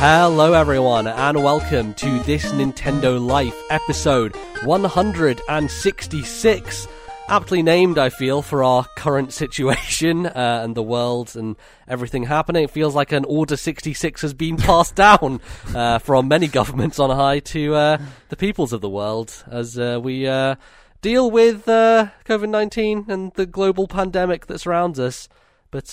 [0.00, 6.88] Hello, everyone, and welcome to this Nintendo Life episode 166.
[7.28, 11.56] Aptly named, I feel, for our current situation uh, and the world and
[11.88, 12.62] everything happening.
[12.62, 15.40] It feels like an Order 66 has been passed down
[15.74, 19.98] uh, from many governments on high to uh, the peoples of the world as uh,
[20.00, 20.54] we uh,
[21.02, 25.28] deal with uh, COVID 19 and the global pandemic that surrounds us.
[25.72, 25.92] But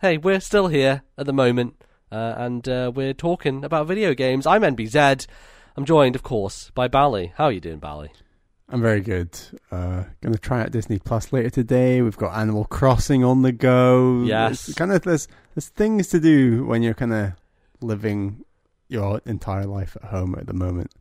[0.00, 1.79] hey, we're still here at the moment.
[2.12, 4.46] Uh, and uh, we're talking about video games.
[4.46, 5.26] I'm NBZ.
[5.76, 7.32] I'm joined, of course, by Bally.
[7.36, 8.10] How are you doing, Bally?
[8.68, 9.38] I'm very good.
[9.70, 12.02] Uh, going to try out Disney Plus later today.
[12.02, 14.22] We've got Animal Crossing on the go.
[14.24, 17.32] Yes, kind of there's there's things to do when you're kind of
[17.80, 18.44] living
[18.88, 20.92] your entire life at home at the moment.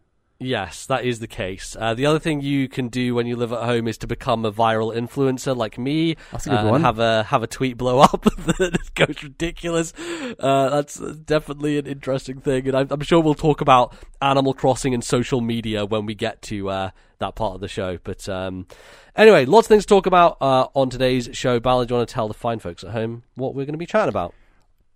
[0.41, 1.75] Yes, that is the case.
[1.77, 4.45] Uh, the other thing you can do when you live at home is to become
[4.45, 6.15] a viral influencer like me.
[6.31, 6.81] That's a good uh, one.
[6.81, 9.93] Have a have a tweet blow up that goes ridiculous.
[10.39, 14.93] Uh, that's definitely an interesting thing, and I'm, I'm, sure we'll talk about Animal Crossing
[14.93, 17.97] and social media when we get to uh, that part of the show.
[18.03, 18.67] But um,
[19.15, 21.59] anyway, lots of things to talk about uh, on today's show.
[21.59, 23.79] Ballard, do you want to tell the fine folks at home what we're going to
[23.79, 24.33] be chatting about?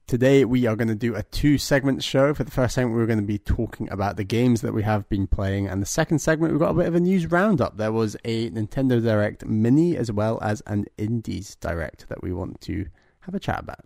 [0.06, 2.34] Today we are going to do a two segment show.
[2.34, 5.08] For the first segment, we're going to be talking about the games that we have
[5.08, 7.78] been playing, and the second segment we've got a bit of a news roundup.
[7.78, 12.60] There was a Nintendo Direct Mini as well as an Indies Direct that we want
[12.62, 12.88] to
[13.26, 13.86] have a chat about.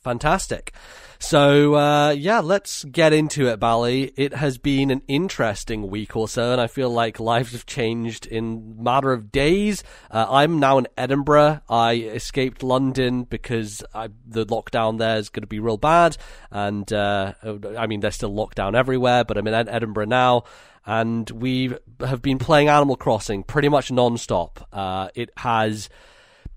[0.00, 0.72] Fantastic.
[1.18, 4.12] So, uh, yeah, let's get into it, Bally.
[4.16, 8.24] It has been an interesting week or so, and I feel like lives have changed
[8.24, 9.82] in matter of days.
[10.10, 11.60] Uh, I'm now in Edinburgh.
[11.68, 16.16] I escaped London because I, the lockdown there is going to be real bad,
[16.50, 17.34] and uh,
[17.76, 20.44] I mean, there's still lockdown everywhere, but I'm in Ed- Edinburgh now
[20.86, 24.66] and we have been playing Animal Crossing pretty much non-stop.
[24.72, 25.90] Uh, it has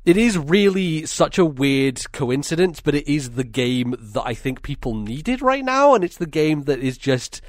[0.04, 4.64] it is really such a weird coincidence, but it is the game that I think
[4.64, 7.42] people needed right now, and it's the game that is just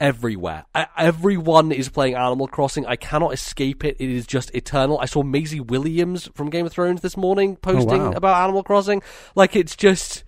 [0.00, 0.64] everywhere.
[0.74, 2.84] I, everyone is playing Animal Crossing.
[2.86, 3.96] I cannot escape it.
[4.00, 4.98] It is just eternal.
[4.98, 8.16] I saw Maisie Williams from Game of Thrones this morning oh, posting oh, wow.
[8.16, 9.00] about Animal Crossing.
[9.36, 10.24] Like it's just,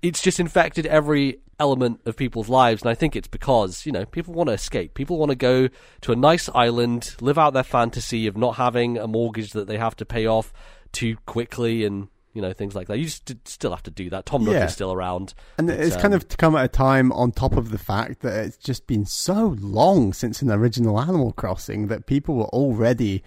[0.00, 4.06] it's just infected every element of people's lives, and I think it's because you know
[4.06, 4.94] people want to escape.
[4.94, 5.68] People want to go
[6.00, 9.76] to a nice island, live out their fantasy of not having a mortgage that they
[9.76, 10.50] have to pay off
[10.92, 12.98] too quickly and you know things like that.
[12.98, 14.26] You just still have to do that.
[14.26, 14.66] Tom Nook Yeah.
[14.66, 17.56] is still around, And But, it's um, kind of come at a time on top
[17.56, 22.06] of the fact that it's just been so long since an original Animal Crossing that
[22.06, 23.22] people were already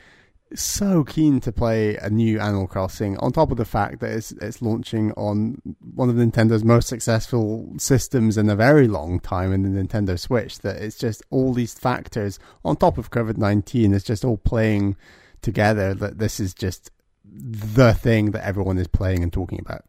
[0.56, 3.18] so keen to play a new Animal Crossing.
[3.18, 5.58] On top of the fact that it's it's launching on
[5.96, 10.60] one of Nintendo's most successful systems in a very long time in the Nintendo Switch.
[10.60, 13.94] That it's just all these factors on top of COVID nineteen.
[13.94, 14.96] It's just all playing
[15.42, 15.94] together.
[15.94, 16.92] That this is just
[17.36, 19.84] the thing that everyone is playing and talking about.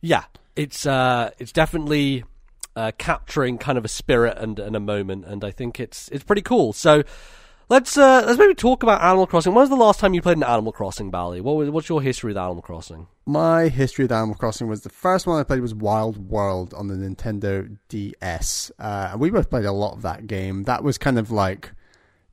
[0.00, 0.24] yeah,
[0.56, 2.24] it's uh, it's definitely
[2.76, 6.24] uh, capturing kind of a spirit and, and a moment, and I think it's it's
[6.24, 6.72] pretty cool.
[6.72, 7.02] So.
[7.70, 9.52] Let's uh, let's maybe talk about Animal Crossing.
[9.52, 11.42] When was the last time you played an Animal Crossing, Bally?
[11.42, 13.08] What was, what's your history with Animal Crossing?
[13.26, 16.88] My history with Animal Crossing was the first one I played was Wild World on
[16.88, 18.72] the Nintendo DS.
[18.78, 20.62] Uh, we both played a lot of that game.
[20.62, 21.72] That was kind of like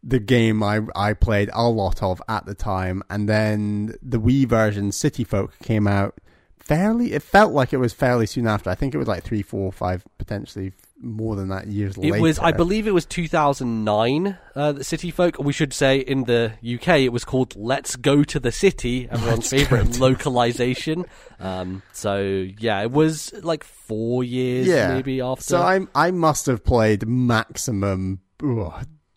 [0.05, 3.03] the game I I played a lot of at the time.
[3.09, 6.19] And then the Wii version, City Folk, came out
[6.59, 7.13] fairly.
[7.13, 8.69] It felt like it was fairly soon after.
[8.69, 12.15] I think it was like three, four, five, potentially more than that years later.
[12.15, 14.37] It was, I believe, it was 2009.
[14.55, 15.37] Uh, the City Folk.
[15.39, 19.51] We should say in the UK, it was called "Let's Go to the City," everyone's
[19.51, 21.05] Let's favorite localization.
[21.39, 24.93] Um, so yeah, it was like four years yeah.
[24.93, 25.43] maybe after.
[25.43, 28.71] So I I must have played maximum ooh,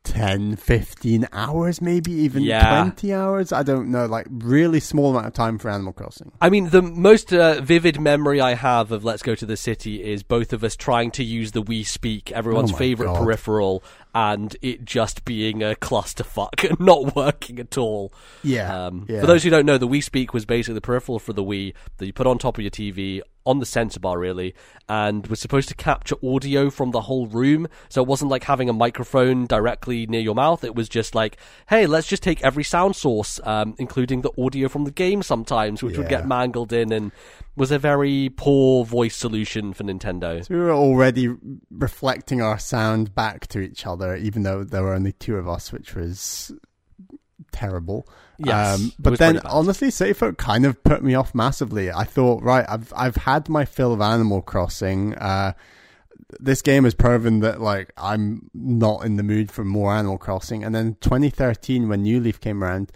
[0.08, 2.82] 10, 15 hours, maybe even Yeah.
[2.84, 3.52] 20 hours.
[3.52, 6.32] I don't know, like really small amount of time for Animal Crossing.
[6.40, 10.02] I mean, the most uh, vivid memory I have of Let's Go to the City
[10.02, 13.22] is both of us trying to use the Wii Speak, everyone's Oh favorite God.
[13.22, 13.82] peripheral,
[14.14, 18.12] and it just being a clusterfuck and not working at all.
[18.42, 19.20] Yeah, Um, yeah.
[19.20, 21.74] For those who don't know, the Wii Speak was basically the peripheral for the Wii
[21.98, 24.54] that you put on top of your TV on the sensor bar, really,
[24.90, 27.66] and was supposed to capture audio from the whole room.
[27.88, 30.64] So it wasn't like having a microphone directly near your mouth.
[30.64, 34.68] It was just like, hey, let's just take every sound source, um, including the audio
[34.68, 37.10] from the game sometimes, which would get mangled in and
[37.56, 40.46] was a very poor voice solution for Nintendo.
[40.50, 41.34] we were already
[41.70, 45.72] reflecting our sound back to each other, even though there were only two of us,
[45.72, 46.52] which was
[47.52, 48.06] terrible.
[48.08, 48.14] Um,
[48.46, 51.90] Yes, it but then honestly, Safer kind of put me off massively.
[51.90, 55.14] I thought, right, I've I've had my fill of Animal Crossing.
[55.16, 55.54] Uh,
[56.38, 60.62] this game has proven that like I'm not in the mood for more Animal Crossing.
[60.62, 62.92] And then 2013, when New Leaf came around,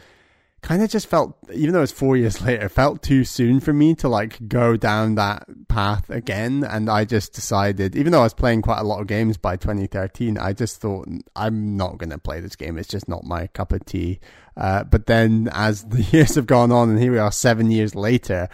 [0.62, 3.94] kind of just felt, even though it's four years later, felt too soon for me
[3.97, 6.64] to like go down that path again.
[6.64, 9.56] And I just decided, even though I was playing quite a lot of games by
[9.56, 12.79] 2013, I just thought I'm not going to play this game.
[12.79, 14.20] It's just not my cup of tea.
[14.56, 17.94] Uh, but then as the years have gone on, and here we are seven years
[17.94, 18.49] later,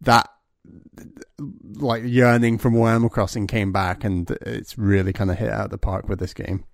[0.00, 0.28] that
[1.74, 5.66] like yearning for more Animal Crossing came back, and it's really kind of hit out
[5.66, 6.64] of the park with this game.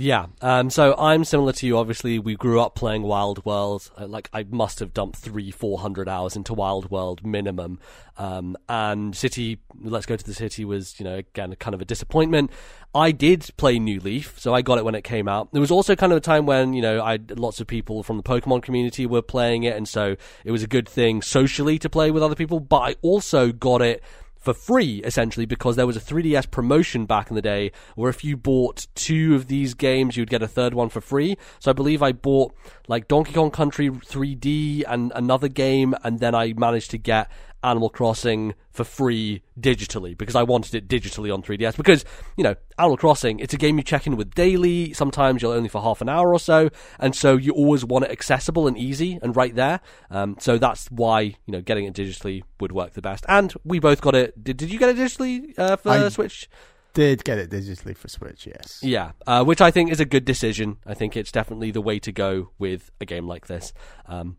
[0.00, 0.28] Yeah.
[0.40, 1.76] Um, so I'm similar to you.
[1.76, 3.90] Obviously, we grew up playing Wild World.
[3.98, 7.78] Uh, like I must have dumped three, four hundred hours into Wild World minimum.
[8.16, 11.84] Um, and City, Let's Go to the City was, you know, again kind of a
[11.84, 12.50] disappointment.
[12.94, 15.52] I did play New Leaf, so I got it when it came out.
[15.52, 18.16] There was also kind of a time when you know I lots of people from
[18.16, 21.90] the Pokemon community were playing it, and so it was a good thing socially to
[21.90, 22.58] play with other people.
[22.58, 24.02] But I also got it
[24.40, 28.24] for free, essentially, because there was a 3DS promotion back in the day where if
[28.24, 31.36] you bought two of these games, you'd get a third one for free.
[31.58, 32.54] So I believe I bought
[32.88, 37.30] like Donkey Kong Country 3D and another game, and then I managed to get
[37.62, 41.76] Animal Crossing for free digitally because I wanted it digitally on 3DS.
[41.76, 42.04] Because,
[42.36, 44.92] you know, Animal Crossing, it's a game you check in with daily.
[44.92, 46.70] Sometimes you're only for half an hour or so.
[46.98, 49.80] And so you always want it accessible and easy and right there.
[50.10, 53.24] Um, so that's why, you know, getting it digitally would work the best.
[53.28, 54.42] And we both got it.
[54.42, 56.48] Did, did you get it digitally uh, for I Switch?
[56.92, 58.80] Did get it digitally for Switch, yes.
[58.82, 60.78] Yeah, uh, which I think is a good decision.
[60.84, 63.72] I think it's definitely the way to go with a game like this.
[64.06, 64.38] Um,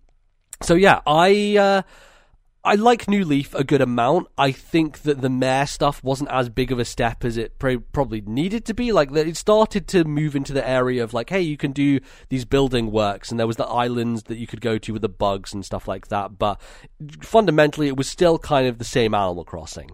[0.62, 1.82] so yeah, I uh,
[2.64, 4.28] I like New Leaf a good amount.
[4.38, 8.22] I think that the mayor stuff wasn't as big of a step as it probably
[8.22, 8.92] needed to be.
[8.92, 12.00] Like it started to move into the area of like, hey, you can do
[12.30, 15.10] these building works, and there was the islands that you could go to with the
[15.10, 16.38] bugs and stuff like that.
[16.38, 16.62] But
[17.22, 19.90] fundamentally, it was still kind of the same Animal Crossing.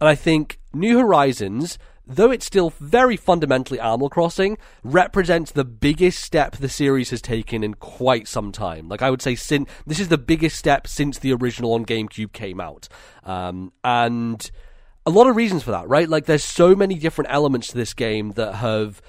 [0.00, 6.22] And I think New Horizons though it's still very fundamentally Animal Crossing, represents the biggest
[6.22, 8.88] step the series has taken in quite some time.
[8.88, 12.32] Like I would say, sin- this is the biggest step since the original on GameCube
[12.32, 12.88] came out,
[13.24, 14.50] um, and
[15.04, 16.08] a lot of reasons for that, right?
[16.08, 19.02] Like there's so many different elements to this game that have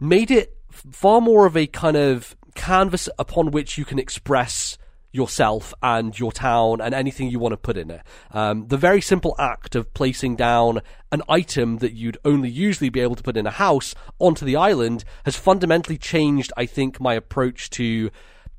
[0.00, 4.76] made it far more of a kind of canvas upon which you can express
[5.12, 8.00] yourself and your town and anything you want to put in it.
[8.30, 10.80] Um, the very simple act of placing down
[11.12, 14.56] an item that you'd only usually be able to put in a house onto the
[14.56, 18.10] island has fundamentally changed, I think, my approach to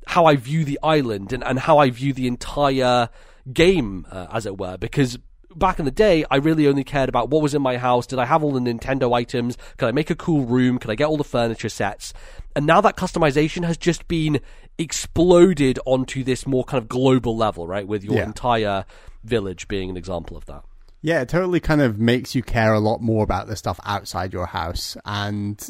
[0.08, 3.10] how I view the island and, and how I view the entire
[3.52, 5.18] game, uh, as it were, because
[5.56, 8.08] back in the day, I really only cared about what was in my house.
[8.08, 9.58] Did I have all the Nintendo items?
[9.78, 10.78] Could I make a cool room?
[10.80, 12.14] Could I get all the furniture sets?
[12.56, 14.40] And now that customization has just been
[14.78, 17.88] exploded onto this more kind of global level, right?
[17.88, 18.26] With your yeah.
[18.26, 18.86] entire
[19.24, 20.64] village being an example of that.
[21.02, 24.32] Yeah, it totally kind of makes you care a lot more about the stuff outside
[24.32, 24.96] your house.
[25.04, 25.62] And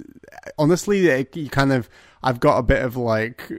[0.59, 1.89] honestly, it, you kind of
[2.23, 3.51] I've got a bit of like,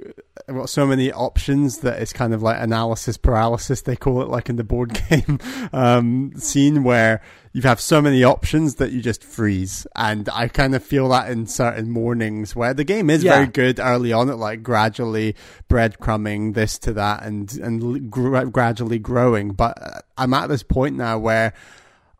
[0.49, 4.29] I've got so many options that it's kind of like analysis paralysis, they call it
[4.29, 5.39] like in the board game
[5.73, 7.21] um, scene where
[7.55, 9.87] you have so many options that you just freeze.
[9.95, 13.37] And I kind of feel that in certain mornings where the game is yeah.
[13.37, 15.37] very good early on at like gradually
[15.69, 19.53] breadcrumbing this to that and, and gr- gradually growing.
[19.53, 21.55] But uh, I'm at this point now where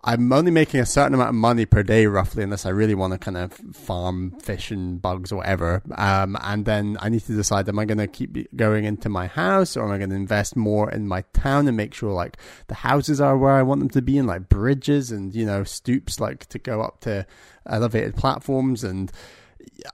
[0.07, 3.15] I'm only making a certain amount of money per day, roughly, unless I really want
[3.15, 5.83] to kind of farm fish and bugs or whatever.
[5.97, 9.29] Um, and then I need to decide: am I going to keep going into my
[9.29, 12.37] house, or am I going to invest more in my town and make sure like
[12.67, 15.65] the houses are where I want them to be, and like bridges and you know
[15.65, 17.27] stoops, like to go up to
[17.67, 19.11] elevated platforms and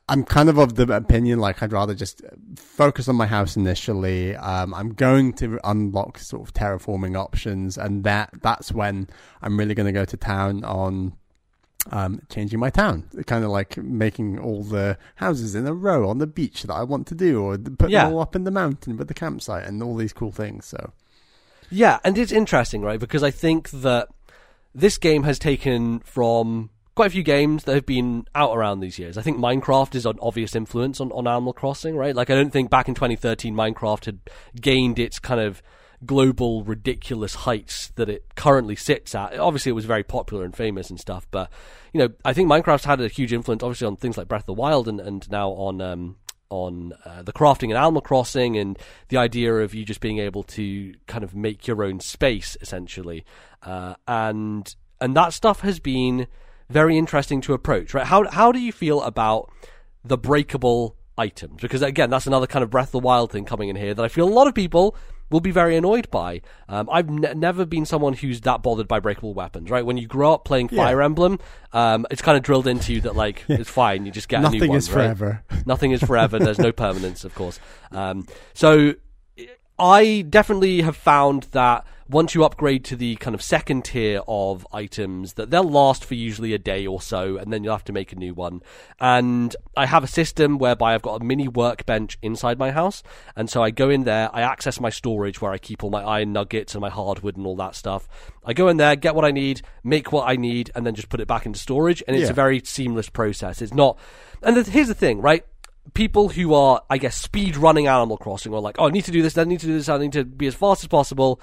[0.09, 2.23] I'm kind of of the opinion like I'd rather just
[2.57, 4.37] focus on my house initially.
[4.37, 9.09] Um, I'm going to unlock sort of terraforming options, and that that's when
[9.43, 11.15] I'm really going to go to town on
[11.91, 16.19] um, changing my town, kind of like making all the houses in a row on
[16.19, 18.05] the beach that I want to do, or put yeah.
[18.05, 20.67] them all up in the mountain with the campsite and all these cool things.
[20.67, 20.93] So,
[21.71, 23.01] yeah, and it's interesting, right?
[23.01, 24.09] Because I think that
[24.75, 28.99] this game has taken from quite a few games that have been out around these
[28.99, 29.17] years.
[29.17, 32.15] I think Minecraft is an obvious influence on, on Animal Crossing, right?
[32.15, 34.19] Like, I don't think back in 2013 Minecraft had
[34.61, 35.63] gained its kind of
[36.05, 39.39] global ridiculous heights that it currently sits at.
[39.39, 41.51] Obviously, it was very popular and famous and stuff, but
[41.95, 44.47] you know, I think Minecraft's had a huge influence, obviously, on things like Breath of
[44.49, 46.17] the Wild and, and now on um,
[46.51, 48.79] on uh, the crafting in Animal Crossing and
[49.09, 53.25] the idea of you just being able to kind of make your own space essentially,
[53.63, 56.27] uh, and and that stuff has been
[56.71, 58.07] very interesting to approach, right?
[58.07, 59.51] How how do you feel about
[60.05, 61.61] the breakable items?
[61.61, 64.03] Because again, that's another kind of Breath of the Wild thing coming in here that
[64.03, 64.97] I feel a lot of people
[65.31, 66.43] will be very annoyed by.
[66.69, 69.87] Um, I've n- never been someone who's that bothered by breakable weapons, right?
[69.87, 71.05] When you grow up playing Fire yeah.
[71.05, 71.39] Emblem,
[71.73, 73.57] um, it's kind of drilled into you that like yeah.
[73.61, 74.79] it's fine, you just get Nothing a new one.
[74.79, 75.45] is forever.
[75.67, 76.39] Nothing is forever.
[76.39, 77.61] There's no permanence, of course.
[77.93, 78.95] Um, so
[79.79, 84.67] I definitely have found that once you upgrade to the kind of second tier of
[84.73, 87.93] items, that they'll last for usually a day or so, and then you'll have to
[87.93, 88.61] make a new one.
[88.99, 93.03] And I have a system whereby I've got a mini workbench inside my house,
[93.37, 96.03] and so I go in there, I access my storage where I keep all my
[96.03, 98.09] iron nuggets and my hardwood and all that stuff.
[98.45, 101.09] I go in there, get what I need, make what I need, and then just
[101.11, 102.31] put it back into storage, and it's Yeah.
[102.31, 103.63] a very seamless process.
[103.63, 103.99] It's not.
[104.43, 105.45] And the, here's the thing, right?
[105.95, 109.11] people who are, I guess, speed running Animal Crossing are like, oh, I need to
[109.11, 111.41] do this, I need to do this, I need to be as fast as possible.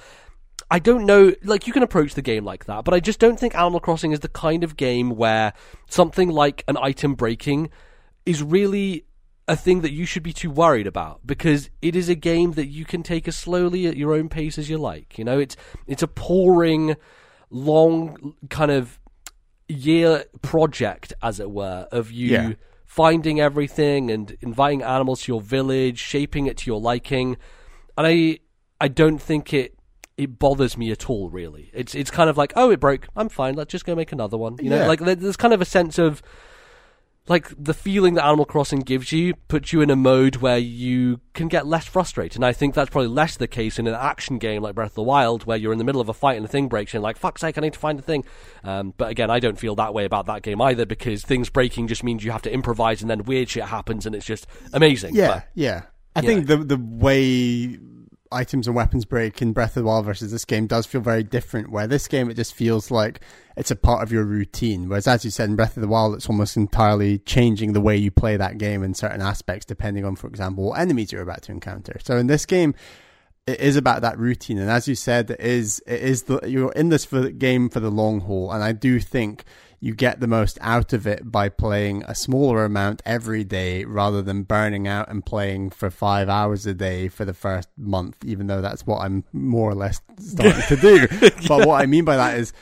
[0.70, 3.40] I don't know, like, you can approach the game like that, but I just don't
[3.40, 5.54] think Animal Crossing is the kind of game where
[5.90, 7.70] something like an item breaking
[8.26, 9.06] is really
[9.48, 12.68] a thing that you should be too worried about because it is a game that
[12.68, 15.18] you can take as slowly at your own pace as you like.
[15.18, 15.56] You know, it's
[15.88, 16.98] it's a pouring,
[17.50, 19.00] long kind of
[19.70, 22.54] year project, as it were, of you Yeah.
[22.86, 27.38] finding everything and inviting animals to your village, shaping it to your liking.
[27.98, 28.40] And I
[28.82, 29.77] I don't think it
[30.18, 31.70] it bothers me at all really.
[31.74, 34.38] It's it's kind of like, oh it broke, I'm fine, let's just go make another
[34.38, 34.58] one.
[34.62, 34.88] You know, Yeah.
[34.88, 36.22] like there's kind of a sense of
[37.30, 41.20] like the feeling that Animal Crossing gives you puts you in a mode where you
[41.34, 42.38] can get less frustrated.
[42.38, 44.96] And I think that's probably less the case in an action game like Breath of
[44.96, 47.00] the Wild, where you're in the middle of a fight and a thing breaks and
[47.00, 48.24] you're like, fuck's sake, I need to find a thing.
[48.64, 51.90] Um, but again, I don't feel that way about that game either because things breaking
[51.90, 55.14] just means you have to improvise and then weird shit happens and it's just amazing.
[55.14, 55.82] Yeah, But- yeah.
[56.16, 57.78] I think the the way
[58.32, 61.24] items and weapons break in Breath of the Wild versus this game does feel very
[61.24, 61.72] different.
[61.72, 63.22] Where this game it just feels like
[63.56, 64.90] it's a part of your routine.
[64.90, 67.98] Whereas as you said in Breath of the Wild, it's almost entirely changing the way
[67.98, 71.42] you play that game in certain aspects, depending on, for example, what enemies you're about
[71.44, 71.98] to encounter.
[72.04, 72.76] So in this game,
[73.48, 76.74] it is about that routine, and as you said, it is it is the you're
[76.74, 79.46] in this for game for the long haul, and I do think
[79.80, 84.22] you get the most out of it by playing a smaller amount every day rather
[84.22, 88.48] than burning out and playing for five hours a day for the first month, even
[88.48, 91.08] though that's what I'm more or less starting to do.
[91.48, 92.54] But what I mean by that is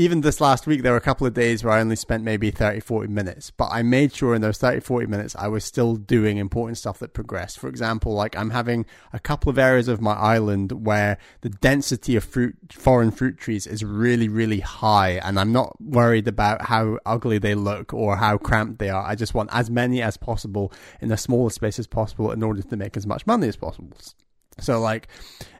[0.00, 2.50] even this last week, there were a couple of days where I only spent maybe
[2.50, 5.96] 30, 40 minutes, but I made sure in those 30, 40 minutes, I was still
[5.96, 7.58] doing important stuff that progressed.
[7.58, 12.16] For example, like I'm having a couple of areas of my island where the density
[12.16, 15.20] of fruit, foreign fruit trees is really, really high.
[15.22, 19.04] And I'm not worried about how ugly they look or how cramped they are.
[19.06, 22.62] I just want as many as possible in the smallest space as possible in order
[22.62, 23.92] to make as much money as possible.
[24.58, 25.08] So like,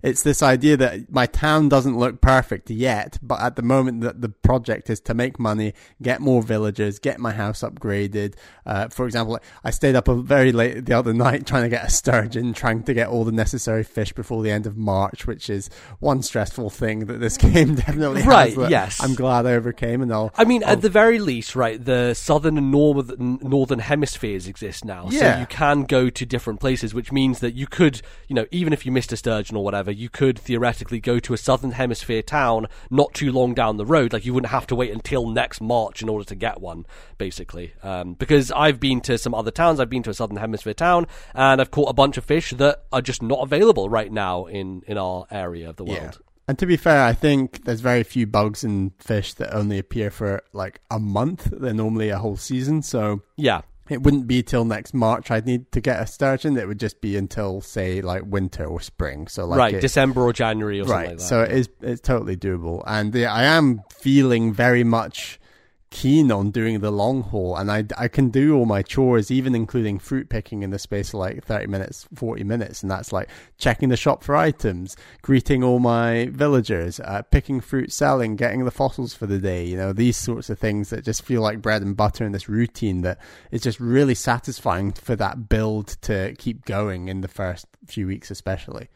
[0.03, 4.23] it's this idea that my town doesn't look perfect yet, but at the moment that
[4.23, 8.35] the project is to make money, get more villagers, get my house upgraded.
[8.65, 11.85] Uh, for example, I stayed up a very late the other night trying to get
[11.85, 15.51] a sturgeon, trying to get all the necessary fish before the end of March, which
[15.51, 15.69] is
[15.99, 18.71] one stressful thing that this game definitely Right, has.
[18.71, 19.03] yes.
[19.03, 20.33] I'm glad I overcame, and I'll.
[20.37, 25.11] I mean, at the very least, right, the southern and northern, northern hemispheres exist now.
[25.11, 28.73] So you can go to different places, which means that you could, you know, even
[28.73, 32.23] if you missed a sturgeon or whatever, you could theoretically go to a southern hemisphere
[32.23, 34.13] town not too long down the road.
[34.13, 36.87] Like, you wouldn't have to wait until next March in order to get one,
[37.19, 37.75] basically.
[37.83, 41.07] Um, because I've been to some other towns, I've been to a southern hemisphere town,
[41.35, 44.83] and I've caught a bunch of fish that are just not available right now in,
[44.87, 46.01] in our area of the world.
[46.01, 46.27] Yeah.
[46.49, 50.11] And to be fair, I think there's very few bugs and fish that only appear
[50.11, 51.49] for like a month.
[51.53, 53.61] They're normally a whole season, so Yeah.
[53.91, 56.57] It wouldn't be till next March I'd need to get a sturgeon.
[56.57, 59.27] It would just be until say like winter or spring.
[59.27, 61.09] So like right, it- December or January or something right.
[61.09, 61.25] like that.
[61.25, 65.40] so it is it's totally doable, and yeah, I am feeling very much
[65.91, 69.55] keen on doing the long haul, and I I can do all my chores, even
[69.55, 73.29] including fruit picking, in the space of like thirty minutes, forty minutes, and that's like
[73.59, 78.71] checking the shop for items, greeting all my villagers, uh, picking fruit, selling, getting the
[78.71, 79.65] fossils for the day.
[79.65, 82.49] You know, these sorts of things that just feel like bread and butter in this
[82.49, 83.19] routine that
[83.51, 88.31] is just really satisfying for that build to keep going in the first few weeks,
[88.31, 88.89] especially.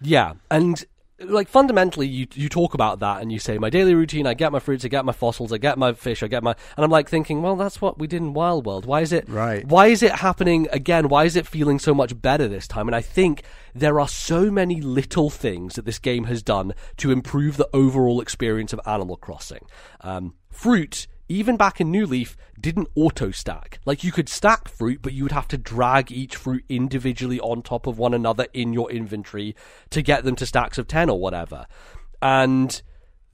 [0.00, 0.84] Yeah, and
[1.20, 4.26] like fundamentally, you you talk about that and you say my daily routine.
[4.26, 6.54] I get my fruits, I get my fossils, I get my fish, I get my,
[6.76, 8.86] and I'm like thinking, well, that's what we did in Wild World.
[8.86, 9.66] Why is it Right.
[9.66, 11.08] Why is it happening again?
[11.08, 12.88] Why is it feeling so much better this time?
[12.88, 13.42] And I think
[13.74, 18.20] there are so many little things that this game has done to improve the overall
[18.20, 19.66] experience of Animal Crossing.
[20.00, 21.06] Um, fruit.
[21.28, 23.80] Even back in New Leaf, didn't auto stack.
[23.84, 27.62] Like you could stack fruit, but you would have to drag each fruit individually on
[27.62, 29.54] top of one another in your inventory
[29.90, 31.66] to get them to stacks of 10 or whatever.
[32.22, 32.80] And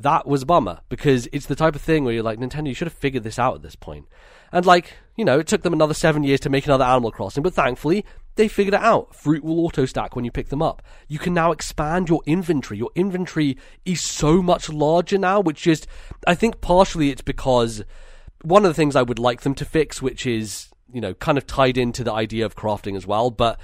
[0.01, 2.75] that was a bummer because it's the type of thing where you're like, Nintendo, you
[2.75, 4.07] should have figured this out at this point.
[4.51, 7.43] And like, you know, it took them another seven years to make another Animal Crossing,
[7.43, 8.05] but thankfully,
[8.37, 9.15] they figured it out.
[9.15, 10.83] Fruit will auto stack when you pick them up.
[11.09, 12.79] You can now expand your inventory.
[12.79, 15.87] Your inventory is so much larger now, which just,
[16.27, 17.85] I think partially it's because
[18.43, 21.39] one of the things I would like them to fix, which is, you know, kind
[21.39, 23.59] of tied into the idea of crafting as well, but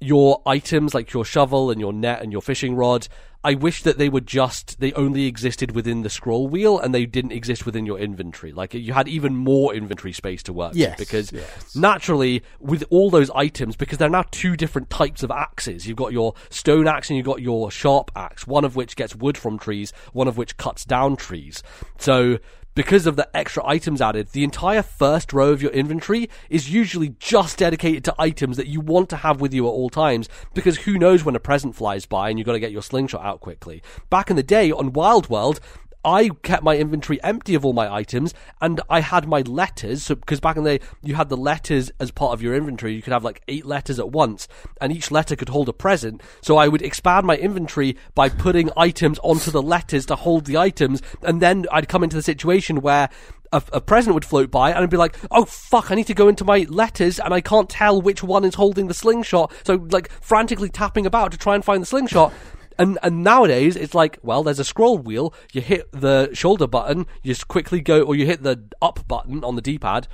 [0.00, 3.06] your items like your shovel and your net and your fishing rod
[3.42, 7.06] I wish that they were just they only existed within the scroll wheel and they
[7.06, 8.52] didn't exist within your inventory.
[8.52, 11.74] Like you had even more inventory space to work yes, with because yes.
[11.74, 15.86] naturally with all those items because they're now two different types of axes.
[15.86, 19.16] You've got your stone axe and you've got your sharp axe, one of which gets
[19.16, 21.62] wood from trees, one of which cuts down trees.
[21.98, 22.38] So
[22.80, 27.10] because of the extra items added, the entire first row of your inventory is usually
[27.18, 30.78] just dedicated to items that you want to have with you at all times, because
[30.78, 33.40] who knows when a present flies by and you've got to get your slingshot out
[33.40, 33.82] quickly.
[34.08, 35.60] Back in the day on Wild World,
[36.04, 40.04] I kept my inventory empty of all my items, and I had my letters.
[40.04, 42.94] So, because back in the day, you had the letters as part of your inventory.
[42.94, 44.48] You could have like eight letters at once,
[44.80, 46.22] and each letter could hold a present.
[46.42, 50.56] So I would expand my inventory by putting items onto the letters to hold the
[50.56, 53.10] items, and then I'd come into the situation where
[53.52, 56.14] a, a, present would float by and I'd be like, oh fuck, I need to
[56.14, 59.52] go into my letters and I can't tell which one is holding the slingshot.
[59.64, 62.32] So like frantically tapping about to try and find the slingshot.
[62.80, 65.32] And and nowadays it's like, well, there's a scroll wheel.
[65.52, 69.44] You hit the shoulder button, you just quickly go, or you hit the up button
[69.44, 70.08] on the D-pad,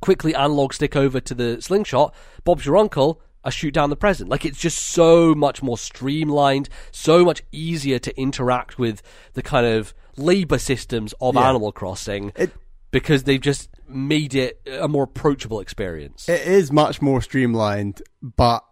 [0.00, 2.14] quickly analog stick over to the slingshot.
[2.44, 3.20] Bob's your uncle.
[3.44, 4.28] I shoot down the present.
[4.30, 9.02] Like it's just so much more streamlined, so much easier to interact with
[9.34, 11.48] the kind of labor systems of Yeah.
[11.48, 12.52] Animal Crossing It-
[12.90, 16.28] because they've just made it a more approachable experience.
[16.28, 18.64] It is much more streamlined, but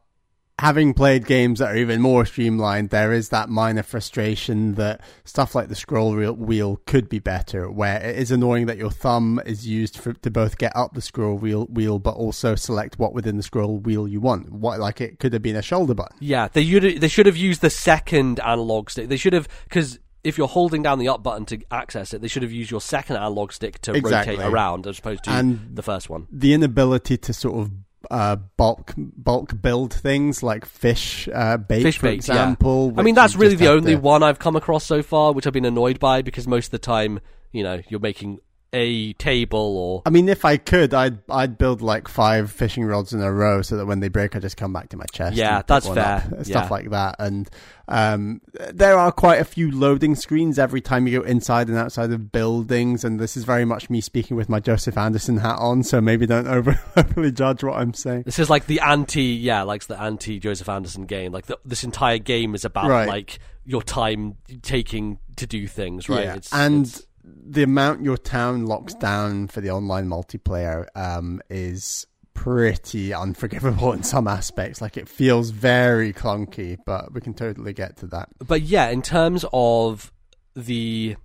[0.59, 5.55] having played games that are even more streamlined, there is that minor frustration that stuff
[5.55, 9.41] like the scroll wheel, wheel could be better, where it is annoying that your thumb
[9.45, 13.13] is used for, to both get up the scroll wheel, wheel, but also select what
[13.13, 14.51] within the scroll wheel you want.
[14.51, 16.17] What, like it could have been a shoulder button.
[16.21, 19.09] Yeah, they should they should have used the second analog stick.
[19.09, 22.29] They should have because if you're holding down the up button to access it, they
[22.29, 24.37] should have used your second analog stick to Exactly.
[24.37, 26.27] rotate around as opposed to And- the first one.
[26.33, 27.71] The inability to sort of
[28.11, 32.93] uh, bulk bulk build things like fish uh, bait, Fish for bait, example.
[32.95, 33.01] yeah.
[33.01, 35.53] I mean, that's really the only to- one I've come across so far, which I've
[35.53, 37.21] been annoyed by because most of the time,
[37.53, 38.41] you know, you're making
[38.77, 43.13] a table or I mean, if I could, I'd I'd build like five fishing rods
[43.15, 45.35] in a row so that when they break, I just come back to my chest.
[45.37, 46.17] Yeah, that's fair.
[46.31, 46.69] up, stuff Yeah.
[46.69, 47.17] like that.
[47.19, 47.49] And
[47.89, 48.41] um,
[48.73, 52.33] there are quite a few loading screens every time you go inside and outside of
[52.33, 53.05] buildings.
[53.05, 56.27] And this is very much me speaking with my Joseph Anderson hat on, so maybe
[56.27, 58.25] don't over overly judge what I'm saying.
[58.27, 61.33] This is like the anti, yeah, like the anti Joseph Anderson game.
[61.33, 63.09] Like the, this entire game is about Right.
[63.09, 66.25] like your time taking to do things, right?
[66.25, 66.35] Yeah.
[66.37, 72.07] It's, and it's- the amount your town locks down for the online multiplayer um, is
[72.35, 74.81] pretty unforgivable in some aspects.
[74.81, 78.29] Like it feels very clunky, but we can totally get to that.
[78.39, 80.13] but yeah, in terms of
[80.55, 81.17] the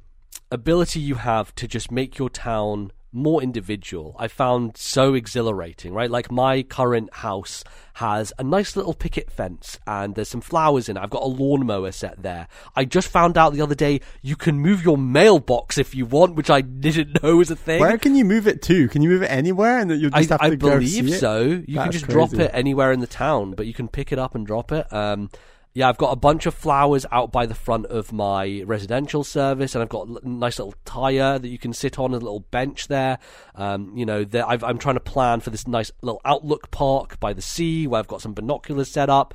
[0.49, 6.09] ability you have to just make your town more individual, I found so exhilarating, right?
[6.09, 7.63] Like my current house
[7.95, 11.01] has a nice little picket fence and there's some flowers in it.
[11.01, 12.47] I've got a lawnmower set there.
[12.75, 16.35] I just found out the other day you can move your mailbox if you want,
[16.35, 17.79] which I didn't know was a thing.
[17.81, 18.87] Where can you move it to?
[18.87, 21.13] Can you move it anywhere, and you I, just have I to go believe see
[21.13, 21.19] it?
[21.19, 21.41] so.
[21.41, 24.19] You can That's just drop it anywhere in the town, but you can pick it
[24.19, 24.91] up and drop it.
[24.91, 25.29] Um,
[25.73, 29.73] yeah, I've got a bunch of flowers out by the front of my residential service,
[29.73, 32.89] and I've got a nice little tire that you can sit on, a little bench
[32.89, 33.19] there.
[33.55, 37.31] Um, you know, I've, I'm trying to plan for this nice little outlook park by
[37.31, 39.33] the sea where I've got some binoculars set up,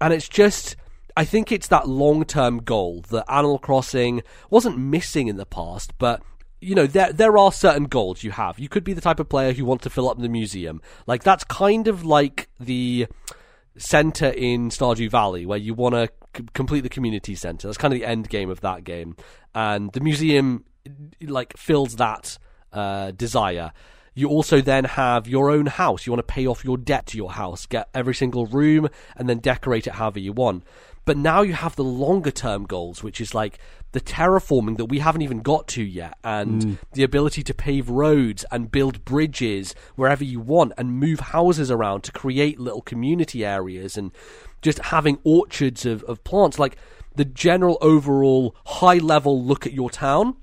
[0.00, 0.76] and it's just.
[1.16, 5.92] I think it's that long term goal that Animal Crossing wasn't missing in the past,
[5.98, 6.22] but
[6.60, 8.60] you know there there are certain goals you have.
[8.60, 10.80] You could be the type of player who wants to fill up the museum.
[11.08, 13.08] Like that's kind of like the
[13.76, 17.68] center in Stardew Valley where you want to c- complete the community center.
[17.68, 19.16] That's kind of the end game of that game,
[19.54, 20.64] and the museum
[21.20, 22.38] like fills that
[22.72, 23.72] uh, desire.
[24.14, 26.04] You also then have your own house.
[26.06, 29.28] You want to pay off your debt to your house, get every single room, and
[29.28, 30.64] then decorate it however you want.
[31.04, 33.58] But now you have the longer term goals, which is like
[33.92, 36.78] the terraforming that we haven't even got to yet, and mm.
[36.92, 42.02] the ability to pave roads and build bridges wherever you want and move houses around
[42.04, 44.12] to create little community areas and
[44.62, 46.58] just having orchards of, of plants.
[46.58, 46.76] Like
[47.14, 50.36] the general overall high level look at your town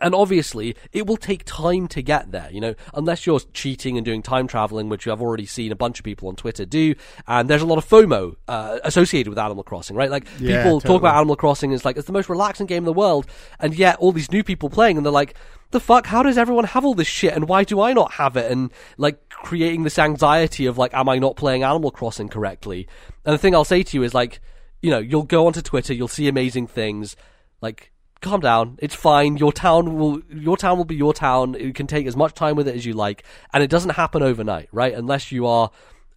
[0.00, 4.04] and obviously, it will take time to get there, you know, unless you're cheating and
[4.04, 6.94] doing time traveling, which I've already seen a bunch of people on Twitter do.
[7.26, 10.10] And there's a lot of FOMO uh, associated with Animal Crossing, right?
[10.10, 12.84] Like, Yeah, people talk about Animal Crossing as like, it's the most relaxing game in
[12.84, 13.26] the world.
[13.58, 15.34] And yet, all these new people playing, and they're like,
[15.70, 16.06] the fuck?
[16.06, 17.32] How does everyone have all this shit?
[17.32, 18.52] And why do I not have it?
[18.52, 22.86] And like, creating this anxiety of like, am I not playing Animal Crossing correctly?
[23.24, 24.40] And the thing I'll say to you is like,
[24.82, 27.16] you know, you'll go onto Twitter, you'll see amazing things,
[27.62, 27.92] like,
[28.26, 28.78] calm down.
[28.80, 29.36] It's fine.
[29.36, 31.54] Your town will your town will be your town.
[31.54, 34.22] You can take as much time with it as you like, and it doesn't happen
[34.22, 34.94] overnight, right?
[34.94, 35.70] Unless you are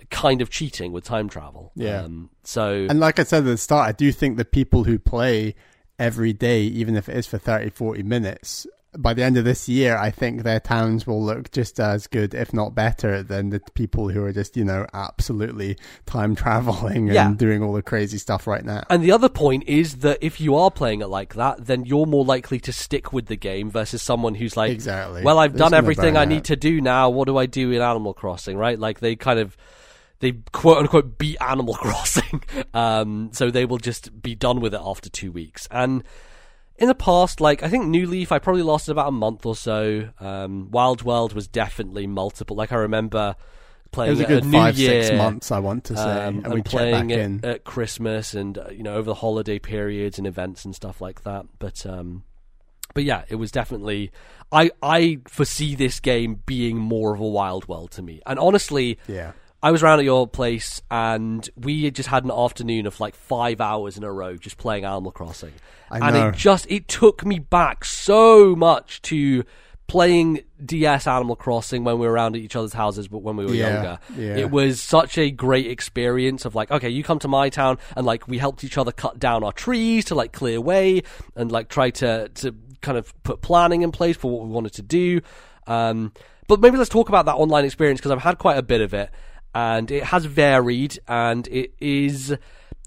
[0.10, 1.72] kind of cheating with time travel.
[1.76, 2.04] Yeah.
[2.04, 4.98] Um, so And like I said at the start, I do think the people who
[4.98, 5.56] play
[5.98, 8.66] every day, even if it is for 30, 40 minutes,
[8.98, 12.34] by the end of this year, I think their towns will look just as good,
[12.34, 17.14] if not better, than the people who are just, you know, absolutely time traveling and
[17.14, 17.34] Yeah.
[17.36, 18.84] doing all the crazy stuff right now.
[18.90, 22.08] And the other point is that if you are playing it like that, then you're
[22.08, 25.22] more likely to stick with the game versus someone who's like, Exactly.
[25.24, 27.10] well, I've There's done everything I need to do now.
[27.12, 28.80] What do I do in Animal Crossing, right?
[28.80, 29.56] Like they kind of,
[30.20, 32.42] they quote unquote beat Animal Crossing.
[32.74, 35.68] um, so they will just be done with it after two weeks.
[35.70, 36.04] And
[36.80, 39.56] in the past, like I think New Leaf, I probably lasted about a month or
[39.56, 40.10] so.
[40.20, 42.56] Um, Wild World was definitely multiple.
[42.56, 43.36] Like I remember
[43.86, 46.02] It playing was a it good New five, Year, six months, I want to say.
[46.04, 47.46] um, and and we playing back it in.
[47.46, 51.24] at Christmas and uh, you know over the holiday periods and events and stuff like
[51.24, 51.46] that.
[51.60, 52.24] But um,
[52.94, 54.12] but yeah, it was definitely.
[54.52, 58.98] I I foresee this game being more of a Wild World to me, and honestly,
[59.08, 59.34] Yeah.
[59.62, 63.14] I was around at your place and we had just had an afternoon of like
[63.16, 65.54] five hours in a row just playing Animal Crossing.
[65.92, 69.44] I and it just it took me back so much to
[69.88, 73.46] playing DS Animal Crossing when we were around at each other's houses but when we
[73.46, 74.00] were Yeah, younger.
[74.16, 74.38] yeah.
[74.38, 78.06] It was such a great experience of like, okay, you come to my town and
[78.06, 81.02] like we helped each other cut down our trees to like clear way
[81.36, 84.74] and like try to to kind of put planning in place for what we wanted
[84.74, 85.20] to do.
[85.68, 86.14] Um,
[86.48, 88.94] but maybe let's talk about that online experience because I've had quite a bit of
[88.94, 89.10] it
[89.54, 92.36] and it has varied and it is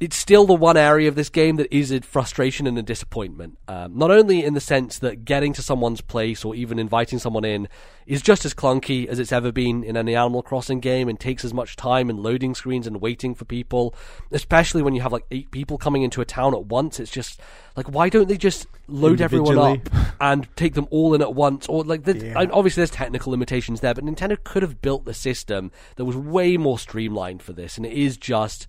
[0.03, 3.57] it's still the one area of this game that is a frustration and a disappointment.
[3.69, 7.45] Um, not only in the sense that getting to someone's place or even inviting someone
[7.45, 7.69] in
[8.05, 11.45] is just as clunky as it's ever been in any Animal Crossing game and takes
[11.45, 13.95] as much time and loading screens and waiting for people,
[14.33, 16.99] especially when you have like eight people coming into a town at once.
[16.99, 17.41] It's just
[17.77, 19.89] like, why don't they just load everyone up
[20.21, 21.69] and take them all in at once?
[21.69, 22.45] Or like, Yeah.
[22.51, 26.57] obviously there's technical limitations there, but Nintendo could have built the system that was way
[26.57, 28.67] more streamlined for this, and it is just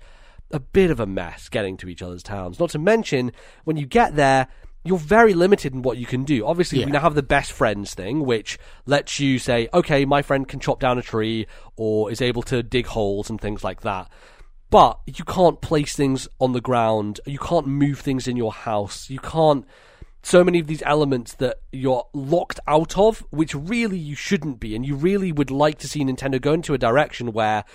[0.54, 2.60] a bit of a mess getting to each other's towns.
[2.60, 3.32] Not to mention,
[3.66, 4.48] when you get there,
[4.86, 6.46] you're very limited in what you can do.
[6.46, 10.48] Obviously, we now have the best friends thing, which lets you say, okay, my friend
[10.48, 14.12] can chop down a tree or is able to dig holes and things like that.
[14.70, 17.22] But you can't place things on the ground.
[17.26, 19.10] You can't move things in your house.
[19.10, 19.66] You can't.
[20.22, 24.76] So many of these elements that you're locked out of, which really you shouldn't be.
[24.76, 27.66] And you really would like to see Nintendo go into a direction where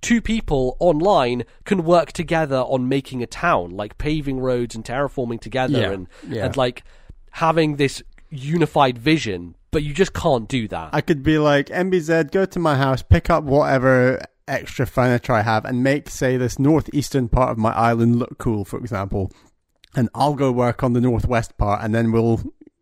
[0.00, 5.40] two people online can work together on making a town, like paving roads and terraforming
[5.40, 6.44] together Yeah, and, yeah.
[6.46, 6.84] and like
[7.32, 9.56] having this unified vision.
[9.70, 10.90] But you just can't do that.
[10.92, 15.42] I could be like, MBZ, go to my house, pick up whatever extra furniture I
[15.42, 19.30] have, and make, say, this northeastern part of my island look cool, for example.
[19.94, 22.40] And I'll go work on the northwest part, and then we'll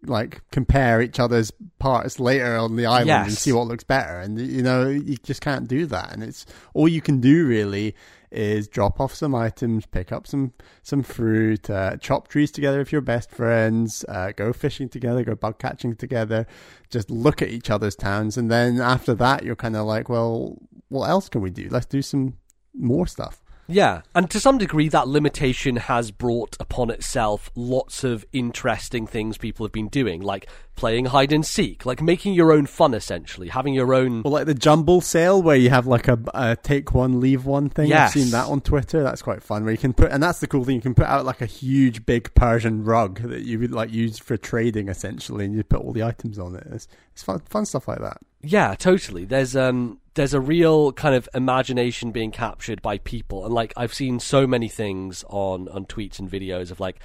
[0.09, 4.19] like compare each other's parts later on the island and see what looks better.
[4.19, 6.13] And you know, you just can't do that.
[6.13, 7.95] And it's all you can do really
[8.31, 12.93] is drop off some items, pick up some some fruit, uh, chop trees together if
[12.93, 16.47] you're best friends, uh, go fishing together, go bug catching together,
[16.91, 20.59] just look at each other's towns, and then after that, you're kind of like, well,
[20.89, 21.69] what else can we do?
[21.71, 22.37] Let's do some
[22.75, 23.43] more stuff.
[23.69, 29.39] Yeah, and to some degree, that limitation has brought upon itself lots of interesting things
[29.39, 33.49] people have been doing, like playing hide and seek, like making your own fun, essentially,
[33.49, 34.23] having your own.
[34.23, 37.69] Well, like the jumble sale where you have like a, a take one, leave one
[37.69, 37.89] thing.
[37.89, 38.09] Yes.
[38.15, 39.03] I've seen that on Twitter.
[39.03, 39.65] That's quite fun.
[39.65, 40.77] Where you can put, and that's the cool thing.
[40.77, 44.19] You can put out like a huge, big Persian rug that you would like use
[44.19, 46.67] for trading, essentially, and you put all the items on it.
[46.71, 48.19] It's, it's fun, fun stuff like that.
[48.43, 49.25] Yeah, totally.
[49.25, 53.95] There's um, there's a real kind of imagination being captured by people, and like I've
[53.95, 57.01] seen so many things on on tweets and videos of like.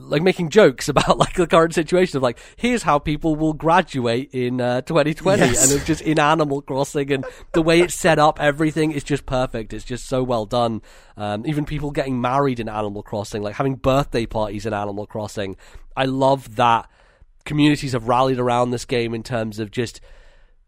[0.00, 4.30] Like making jokes about like the current situation of like here's how people will graduate
[4.32, 5.64] in uh, 2020 Yes.
[5.64, 9.26] and it's just in Animal Crossing and the way it's set up everything is just
[9.26, 10.82] perfect it's just so well done
[11.16, 15.56] um, even people getting married in Animal Crossing like having birthday parties in Animal Crossing
[15.96, 16.88] I love that
[17.44, 20.00] communities have rallied around this game in terms of just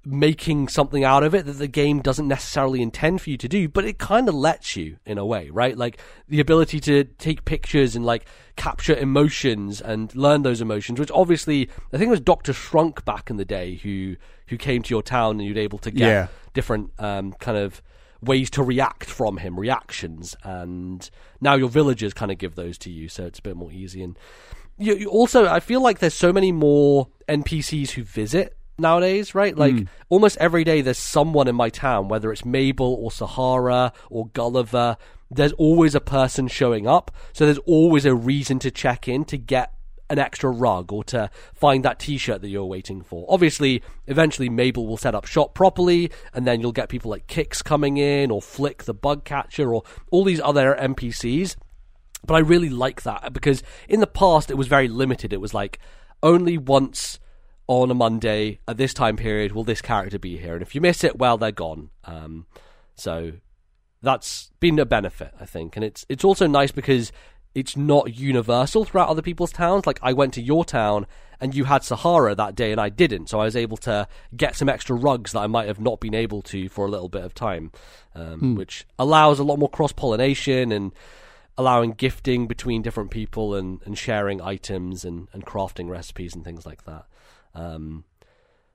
[0.05, 3.69] making something out of it that the game doesn't necessarily intend for you to do,
[3.69, 5.77] but it kind of lets you in a way, right?
[5.77, 8.25] Like the ability to take pictures and like
[8.57, 13.29] capture emotions and learn those emotions, which obviously I think it was Doctor Shrunk back
[13.31, 16.27] in the day who who came to your town and you'd able to get Yeah.
[16.55, 17.83] different um, kind of
[18.23, 21.09] ways to react from him, reactions, and
[21.41, 24.03] now your villagers kind of give those to you, so it's a bit more easy.
[24.03, 24.19] And
[24.77, 29.57] you, you also, I feel like there's so many more NPCs who visit nowadays, right?
[29.57, 29.85] Like hmm.
[30.09, 34.97] almost every day, there's someone in my town, whether it's Mabel or Sahara or Gulliver.
[35.31, 39.37] There's always a person showing up, so there's always a reason to check in to
[39.37, 39.73] get
[40.11, 43.25] an extra rug or to find that t-shirt that you're waiting for.
[43.29, 47.63] Obviously, eventually Mabel will set up shop properly and then you'll get people like Kicks
[47.63, 51.55] coming in or Flick the bug catcher or all these other NPCs.
[52.27, 55.33] But I really like that because in the past it was very limited.
[55.33, 55.79] It was like
[56.23, 57.21] only once
[57.71, 60.81] on a Monday at this time period will this character be here, and if you
[60.81, 61.91] miss it, well, they're gone.
[62.05, 62.47] Um,
[62.97, 63.35] so
[64.03, 67.13] that's been a benefit, I think, and it's it's also nice because
[67.55, 69.87] it's not universal throughout other people's towns.
[69.87, 71.07] Like I went to your town
[71.41, 74.57] and you had Sahara that day and I didn't, so I was able to get
[74.57, 77.23] some extra rugs that I might have not been able to for a little bit
[77.23, 77.71] of time,
[78.17, 78.57] um, mm.
[78.57, 80.93] which allows a lot more cross pollination and
[81.57, 86.67] allowing gifting between different people and, and sharing items and, and crafting recipes and things
[86.67, 87.07] like that.
[87.55, 88.05] Um,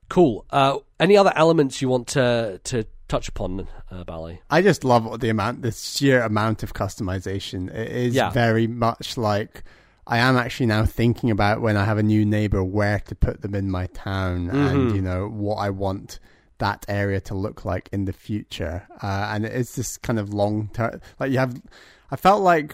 [0.09, 0.45] cool.
[0.49, 4.03] Uh, any other elements you want to to touch upon, uh?
[4.49, 7.73] I just love the amount, the sheer amount of customization.
[7.73, 8.31] It is yeah.
[8.31, 9.63] very much like
[10.07, 13.41] I am actually now thinking about when I have a new neighbor where to put
[13.41, 14.57] them in my town mm-hmm.
[14.57, 16.19] and you know what I want
[16.57, 18.87] that area to look like in the future.
[19.01, 21.59] Uh, and it's this kind of long term, like you have.
[22.11, 22.73] I felt like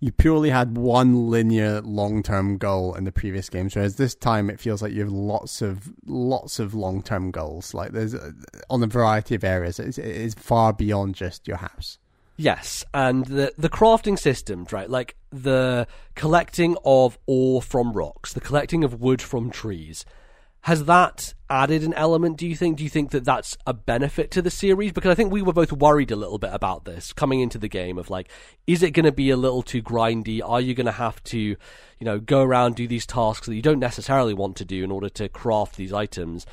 [0.00, 4.50] you purely had one linear long term goal in the previous games, whereas this time
[4.50, 7.72] it feels like you have lots of lots of long term goals.
[7.72, 8.32] Like there's uh,
[8.68, 9.78] on a variety of areas.
[9.78, 11.98] It's, it is far beyond just your house.
[12.36, 14.90] Yes, and the the crafting systems, right?
[14.90, 20.04] Like the collecting of ore from rocks, the collecting of wood from trees,
[20.66, 22.76] has that added an element, do you think?
[22.76, 24.90] Do you think that that's a benefit to the series?
[24.90, 27.68] Because I think we were both worried a little bit about this coming into the
[27.68, 28.28] game of like,
[28.66, 30.40] is it going to be a little too grindy?
[30.44, 31.56] Are you going to have to, you
[32.00, 35.08] know, go around, do these tasks that you don't necessarily want to do in order
[35.10, 36.46] to craft these items?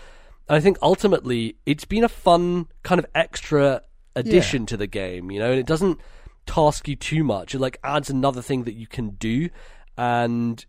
[0.47, 3.81] And I think ultimately it's been a fun kind of extra
[4.15, 4.67] addition yeah.
[4.67, 5.99] to the game, you know, and it doesn't
[6.45, 7.55] task you too much.
[7.55, 9.49] It like adds another thing that you can do.
[9.97, 10.63] And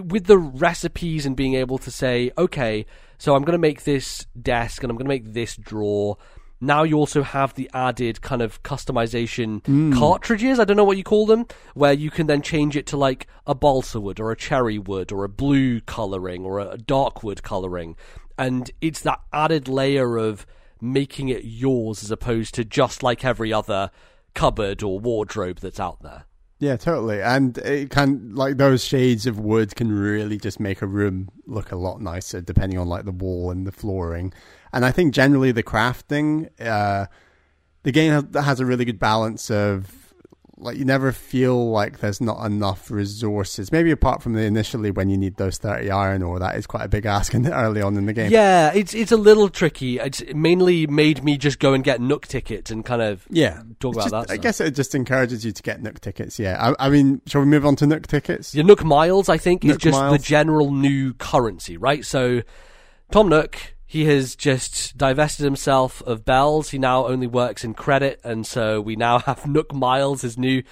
[0.00, 2.86] with the recipes and being able to say, okay,
[3.18, 6.18] so I'm going to make this desk and I'm going to make this drawer.
[6.60, 9.94] Now you also have the added kind of customization mm.
[9.94, 10.58] cartridges.
[10.58, 13.26] I don't know what you call them, where you can then change it to like
[13.46, 17.42] a balsa wood or a cherry wood or a blue coloring or a dark wood
[17.42, 17.96] coloring,
[18.38, 20.46] and it's that added layer of
[20.80, 23.90] making it yours as opposed to just like every other
[24.34, 26.25] cupboard or wardrobe that's out there.
[26.58, 27.20] Yeah, totally.
[27.20, 31.70] And it can like those shades of wood can really just make a room look
[31.70, 34.32] a lot nicer depending on like the wall and the flooring.
[34.72, 37.06] And I think generally the crafting uh
[37.82, 40.05] the game has, has a really good balance of
[40.58, 43.70] like you never feel like there's not enough resources.
[43.70, 46.84] Maybe apart from the initially when you need those thirty iron ore, that is quite
[46.84, 48.30] a big ask in, the early on in the game.
[48.30, 49.98] Yeah, it's it's a little tricky.
[49.98, 53.94] It's mainly made me just go and get Nook tickets and kind of yeah talk
[53.94, 54.30] about just, that.
[54.30, 56.38] I guess it just encourages you to get Nook tickets.
[56.38, 58.54] Yeah, I, I mean, shall we move on to Nook tickets?
[58.54, 60.16] Your Nook miles, I think, Nook is just miles.
[60.16, 62.04] the general new currency, right?
[62.04, 62.42] So
[63.10, 66.68] Tom Nook he has just divested himself of bells.
[66.68, 70.62] He now only works in credit, and so we now have Nook Miles, his new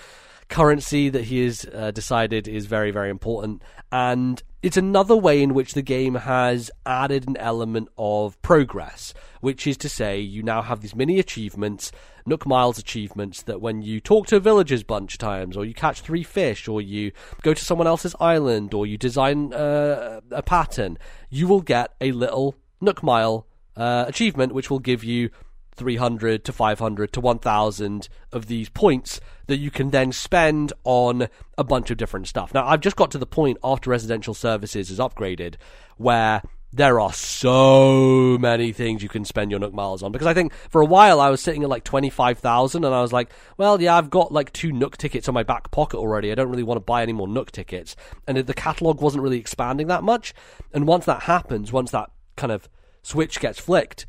[0.51, 3.63] currency that he has uh, decided is very, very important.
[3.91, 9.67] And it's another way in which the game has added an element of progress, which
[9.67, 11.93] is to say, you now have these mini achievements,
[12.27, 15.73] Nook Miles achievements, that when you talk to villagers a bunch of times, or you
[15.73, 17.11] catch three fish, or you
[17.41, 20.99] go to someone else's island, or you design uh, a pattern,
[21.31, 25.31] you will get a little Nook Mile uh, achievement, which will give you
[25.77, 31.65] 300 to 500 to 1000 of these points that you can then spend on a
[31.65, 32.55] bunch of different stuff.
[32.55, 35.57] Now, I've just got to the point after residential services is upgraded
[35.97, 36.43] where
[36.75, 40.11] there are so many things you can spend your Nook miles on.
[40.11, 43.13] Because I think for a while I was sitting at like 25,000 and I was
[43.13, 46.33] like, well, yeah, I've got like two Nook tickets on my back pocket already.
[46.33, 47.95] I don't really want to buy any more Nook tickets.
[48.27, 50.35] And the catalog wasn't really expanding that much.
[50.73, 52.69] And once that happens, once that kind of
[53.03, 54.07] switch gets flicked,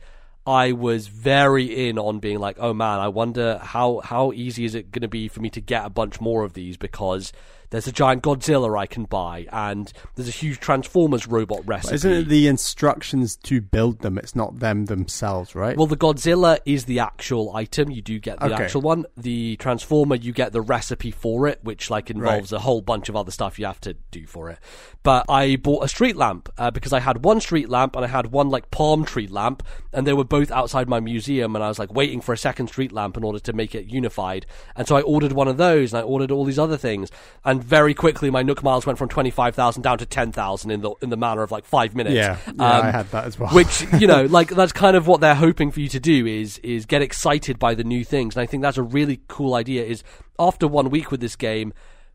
[0.48, 4.76] I was very in on being like, oh man, I wonder how how easy is
[4.76, 7.34] it going to be for me to get a bunch more of these because
[7.76, 11.96] there's a giant Godzilla I can buy, and there's a huge Transformers robot recipe.
[11.96, 14.18] Isn't it the instructions to build them?
[14.18, 15.76] It's not them themselves, right?
[15.76, 17.92] Well, the Godzilla is the actual item.
[17.92, 18.64] You do get the okay.
[18.64, 19.06] actual one.
[19.18, 22.58] The Transformer, you get the recipe for it, which like involves right.
[22.58, 24.60] a whole bunch of other stuff you have to do for it.
[25.04, 28.08] But I bought a street lamp uh, because I had one street lamp and I
[28.08, 31.68] had one like palm tree lamp, and they were both outside my museum, and I
[31.68, 34.46] was like waiting for a second street lamp in order to make it unified.
[34.78, 37.12] And so I ordered one of those, and I ordered all these other things,
[37.44, 40.72] and very quickly my Nook miles went from twenty five thousand down to ten thousand
[40.72, 42.16] in the in the matter of like five minutes.
[42.16, 43.50] Yeah, yeah, um, I had that as well.
[43.50, 46.60] which you know, like that's kind of what they're hoping for you to do is
[46.60, 49.84] is get excited by the new things, and I think that's a really cool idea.
[49.84, 50.04] Is
[50.40, 51.74] after one week with this game,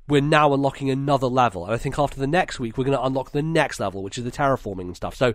[0.08, 1.64] we're now unlocking another level.
[1.64, 4.18] And I think after the next week, we're going to unlock the next level, which
[4.18, 5.14] is the terraforming and stuff.
[5.14, 5.34] So,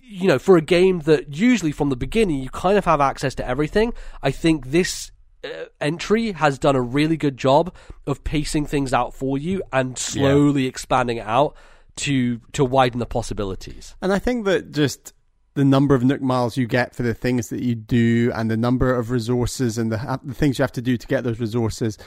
[0.00, 3.34] you know, for a game that usually from the beginning you kind of have access
[3.36, 5.11] to everything, I think this
[5.44, 7.74] Uh, entry has done a really good job
[8.06, 11.56] of pacing things out for you and slowly expanding it out
[11.96, 13.94] to to widen the possibilities.
[14.00, 15.12] And I think that just
[15.54, 18.56] the number of Nook miles you get for the things that you do and the
[18.56, 21.98] number of resources and the, the things you have to do to get those resources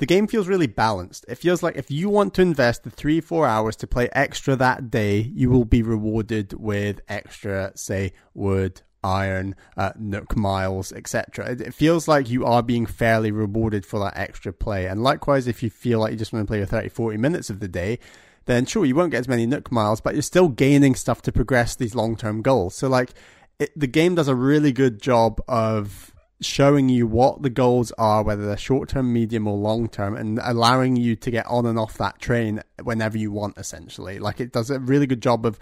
[0.00, 1.26] the game feels really balanced.
[1.28, 4.56] It feels like if you want to invest the three, four hours to play extra
[4.56, 11.52] that day, you will be rewarded with extra, say, wood, iron, uh, nook miles, etc.
[11.52, 14.86] It, feels like you are being fairly rewarded for that extra play.
[14.86, 17.50] And likewise, if you feel like you just want to play your 30, 40 minutes
[17.50, 17.98] of the day,
[18.46, 21.32] then sure, you won't get as many nook miles, but you're still gaining stuff to
[21.32, 22.74] progress these long term goals.
[22.74, 23.12] So, like,
[23.58, 28.22] it, the game does a really good job of showing you what the goals are,
[28.22, 31.78] whether they're short term, medium, or long term, and allowing you to get on and
[31.78, 34.18] off that train whenever you want, essentially.
[34.18, 35.58] Like it does a really good job of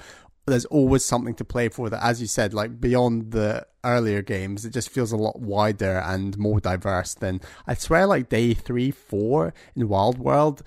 [0.48, 4.64] there's always something to play for that, as you said, like beyond the earlier games,
[4.64, 8.90] it just feels a lot wider and more diverse than I swear, like day three,
[8.90, 10.62] four in Wild World.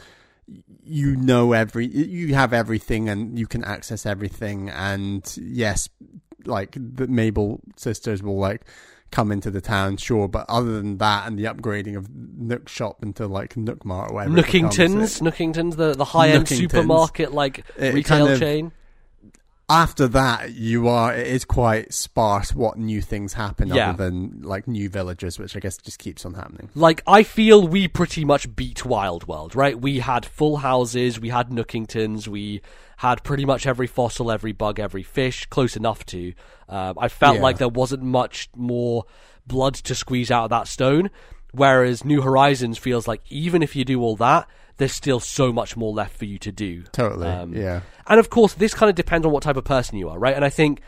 [0.83, 4.69] You know every, you have everything, and you can access everything.
[4.69, 5.87] And yes,
[6.45, 8.65] like the Mabel sisters will like
[9.11, 10.27] come into the town, sure.
[10.27, 14.35] But other than that, and the upgrading of Nook Shop into like Nookmart or whatever,
[14.35, 18.71] Nookingtons, Nookingtons, the the high end supermarket like it retail kind of, chain.
[19.71, 23.91] After that, you are it is quite sparse what new things happen yeah.
[23.91, 26.69] other than like new villages, which I guess just keeps on happening.
[26.75, 29.79] Like I feel we pretty much beat Wild World, right?
[29.79, 32.61] We had full houses, we had Nookingtons, we
[32.97, 36.33] had pretty much every fossil, every bug, every fish, close enough to.
[36.67, 37.41] Uh, I felt yeah.
[37.41, 39.05] like there wasn't much more
[39.47, 41.09] blood to squeeze out of that stone.
[41.53, 44.49] Whereas New Horizons feels like even if you do all that,
[44.81, 46.83] there's still so much more left for you to do.
[46.91, 47.27] Totally.
[47.27, 47.81] Um, yeah.
[48.07, 50.35] And of course, this kind of depends on what type of person you are, right?
[50.35, 50.81] And I think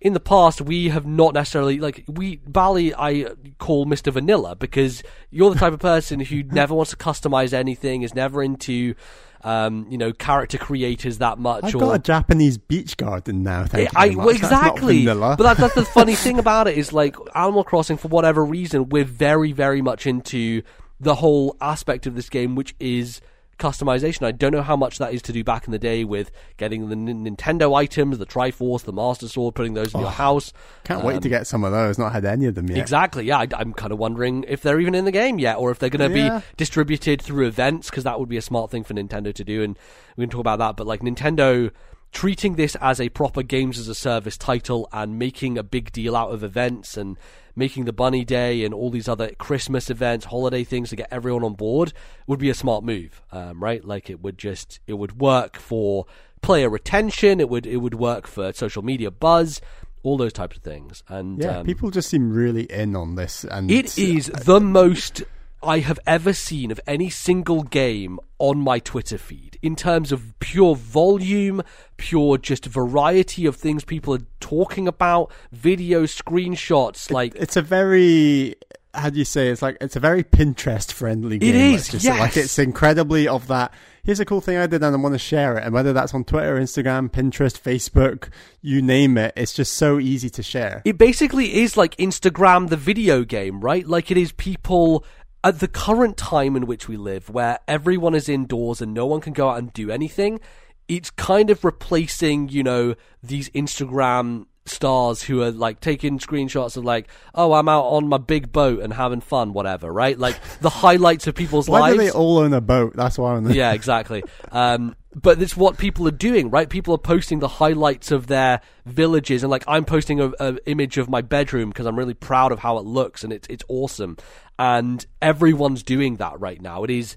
[0.00, 3.26] in the past we have not necessarily like we Bali I
[3.58, 4.12] call Mr.
[4.12, 8.42] Vanilla because you're the type of person who never wants to customize anything, is never
[8.42, 8.94] into
[9.42, 11.64] um, you know, character creators that much.
[11.64, 13.64] I've or, got a Japanese beach garden now.
[13.64, 15.06] Thank I, you well, exactly.
[15.06, 18.88] but that's, that's the funny thing about it is like Animal Crossing, for whatever reason,
[18.88, 20.62] we're very, very much into
[21.00, 23.20] the whole aspect of this game, which is
[23.58, 24.26] customization.
[24.26, 26.88] I don't know how much that is to do back in the day with getting
[26.88, 30.52] the N- Nintendo items, the Triforce, the Master Sword, putting those in oh, your house.
[30.84, 31.98] Can't um, wait to um, get some of those.
[31.98, 32.78] Not had any of them yet.
[32.78, 33.26] Exactly.
[33.26, 35.78] Yeah, I, am kind of wondering if they're even in the game yet, or if
[35.78, 36.38] they're going to yeah.
[36.38, 39.62] be distributed through events because that would be a smart thing for Nintendo to do.
[39.62, 39.78] And
[40.16, 40.76] we can talk about that.
[40.76, 41.70] But like Nintendo
[42.12, 46.16] treating this as a proper games as a service title and making a big deal
[46.16, 47.16] out of events and
[47.54, 51.44] making the Bunny Day and all these other Christmas events, holiday things to get everyone
[51.44, 51.92] on board
[52.26, 53.84] would be a smart move, um, right?
[53.84, 56.06] Like it would just it would work for
[56.40, 57.40] player retention.
[57.40, 59.60] It would it would work for social media buzz.
[60.04, 63.44] All those types of things, and yeah, um, people just seem really in on this.
[63.44, 65.24] And it is the most
[65.62, 70.38] I have ever seen of any single game on my Twitter feed in terms of
[70.38, 71.62] pure volume,
[71.96, 77.10] pure just variety of things people are talking about, video screenshots.
[77.10, 78.54] Like it's a very
[78.94, 81.50] how do you say it's like it's a very Pinterest friendly game.
[81.50, 82.18] It is, yes.
[82.18, 83.72] Like it's incredibly of that.
[84.02, 85.64] Here's a cool thing I did and I want to share it.
[85.64, 88.30] And whether that's on Twitter, Instagram, Pinterest, Facebook,
[88.62, 90.80] you name it, it's just so easy to share.
[90.86, 93.86] It basically is like Instagram, the video game, right?
[93.86, 95.04] Like it is people
[95.44, 99.20] at the current time in which we live, where everyone is indoors and no one
[99.20, 100.40] can go out and do anything,
[100.88, 106.84] it's kind of replacing, you know, these Instagram stars who are like taking screenshots of
[106.84, 110.18] like, oh, I'm out on my big boat and having fun, whatever, right?
[110.18, 111.98] Like the highlights of people's why lives.
[111.98, 112.94] Why do they all own a boat?
[112.96, 113.34] That's why.
[113.34, 114.22] I'm yeah, exactly.
[114.50, 116.68] Um, but it's what people are doing, right?
[116.68, 121.08] People are posting the highlights of their villages, and like I'm posting an image of
[121.08, 124.16] my bedroom because I'm really proud of how it looks, and it's it's awesome
[124.58, 126.82] and everyone's doing that right now.
[126.84, 127.16] It is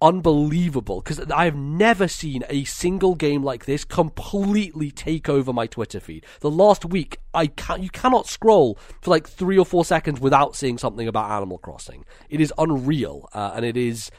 [0.00, 5.68] unbelievable because I have never seen a single game like this completely take over my
[5.68, 6.26] Twitter feed.
[6.40, 10.56] The last week, I can you cannot scroll for like three or four seconds without
[10.56, 12.04] seeing something about Animal Crossing.
[12.28, 14.10] It is unreal, uh, and it is.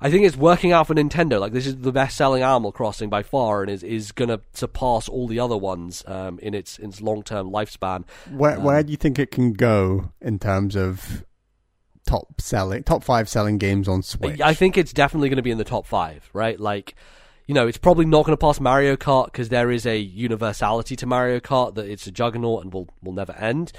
[0.00, 1.40] I think it's working out for Nintendo.
[1.40, 5.08] Like this is the best-selling Animal Crossing by far, and is is going to surpass
[5.08, 8.04] all the other ones um, in its in its long-term lifespan.
[8.30, 11.24] Where um, where do you think it can go in terms of
[12.08, 14.40] top selling, top five selling games on Switch.
[14.40, 16.58] I think it's definitely going to be in the top five, right?
[16.58, 16.94] Like,
[17.46, 20.96] you know, it's probably not going to pass Mario Kart because there is a universality
[20.96, 23.72] to Mario Kart that it's a juggernaut and will will never end.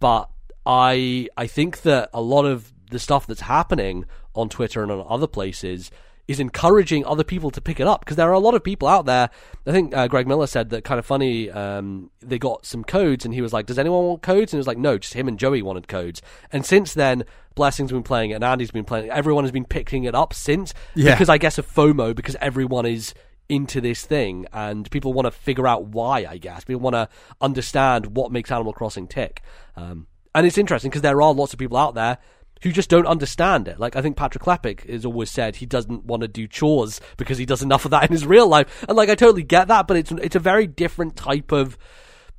[0.00, 0.30] But
[0.64, 5.04] I I think that a lot of the stuff that's happening on Twitter and on
[5.08, 5.90] other places
[6.26, 8.88] is encouraging other people to pick it up because there are a lot of people
[8.88, 9.28] out there.
[9.66, 11.50] I think uh, Greg Miller said that kind of funny.
[11.50, 14.60] Um, they got some codes, and he was like, "Does anyone want codes?" And it
[14.60, 17.24] was like, "No, just him and Joey wanted codes." And since then,
[17.54, 19.10] Blessing's been playing it, and Andy's been playing it.
[19.10, 21.12] Everyone has been picking it up since Yeah.
[21.14, 23.12] because I guess of FOMO because everyone is
[23.50, 26.24] into this thing and people want to figure out why.
[26.26, 27.10] I guess people want to
[27.42, 29.42] understand what makes Animal Crossing tick.
[29.76, 32.16] Um, and it's interesting because there are lots of people out there
[32.62, 33.78] who just don't understand it.
[33.78, 37.38] Like I think Patrick Klepek has always said he doesn't want to do chores because
[37.38, 38.84] he does enough of that in his real life.
[38.88, 41.76] And like I totally get that, but it's it's a very different type of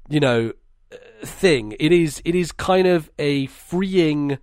[0.10, 0.54] you know
[0.92, 1.76] uh, thing.
[1.80, 4.40] It is it is kind of a freeing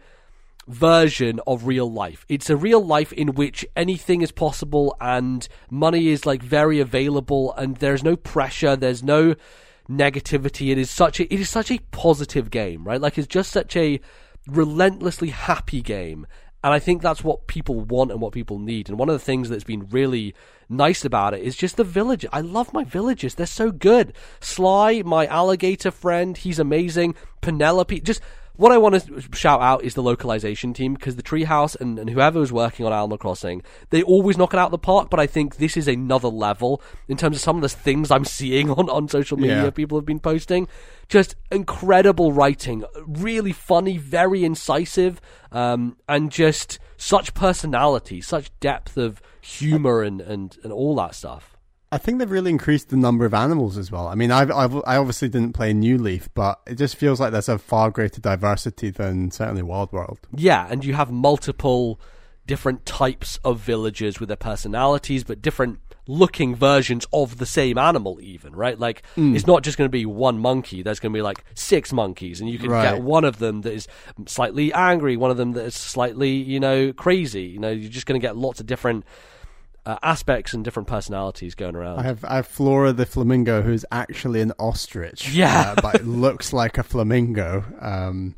[0.69, 2.25] version of real life.
[2.29, 7.53] It's a real life in which anything is possible and money is like very available
[7.55, 9.35] and there's no pressure, there's no
[9.89, 10.71] negativity.
[10.71, 13.01] It is such a it is such a positive game, right?
[13.01, 14.01] Like it's just such a
[14.47, 16.27] relentlessly happy game.
[16.65, 18.89] And I think that's what people want and what people need.
[18.89, 20.33] And one of the things that's been really
[20.69, 22.25] nice about it is just the village.
[22.33, 23.35] I love my villages.
[23.35, 24.15] They're so good.
[24.41, 27.17] Sly, my alligator friend, he's amazing.
[27.41, 28.21] Penelope, just
[28.57, 32.11] what I want to shout out is the localization team because the Treehouse and, and
[32.11, 35.09] whoever was working on Animal Crossing, they always knock it out of the park.
[35.11, 38.25] But I think this is another level in terms of some of the things I'm
[38.25, 39.71] seeing on, on social media Yeah.
[39.71, 40.69] people have been posting.
[41.09, 49.21] Just incredible writing, really funny, very incisive, um, and just such personality, such depth of
[49.41, 51.52] humor and, and, and all that stuff.
[51.93, 54.09] I think they've really increased the number of animals as well.
[54.09, 57.33] I mean, I've, I've I obviously didn't play New Leaf, but it just feels like
[57.33, 60.19] there's a far greater diversity than certainly Wild World.
[60.35, 62.01] Yeah, and you have multiple
[62.47, 68.19] different types of villagers with their personalities, but different looking versions of the same animal,
[68.23, 68.79] even, right?
[68.79, 69.37] Like, hmm.
[69.37, 72.41] it's not just going to be one monkey, there's going to be like six monkeys,
[72.41, 72.95] and you can Right.
[72.95, 73.87] get one of them that is
[74.27, 77.45] slightly angry, one of them that is slightly, you know, crazy.
[77.45, 79.05] You know, you're just going to get lots of different.
[79.85, 81.99] Uh, aspects and different personalities going around.
[81.99, 85.31] I have I have Flora the flamingo, who's actually an ostrich.
[85.31, 85.75] Yeah.
[85.77, 87.65] uh, but it looks like a flamingo.
[87.81, 88.37] Um,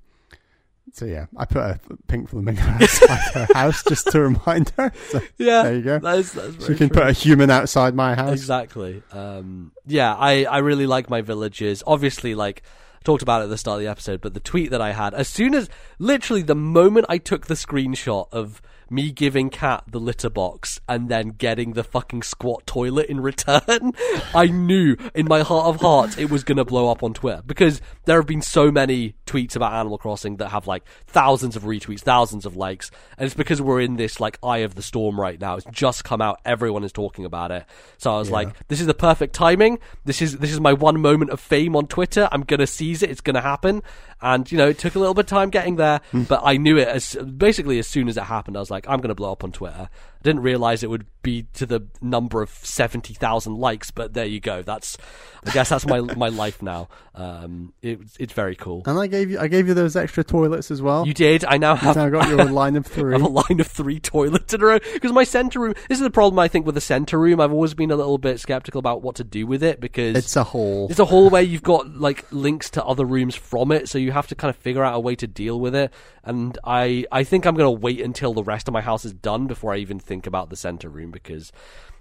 [0.95, 4.93] so yeah, I put a pink flamingo outside her house just to remind her.
[5.09, 5.99] So yeah, there you go.
[5.99, 7.01] That's, that's she can true.
[7.01, 8.33] put a human outside my house.
[8.33, 9.03] Exactly.
[9.11, 11.83] Um, yeah, I, I really like my villages.
[11.85, 12.63] Obviously, like
[12.95, 14.93] I talked about it at the start of the episode, but the tweet that I
[14.93, 15.69] had, as soon as
[15.99, 21.09] literally the moment I took the screenshot of me giving Cat the litter box and
[21.09, 23.93] then getting the fucking squat toilet in return,
[24.35, 27.43] I knew in my heart of hearts it was going to blow up on Twitter
[27.45, 31.65] because there have been so many tweets about Animal Crossing that have like thousands of
[31.65, 35.21] retweets, thousands of likes, and it's because we're in this like eye of the storm
[35.21, 35.57] right now.
[35.57, 37.65] It's just come out, everyone is talking about it.
[37.99, 39.79] So I was like, this is the perfect timing.
[40.05, 42.29] This is this is my one moment of fame on Twitter.
[42.31, 43.11] I'm gonna seize it.
[43.11, 43.83] It's gonna happen.
[44.25, 46.23] And you know, it took a little bit of time getting there, hmm.
[46.23, 48.57] but I knew it as basically as soon as it happened.
[48.57, 49.91] I was like, I'm gonna blow up on Twitter.
[50.25, 54.41] Didn't realize it would be to the number of seventy thousand likes, but there you
[54.41, 54.63] go.
[54.63, 54.99] That's
[55.47, 56.89] I guess that's my my life now.
[57.15, 58.83] Um, it, it's very cool.
[58.87, 61.07] And I gave you I gave you those extra toilets as well.
[61.07, 61.45] You did.
[61.45, 63.15] I now have I got your line of three.
[63.15, 65.75] I have a line of three toilets in a row because my center room.
[65.89, 67.41] This is the problem I think with the center room.
[67.41, 70.37] I've always been a little bit skeptical about what to do with it because It's
[70.37, 70.89] a hole.
[70.91, 71.45] it's a hallway.
[71.45, 74.57] You've got like links to other rooms from it, so you have to kind of
[74.57, 75.93] figure out a way to deal with it.
[76.27, 79.13] And I, I think I'm going to wait until the rest of my house is
[79.13, 81.51] done before I even think about the center room because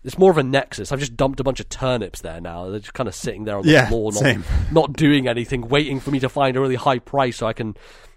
[0.04, 0.92] it's more of a nexus.
[0.92, 2.70] I've just dumped a bunch of turnips there now.
[2.70, 4.38] They're just kind of sitting there on the Yeah, floor, not,
[4.72, 7.68] not doing anything, waiting for me to find a really high price so I can,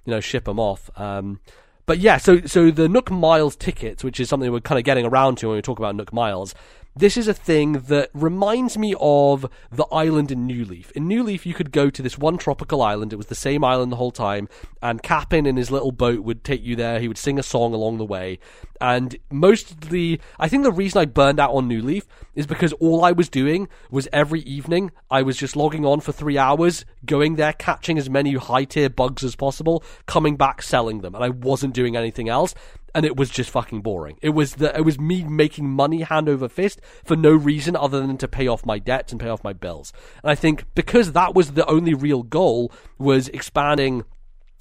[0.04, 0.90] you know, ship them off.
[0.98, 1.40] Um,
[1.86, 5.06] but yeah, so so the Nook Miles tickets, which is something we're kind of getting
[5.06, 6.52] around to when we talk about Nook Miles,
[6.96, 10.90] this is a thing that reminds me of the island in New Leaf.
[10.92, 13.12] In New Leaf, you could go to this one tropical island.
[13.12, 14.48] It was the same island the whole time,
[14.80, 16.98] and Kapp'n in his little boat would take you there.
[16.98, 18.38] He would sing a song along the way,
[18.80, 23.04] and mostly, I think the reason I burned out on New Leaf is because all
[23.04, 27.36] I was doing was every evening I was just logging on for three hours, going
[27.36, 31.28] there, catching as many high tier bugs as possible, coming back, selling them, and I
[31.28, 32.54] wasn't doing anything else.
[32.96, 34.18] And it was just fucking boring.
[34.22, 38.00] It was the, it was me making money hand over fist for no reason other
[38.00, 39.92] than to pay off my debts and pay off my bills.
[40.22, 44.04] And I think because that was the only real goal was expanding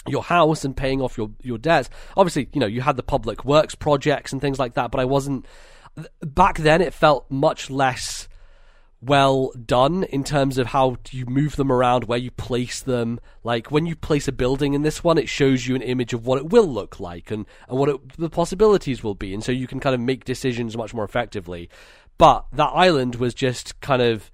[0.08, 1.90] your house and paying off your your debts.
[2.18, 5.06] Obviously, you know, you had the public works projects and things like that, but I
[5.06, 5.46] wasn't
[6.22, 8.28] back then it felt much less
[9.02, 13.20] well done in terms of how you move them around, where you place them.
[13.44, 16.26] Like when you place a building in this one, it shows you an image of
[16.26, 19.34] what it will look like and, and what it, the possibilities will be.
[19.34, 21.70] And so you can kind of make decisions much more effectively.
[22.18, 24.32] But that island was just kind of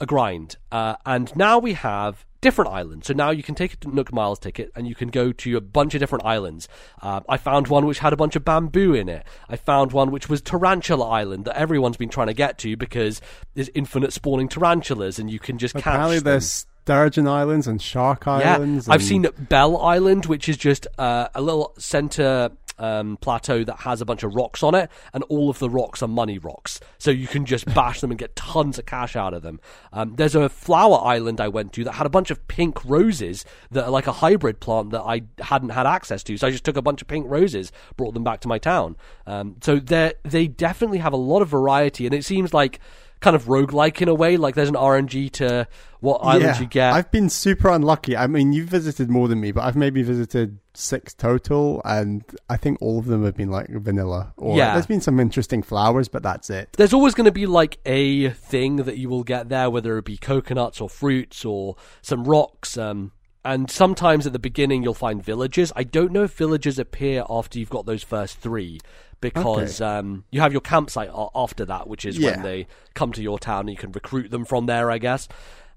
[0.00, 0.56] a grind.
[0.70, 3.06] Uh, and now we have different islands.
[3.06, 5.60] So now you can take a Nook Miles ticket and you can go to a
[5.60, 6.68] bunch of different islands.
[7.02, 9.26] Uh, I found one which had a bunch of bamboo in it.
[9.48, 13.20] I found one which was Tarantula Island that everyone's been trying to get to because
[13.54, 16.30] there's infinite spawning tarantulas and you can just Apparently catch them.
[16.30, 18.86] Apparently there's Sturgeon Islands and Shark Islands.
[18.86, 23.80] Yeah, I've seen Bell Island, which is just uh, a little center um, plateau that
[23.80, 26.80] has a bunch of rocks on it, and all of the rocks are money rocks.
[26.98, 29.60] So you can just bash them and get tons of cash out of them.
[29.92, 33.44] Um, there's a flower island I went to that had a bunch of pink roses
[33.70, 36.36] that are like a hybrid plant that I hadn't had access to.
[36.36, 38.96] So I just took a bunch of pink roses, brought them back to my town.
[39.26, 42.80] Um, so they they definitely have a lot of variety, and it seems like
[43.20, 44.36] kind of roguelike in a way.
[44.36, 45.66] Like there's an RNG to
[46.00, 46.92] what islands yeah, you get.
[46.92, 48.16] I've been super unlucky.
[48.16, 52.56] I mean, you've visited more than me, but I've maybe visited six total, and I
[52.56, 54.32] think all of them have been like vanilla.
[54.36, 54.74] Or Yeah.
[54.74, 56.72] there's been some interesting flowers, but that's it.
[56.76, 60.04] there's always going to be like a thing that you will get there, whether it
[60.04, 62.78] be coconuts or fruits or some rocks.
[62.78, 63.10] Um,
[63.44, 65.72] and sometimes at the beginning you'll find villages.
[65.76, 68.80] I don't know if villages appear after you've got those first three
[69.20, 72.32] because um, you have your campsite after that, which is Yeah.
[72.32, 75.28] when they come to your town and you can recruit them from there, I guess.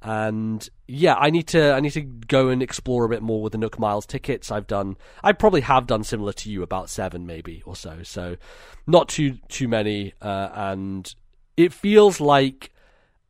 [0.03, 3.51] And yeah, I need to I need to go and explore a bit more with
[3.51, 4.49] the Nook Miles tickets.
[4.51, 8.01] I've done I probably have done similar to you about seven maybe or so.
[8.01, 8.37] So
[8.87, 11.13] not too too many, uh, and
[11.55, 12.71] it feels like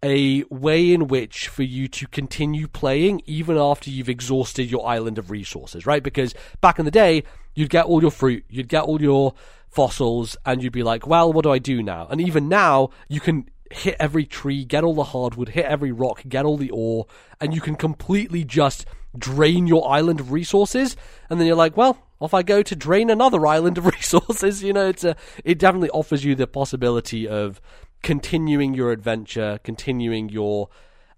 [0.04, 5.18] a way in which for you to continue playing even after you've exhausted your island
[5.18, 6.02] of resources, right?
[6.02, 7.24] Because back in the day,
[7.54, 9.34] you'd get all your fruit, you'd get all your
[9.70, 12.08] fossils, and you'd be like, well, what do I do now?
[12.10, 16.24] And even now, you can hit every tree, get all the hardwood, hit every rock,
[16.28, 17.06] get all the ore,
[17.40, 18.86] and you can completely just
[19.18, 20.96] drain your island of resources.
[21.30, 24.64] And then you're like, well, off I go to drain another island of resources.
[24.64, 27.62] You know, it's a, it definitely offers you the possibility of
[28.02, 30.70] continuing your adventure, continuing your.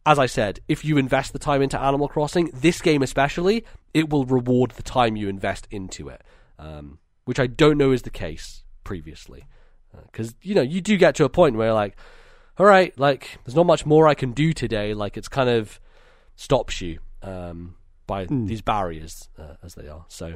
[0.05, 3.63] As I said, if you invest the time into Animal Crossing, this game especially,
[3.93, 6.21] it will reward the time you invest into it,
[6.59, 9.45] um, which I don't know is the case previously.
[10.11, 11.95] Because, you know, you do get to a point where, like,
[12.57, 14.93] all right, like, there's not much more I can do today.
[14.93, 15.79] Like, it's kind of
[16.35, 17.75] stops you um,
[18.05, 20.05] by these barriers uh, as they are.
[20.09, 20.35] So,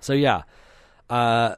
[0.00, 0.42] so yeah.
[1.10, 1.56] Uh,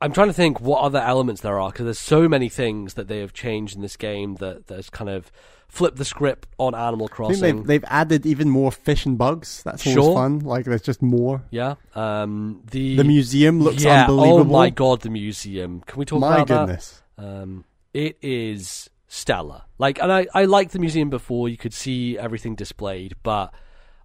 [0.00, 3.08] I'm trying to think what other elements there are because there's so many things that
[3.08, 5.32] they have changed in this game that that's kind of
[5.68, 7.40] flipped the script on Animal I Crossing.
[7.40, 9.62] think they've, they've added even more fish and bugs.
[9.64, 10.14] That's always Sure.
[10.14, 10.38] fun.
[10.40, 11.42] Like, there's just more.
[11.50, 14.54] yeah, um, the The museum looks yeah, unbelievable.
[14.56, 15.82] Oh my god, the museum!
[15.86, 16.36] Can we talk about that?
[16.36, 17.02] My about goodness.
[17.16, 17.24] that?
[17.42, 19.62] Um, it is stellar.
[19.78, 21.48] Like, and I I liked the museum before.
[21.48, 23.52] You could see everything displayed, but.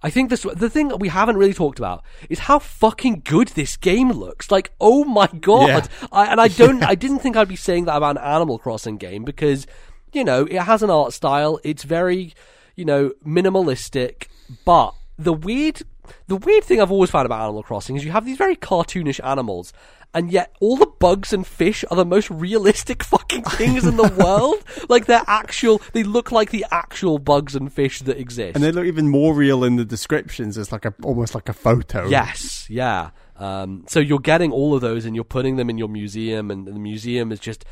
[0.03, 3.47] I think this the thing that we haven't really talked about is how fucking good
[3.49, 4.51] this game looks.
[4.51, 5.89] Like, oh my god!
[6.01, 6.07] Yeah.
[6.11, 8.97] I, and I don't, I didn't think I'd be saying that about an Animal Crossing
[8.97, 9.65] game because,
[10.11, 11.59] you know, it has an art style.
[11.63, 12.33] It's very,
[12.75, 14.27] you know, minimalistic.
[14.65, 15.83] But the weird,
[16.27, 19.25] the weird thing I've always found about Animal Crossing is you have these very cartoonish
[19.25, 19.71] animals,
[20.13, 24.09] and yet all the bugs and fish are the most realistic fucking things in the
[24.23, 24.63] world.
[24.89, 28.55] Like they're actual, they look like the actual bugs and fish that exist.
[28.55, 30.57] And they look even more real in the descriptions.
[30.57, 32.07] It's like a almost like a photo.
[32.07, 33.11] Yes, yeah.
[33.37, 36.67] Um, so you're getting all of those and you're putting them in your museum, and
[36.67, 37.65] the museum is just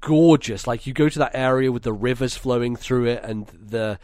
[0.00, 0.66] gorgeous.
[0.66, 3.98] Like you go to that area with the rivers flowing through it, and the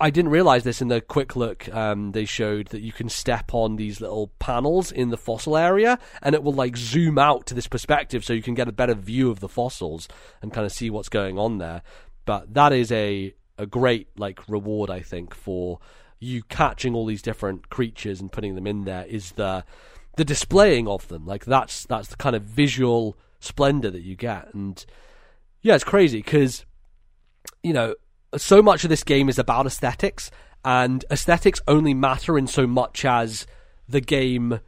[0.00, 3.54] I didn't realize this in the quick look um, they showed that you can step
[3.54, 7.54] on these little panels in the fossil area, and it will like zoom out to
[7.54, 10.08] this perspective, so you can get a better view of the fossils
[10.42, 11.82] and kind of see what's going on there.
[12.24, 15.78] But that is a a great like reward, I think, for
[16.20, 19.64] you catching all these different creatures and putting them in there is the
[20.16, 21.26] the displaying of them.
[21.26, 24.84] Like that's that's the kind of visual splendor that you get, and
[25.62, 26.64] yeah, it's crazy because
[27.62, 27.94] you know
[28.36, 30.30] so much of this game is about aesthetics,
[30.64, 33.46] and aesthetics only matter in so much as
[33.88, 34.60] the game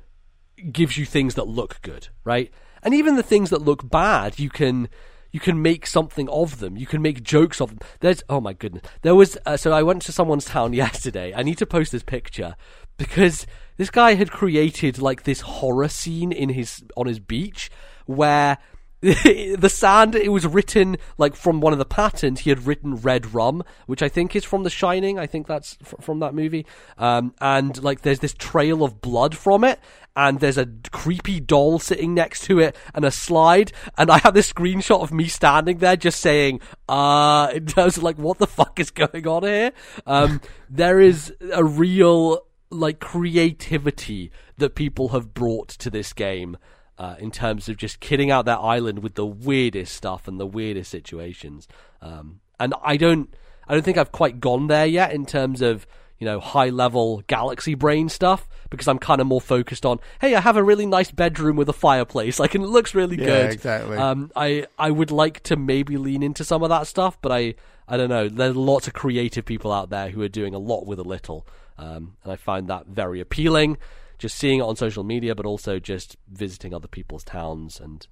[0.72, 2.50] gives you things that look good, right?
[2.82, 4.88] And even the things that look bad, you can
[5.32, 6.76] you can make something of them.
[6.76, 7.78] You can make jokes of them.
[8.00, 8.82] There's oh my goodness.
[9.02, 11.32] There was uh, so I went to someone's town yesterday.
[11.34, 12.56] I need to post this picture
[12.96, 17.70] because this guy had created like this horror scene in his on his beach
[18.06, 18.58] where
[19.02, 22.40] the sand it was written like from one of the patterns.
[22.40, 25.18] He had written red rum which i think is from the shining.
[25.18, 26.66] I think that's f- from that movie.
[26.98, 29.80] Um, and like there's this trail of blood from it
[30.14, 33.72] and there's a creepy doll sitting next to it and a slide.
[33.96, 38.02] And i have this screenshot of me standing there just saying uh in terms of
[38.02, 39.72] like what the fuck is going on here?
[40.06, 46.58] Um there is a real like creativity that people have brought to this game
[47.00, 50.46] uh, in terms of just kidding out that island with the weirdest stuff and the
[50.46, 51.66] weirdest situations.
[52.02, 53.32] Um, and I don't,
[53.66, 55.86] I don't think I've quite gone there yet in terms of
[56.18, 60.34] you know high level galaxy brain stuff because I'm kind of more focused on hey
[60.34, 62.38] I have a really nice bedroom with a fireplace.
[62.38, 63.52] Like and it looks really Yeah, good.
[63.52, 63.96] exactly.
[63.96, 67.54] um I I would like to maybe lean into some of that stuff but I
[67.88, 68.28] I don't know.
[68.28, 71.46] There's lots of creative people out there who are doing a lot with a little.
[71.78, 73.78] Um and I find that very appealing
[74.20, 78.06] just seeing it on social media but also just visiting other people's towns and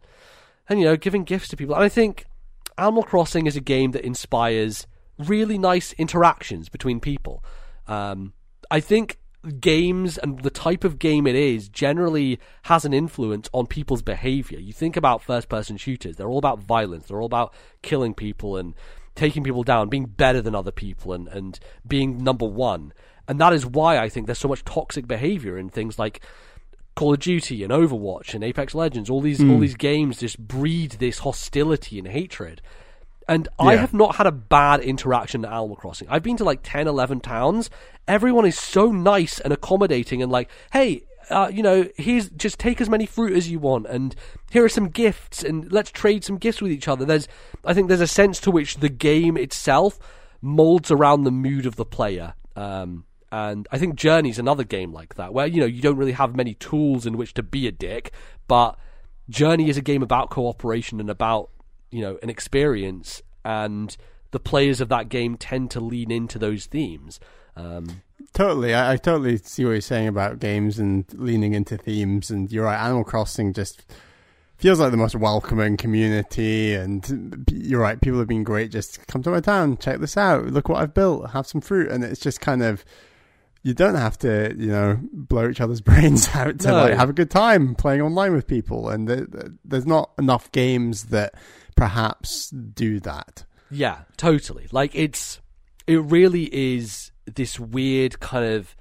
[0.68, 2.24] and you know giving gifts to people and I think
[2.76, 4.86] Animal Crossing is a game that inspires
[5.18, 7.42] really nice interactions between people.
[7.88, 8.32] Um,
[8.70, 9.18] I think
[9.61, 14.59] games and the type of game it is generally has an influence on people's behavior.
[14.59, 17.52] You think about first person shooters, they're all about violence, they're all about
[17.82, 18.74] killing people and
[19.14, 22.92] taking people down, being better than other people and, and being number one.
[23.28, 26.22] And that is why I think there's so much toxic behavior in things like
[26.96, 30.92] Call of Duty and Overwatch and Apex Legends, all these all these games just breed
[30.92, 32.60] this hostility and hatred.
[33.28, 36.08] And I have not had a bad interaction at Animal Crossing.
[36.08, 37.68] I've been to like 10, 11 towns.
[38.08, 42.80] Everyone is so nice and accommodating and like, hey, uh, you know, here's just take
[42.80, 44.16] as many fruit as you want, and
[44.50, 47.04] here are some gifts, and let's trade some gifts with each other.
[47.04, 47.28] There's,
[47.64, 49.98] I think, there's a sense to which the game itself
[50.40, 52.34] molds around the mood of the player.
[52.56, 56.12] Um, and I think Journey's another game like that, where you know you don't really
[56.12, 58.12] have many tools in which to be a dick,
[58.46, 58.78] but
[59.28, 61.50] Journey is a game about cooperation and about
[61.90, 63.96] you know an experience, and
[64.30, 67.20] the players of that game tend to lean into those themes.
[67.56, 68.02] Um,
[68.32, 72.30] Totally, I, I totally see what you're saying about games and leaning into themes.
[72.30, 73.84] And you're right, Animal Crossing just
[74.56, 76.74] feels like the most welcoming community.
[76.74, 78.70] And you're right, people have been great.
[78.70, 81.90] Just come to my town, check this out, look what I've built, have some fruit,
[81.90, 82.84] and it's just kind of.
[83.68, 86.74] You don't have to, you know, blow each other's brains out to No.
[86.84, 90.50] like have a good time playing online with people, and th- th- there's not enough
[90.52, 91.34] games that
[91.76, 93.44] perhaps do that.
[93.70, 94.66] Yeah, totally.
[94.72, 95.40] Like it's
[95.86, 98.74] it really is this weird kind of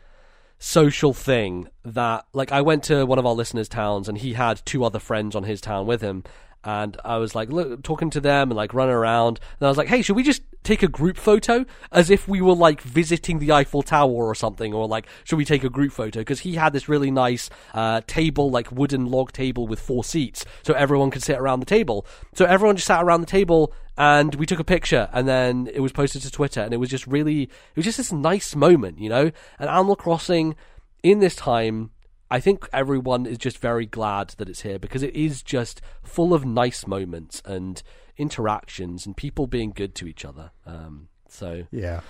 [0.59, 4.61] social thing that like I went to one of our listeners' towns and he had
[4.65, 6.23] two other friends on his town with him
[6.63, 9.39] and I was like look talking to them and like running around.
[9.59, 11.65] And I was like, Hey, should we just take a group photo?
[11.91, 14.73] As if we were like visiting the Eiffel Tower or something.
[14.73, 16.19] Or like should we take a group photo?
[16.19, 20.45] Because he had this really nice uh, table like wooden log table with four seats.
[20.63, 22.05] So everyone could sit around the table.
[22.33, 25.09] So everyone just sat around the table and we took a picture.
[25.13, 26.61] And then it was posted to Twitter.
[26.61, 29.31] And it was just really it was just this nice moment you know?
[29.59, 30.55] And Animal Crossing
[31.03, 31.91] in this time
[32.29, 36.33] I think everyone is just very glad that it's here because it is just full
[36.33, 37.81] of nice moments and
[38.17, 40.51] interactions and people being good to each other.
[40.65, 42.01] Um, so, Yeah.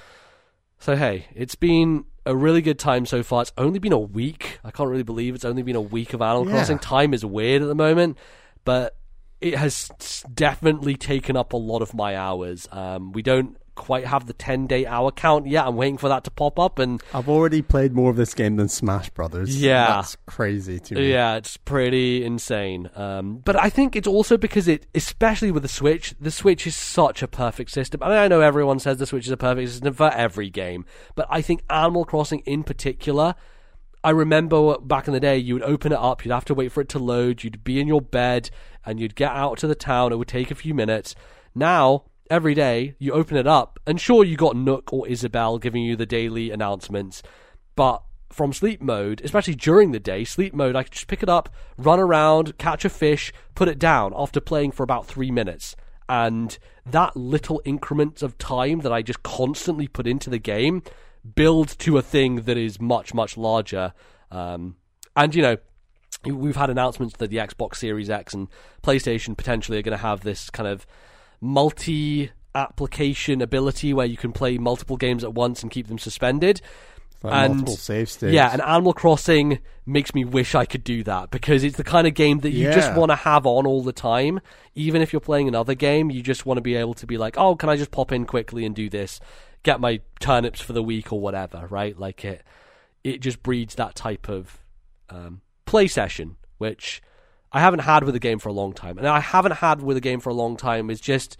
[0.79, 3.43] so hey, it's been a really good time so far.
[3.43, 4.59] It's only been a week.
[4.63, 6.51] I can't really believe it's only been a week of Animal Yeah.
[6.55, 6.79] Crossing.
[6.79, 8.17] Time is weird at the moment,
[8.65, 8.95] but
[9.39, 9.89] it has
[10.33, 12.67] definitely taken up a lot of my hours.
[12.71, 15.65] Um, we don't quite have the 10 day hour count yet.
[15.65, 18.57] I'm waiting for that to pop up and I've already played more of this game
[18.57, 19.61] than Smash Brothers.
[19.61, 19.87] Yeah.
[19.87, 21.11] That's crazy to me.
[21.11, 22.89] Yeah, it's pretty insane.
[22.95, 26.75] Um, but I think it's also because it, especially with the Switch, the Switch is
[26.75, 28.03] such a perfect system.
[28.03, 30.85] I mean, I know everyone says the Switch is a perfect system for every game,
[31.15, 33.35] but I think Animal Crossing in particular.
[34.03, 36.71] I remember back in the day, you would open it up, you'd have to wait
[36.71, 38.49] for it to load, you'd be in your bed,
[38.85, 40.13] and you'd get out to the town.
[40.13, 41.13] It would take a few minutes.
[41.53, 45.83] Now, every day, you open it up, and sure, you got Nook or Isabelle giving
[45.83, 47.23] you the daily announcements,
[47.75, 51.29] but from sleep mode, especially during the day, sleep mode, I could just pick it
[51.29, 55.75] up, run around, catch a fish, put it down after playing for about three minutes.
[56.09, 60.83] And that little increment of time that I just constantly put into the game
[61.35, 63.93] build to a thing that is much, much larger.
[64.31, 64.75] Um,
[65.15, 65.57] and, you know,
[66.23, 68.47] we've had announcements that the Xbox Series X and
[68.83, 70.85] PlayStation potentially are going to have this kind of
[71.41, 76.61] multi application ability where you can play multiple games at once and keep them suspended.
[77.23, 78.33] Like And- save states.
[78.33, 82.05] Yeah, and Animal Crossing makes me wish I could do that because it's the kind
[82.07, 84.39] of game that you just want to have on all the time.
[84.75, 87.37] Even if you're playing another game, you just want to be able to be like,
[87.37, 89.19] oh, can I just pop in quickly and do this,
[89.63, 91.97] get my turnips for the week or whatever, right?
[91.97, 92.43] Like it,
[93.03, 94.59] it just breeds that type of
[95.09, 97.01] um, play session, which
[97.51, 99.97] I haven't had with a game for a long time, and I haven't had with
[99.97, 101.37] a game for a long time is just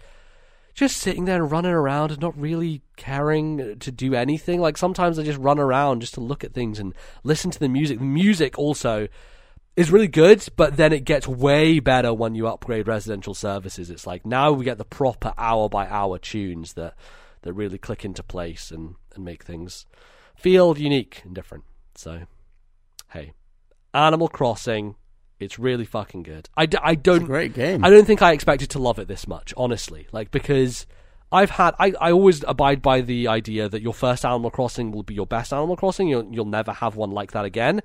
[0.74, 4.60] just sitting there and running around and not really caring to do anything.
[4.60, 6.94] Like sometimes I just run around just to look at things and
[7.24, 7.98] listen to the music.
[7.98, 9.08] The music also
[9.74, 13.90] is really good, but then it gets way better when you upgrade residential services.
[13.90, 16.94] It's like now we get the proper hour by hour tunes that
[17.42, 19.86] that really click into place and, and make things
[20.36, 21.64] feel unique and different.
[21.94, 22.22] So,
[23.10, 23.32] hey,
[23.92, 24.94] Animal Crossing,
[25.40, 26.48] it's really fucking good.
[26.56, 27.84] I, d- I don't great game.
[27.84, 30.08] I don't think I expected to love it this much, honestly.
[30.12, 30.86] Like because
[31.30, 35.02] I've had I, I always abide by the idea that your first Animal Crossing will
[35.02, 36.08] be your best Animal Crossing.
[36.08, 37.82] You'll, you'll never have one like that again.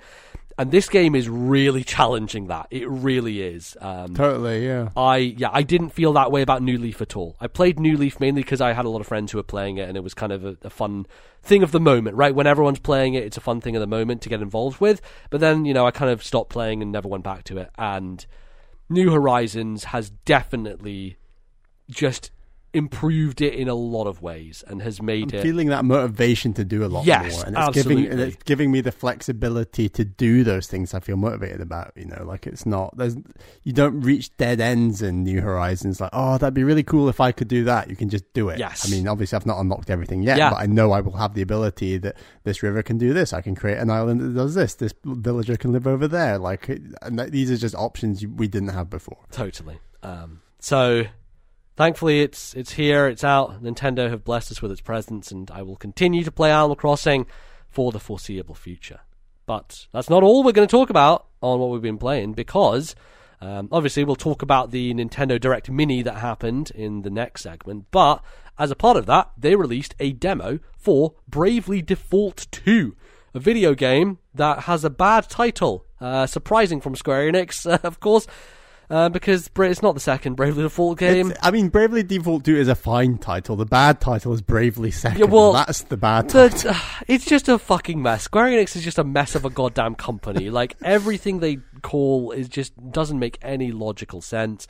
[0.58, 2.68] And this game is really challenging that.
[2.70, 3.76] It really is.
[3.82, 4.90] Um, Totally, yeah.
[4.96, 7.36] I yeah, I didn't feel that way about New Leaf at all.
[7.40, 9.78] I played New Leaf mainly because I had a lot of friends who were playing
[9.78, 11.08] it, and it was kind of a, a fun
[11.42, 12.36] thing of the moment, right?
[12.36, 15.02] When everyone's playing it, it's a fun thing of the moment to get involved with.
[15.30, 17.70] But then you know, I kind of stopped playing and never went back to it.
[17.78, 18.26] And
[18.90, 21.18] New Horizons has definitely
[21.90, 22.32] just
[22.74, 26.54] improved it in a lot of ways and has made I'm it feeling that motivation
[26.54, 28.34] to do a lot Yes, more, and it's giving and absolutely.
[28.34, 31.92] it's giving me the flexibility to do those things I feel motivated about.
[31.96, 33.16] You know, like it's not there's
[33.64, 36.02] you don't reach dead ends in New Horizons.
[36.02, 37.90] Like, oh, that'd be really cool if I could do that.
[37.90, 38.58] You can just do it.
[38.60, 38.88] Yes.
[38.88, 40.50] I mean, obviously, I've not unlocked everything yet, Yeah.
[40.50, 43.34] but I know I will have the ability that this river can do this.
[43.34, 44.74] I can create an island that does this.
[44.74, 46.38] This villager can live over there.
[46.40, 46.68] Like,
[47.30, 49.20] these are just options we didn't have before.
[49.32, 49.78] Totally.
[50.02, 51.04] Um, so,
[51.76, 53.64] thankfully, it's it's here, it's out.
[53.64, 57.26] Nintendo have blessed us with its presence, and I will continue to play Animal Crossing
[57.70, 59.02] for the foreseeable future.
[59.46, 62.96] But that's not all we're going to talk about on what we've been playing, because
[63.42, 67.88] um, obviously we'll talk about the Nintendo Direct Mini that happened in the next segment.
[67.92, 68.24] But
[68.58, 72.96] as a part of that, they released a demo for Bravely Default 2
[73.34, 75.86] a video game that has a bad title.
[76.00, 78.28] Uh, surprising from Square Enix, of course,
[78.90, 81.32] uh, because Bra- it's not the second Bravely Default game.
[81.32, 83.56] It's- I mean, Bravely Default 2 is a fine title.
[83.56, 85.20] The bad title is Bravely Second.
[85.20, 86.50] Yeah, well, That's the bad title.
[86.50, 88.24] But uh, it's just a fucking mess.
[88.24, 90.50] Square Enix is just a mess of a goddamn company.
[90.52, 94.68] like everything they call is just doesn't make any logical sense.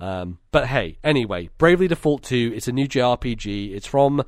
[0.00, 3.72] Um, but hey, anyway, Bravely Default 2, it's a new JRPG.
[3.74, 4.24] It's from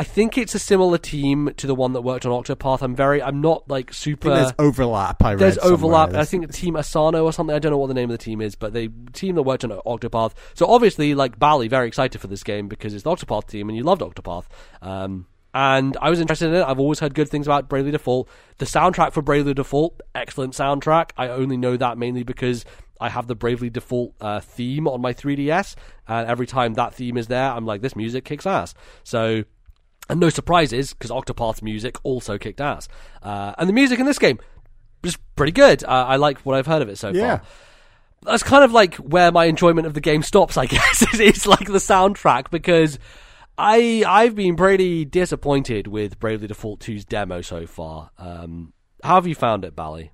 [0.00, 2.80] I think it's a similar team to the one that worked on Octopath.
[2.80, 5.22] I'm very I'm not like super there's overlap.
[5.22, 5.74] I There's somewhere.
[5.74, 6.14] overlap.
[6.14, 7.54] I think Team Asano or something.
[7.54, 9.62] I don't know what the name of the team is, but the team that worked
[9.62, 10.32] on Octopath.
[10.54, 13.76] So obviously, like Bali, very excited for this game because it's the Octopath team, and
[13.76, 14.46] you loved Octopath.
[14.80, 16.62] Um, and I was interested in it.
[16.62, 18.26] I've always heard good things about Bravely Default.
[18.56, 21.10] The soundtrack for Bravely Default, excellent soundtrack.
[21.18, 22.64] I only know that mainly because
[23.02, 25.74] I have the Bravely Default uh, theme on my 3DS,
[26.08, 28.72] and every time that theme is there, I'm like, this music kicks ass.
[29.04, 29.44] So
[30.10, 32.88] and no surprises, because Octopath's music also kicked ass.
[33.22, 34.38] Uh, and the music in this game
[35.02, 35.82] is pretty good.
[35.84, 37.38] Uh, I like what I've heard of it so Yeah.
[37.38, 37.46] far.
[38.22, 41.00] That's kind of like where my enjoyment of the game stops, I guess.
[41.00, 42.98] it's, it's like the soundtrack, because
[43.56, 48.10] I, I've been pretty disappointed with Bravely Default 2's demo so far.
[48.18, 50.12] Um, how have you found it, Bally?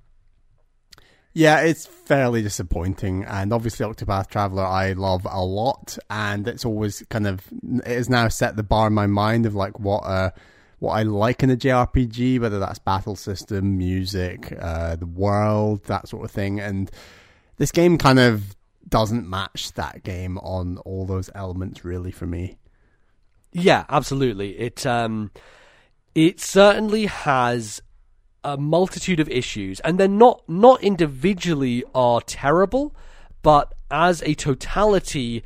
[1.37, 7.03] Yeah, it's fairly disappointing, and obviously Octopath Traveler I love a lot, and it's always
[7.11, 10.31] kind of it has now set the bar in my mind of like what uh
[10.79, 16.07] what I like in a JRPG, whether that's battle system, music, uh, the world, that
[16.07, 16.89] sort of thing, and
[17.57, 18.55] this game kind of
[18.89, 22.57] doesn't match that game on all those elements really for me.
[23.51, 24.57] Yeah, absolutely.
[24.57, 25.29] It um,
[26.15, 27.79] it certainly has
[28.51, 32.85] a multitude of issues, and they're not not individually are terrible,
[33.41, 35.43] but as a totality,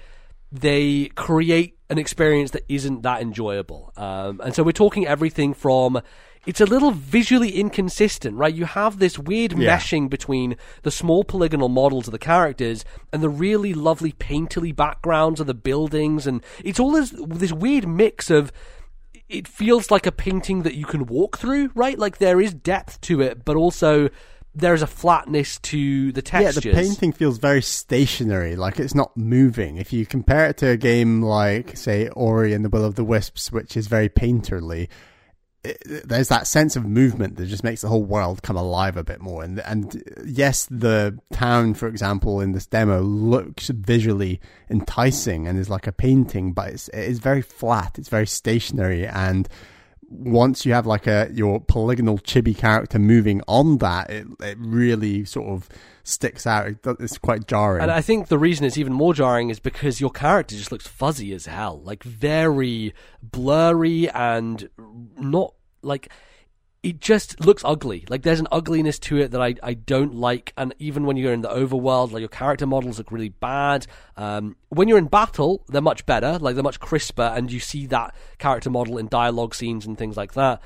[0.51, 0.85] they
[1.27, 3.91] create an experience that isn't that enjoyable.
[3.97, 6.01] Um, and so we're talking everything from
[6.45, 8.53] it's a little visually inconsistent, right?
[8.61, 9.77] You have this weird Yeah.
[9.77, 12.83] meshing between the small polygonal models of the characters
[13.13, 17.87] and the really lovely painterly backgrounds of the buildings, and it's all this this weird
[17.87, 18.51] mix of
[19.32, 21.97] it feels like a painting that you can walk through, right?
[21.97, 24.09] Like there is depth to it, but also
[24.53, 26.65] there's a flatness to the textures.
[26.65, 29.77] Yeah, the painting feels very stationary, like it's not moving.
[29.77, 33.05] If you compare it to a game like, say, Ori and the Will of the
[33.05, 34.89] Wisps, which is very painterly,
[35.86, 39.22] there's that sense of movement that just makes the whole world come alive a bit
[39.22, 39.43] more.
[39.43, 45.70] And and yes, the town, for example, in this demo looks visually enticing and is
[45.70, 47.99] like a painting, but it's it is very flat.
[47.99, 49.47] It's very stationary and
[50.12, 55.26] once you have like a your polygonal chibi character moving on that, it it really
[55.26, 55.70] sort of
[56.03, 56.68] sticks out.
[56.68, 57.82] It, it's quite jarring.
[57.82, 60.88] And I think the reason it's even more jarring is because your character just looks
[60.88, 64.70] fuzzy as hell, like very blurry and
[65.18, 66.12] not like
[66.84, 68.05] it just looks ugly.
[68.09, 70.51] Like there's an ugliness to it that I, I don't like.
[70.57, 73.86] And even when you're in the overworld, like your character models look really bad.
[74.17, 76.39] Um, when you're in battle, they're much better.
[76.39, 80.17] Like they're much crisper, and you see that character model in dialogue scenes and things
[80.17, 80.61] like that.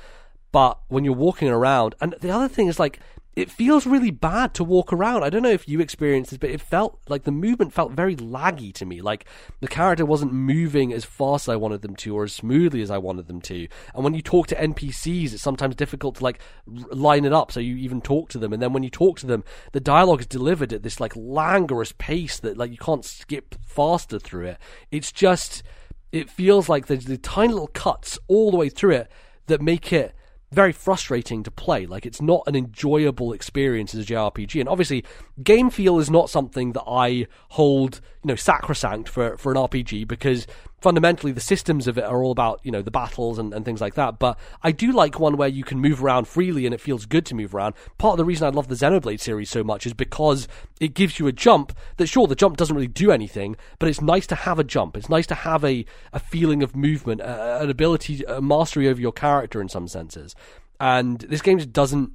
[0.52, 2.98] But when you're walking around, and the other thing is like
[3.36, 5.22] it feels really bad to walk around.
[5.22, 8.16] I don't know if you experienced this, but it felt like the movement felt very
[8.16, 9.02] laggy to me.
[9.02, 9.26] Like
[9.60, 12.90] the character wasn't moving as fast as I wanted them to, or as smoothly as
[12.90, 13.68] I wanted them to.
[13.94, 17.60] And when you talk to NPCs, it's sometimes difficult to like line it up so
[17.60, 18.54] you even talk to them.
[18.54, 21.92] And then when you talk to them, the dialogue is delivered at this like languorous
[21.98, 24.58] pace that like you can't skip faster through it.
[24.90, 25.62] It's just
[26.10, 29.10] it feels like there's the tiny little cuts all the way through it
[29.46, 30.14] that make it
[30.52, 31.86] very frustrating to play.
[31.86, 34.60] Like it's not an enjoyable experience as a JRPG.
[34.60, 35.04] And obviously,
[35.42, 40.06] game feel is not something that I hold, you know, sacrosanct for for an RPG
[40.06, 40.46] because
[40.80, 43.80] fundamentally the systems of it are all about you know the battles and, and things
[43.80, 44.18] like that.
[44.18, 47.24] But i do like one where you can move around freely and it feels good
[47.26, 47.74] to move around.
[47.98, 50.48] Part of the reason i love the xenoblade series so much is because
[50.80, 54.00] it gives you a jump that sure the jump doesn't really do anything but it's
[54.00, 54.96] nice to have a jump.
[54.96, 59.00] It's nice to have a, a feeling of movement a, an ability a mastery over
[59.00, 60.34] your character in some senses.
[60.78, 62.12] And this game just doesn't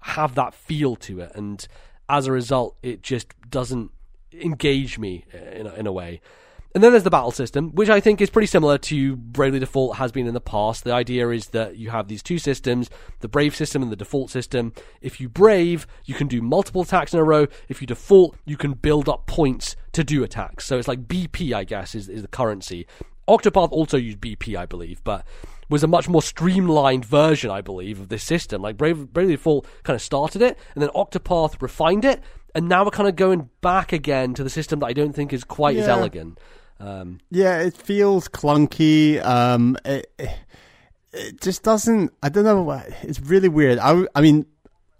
[0.00, 1.32] have that feel to it.
[1.34, 1.66] And
[2.08, 3.90] as a result it just doesn't
[4.32, 6.20] engage me uh, in a, in a way
[6.74, 9.96] and then there's the battle system, which I think is pretty similar to Bravely Default
[9.98, 10.82] has been in the past.
[10.82, 14.30] The idea is that you have these two systems, the Brave system and the default
[14.30, 14.72] system.
[15.00, 17.46] If you Brave, you can do multiple attacks in a row.
[17.68, 20.64] If you default, you can build up points to do attacks.
[20.64, 22.86] So it's like BP, I guess, is, is the currency.
[23.28, 25.24] Octopath also used BP, I believe, but
[25.70, 28.60] was a much more streamlined version, I believe, of this system.
[28.62, 32.20] Like Brave, Bravely Default kind of started it, and then Octopath refined it,
[32.54, 35.32] and now we're kind of going back again to the system that I don't think
[35.32, 35.82] is quite Yeah.
[35.82, 36.38] as elegant.
[36.80, 39.24] Um, Yeah, it feels clunky.
[39.24, 40.12] Um, it,
[41.12, 42.12] it just doesn't.
[42.22, 42.70] I don't know.
[43.02, 43.78] It's really weird.
[43.78, 44.46] I, I mean,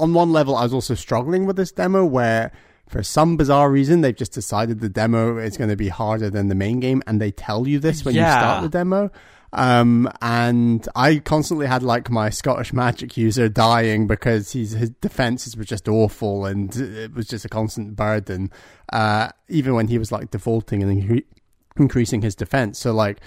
[0.01, 2.53] on one level, I was also struggling with this demo where,
[2.89, 6.49] for some bizarre reason, they've just decided the demo is going to be harder than
[6.49, 9.11] the main game, and they tell you this when you start the demo.
[9.53, 15.57] Um, and I constantly had like my Scottish magic user dying because his his defenses
[15.57, 18.51] were just awful, and it was just a constant burden.
[18.93, 21.03] Uh, even when he was like defaulting and
[21.77, 22.79] increasing his defense.
[22.79, 23.21] So like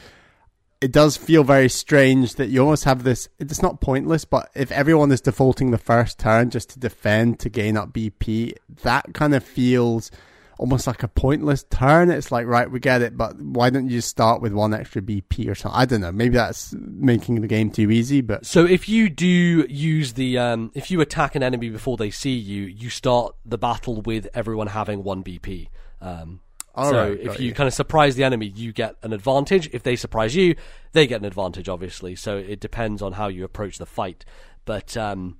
[0.79, 4.71] it does feel very strange that you almost have this it's not pointless, but if
[4.71, 9.33] everyone is defaulting the first turn just to defend to gain up BP, that kind
[9.33, 10.11] of feels
[10.59, 12.09] almost like a pointless turn.
[12.09, 15.49] It's like, right, we get it, but why don't you start with one extra BP
[15.49, 15.79] or something?
[15.79, 16.11] I don't know.
[16.11, 20.71] Maybe that's making the game too easy, but so if you do use the, um,
[20.73, 24.67] if you attack an enemy before they see you, you start the battle with everyone
[24.67, 25.69] having one BP.
[26.01, 26.41] Um,
[26.77, 27.53] All so right, if you you.
[27.53, 29.67] kind of surprise the enemy, you get an advantage.
[29.73, 30.55] If they surprise you,
[30.91, 32.15] they get an advantage, obviously.
[32.15, 34.23] So it depends on how you approach the fight.
[34.63, 35.37] But um,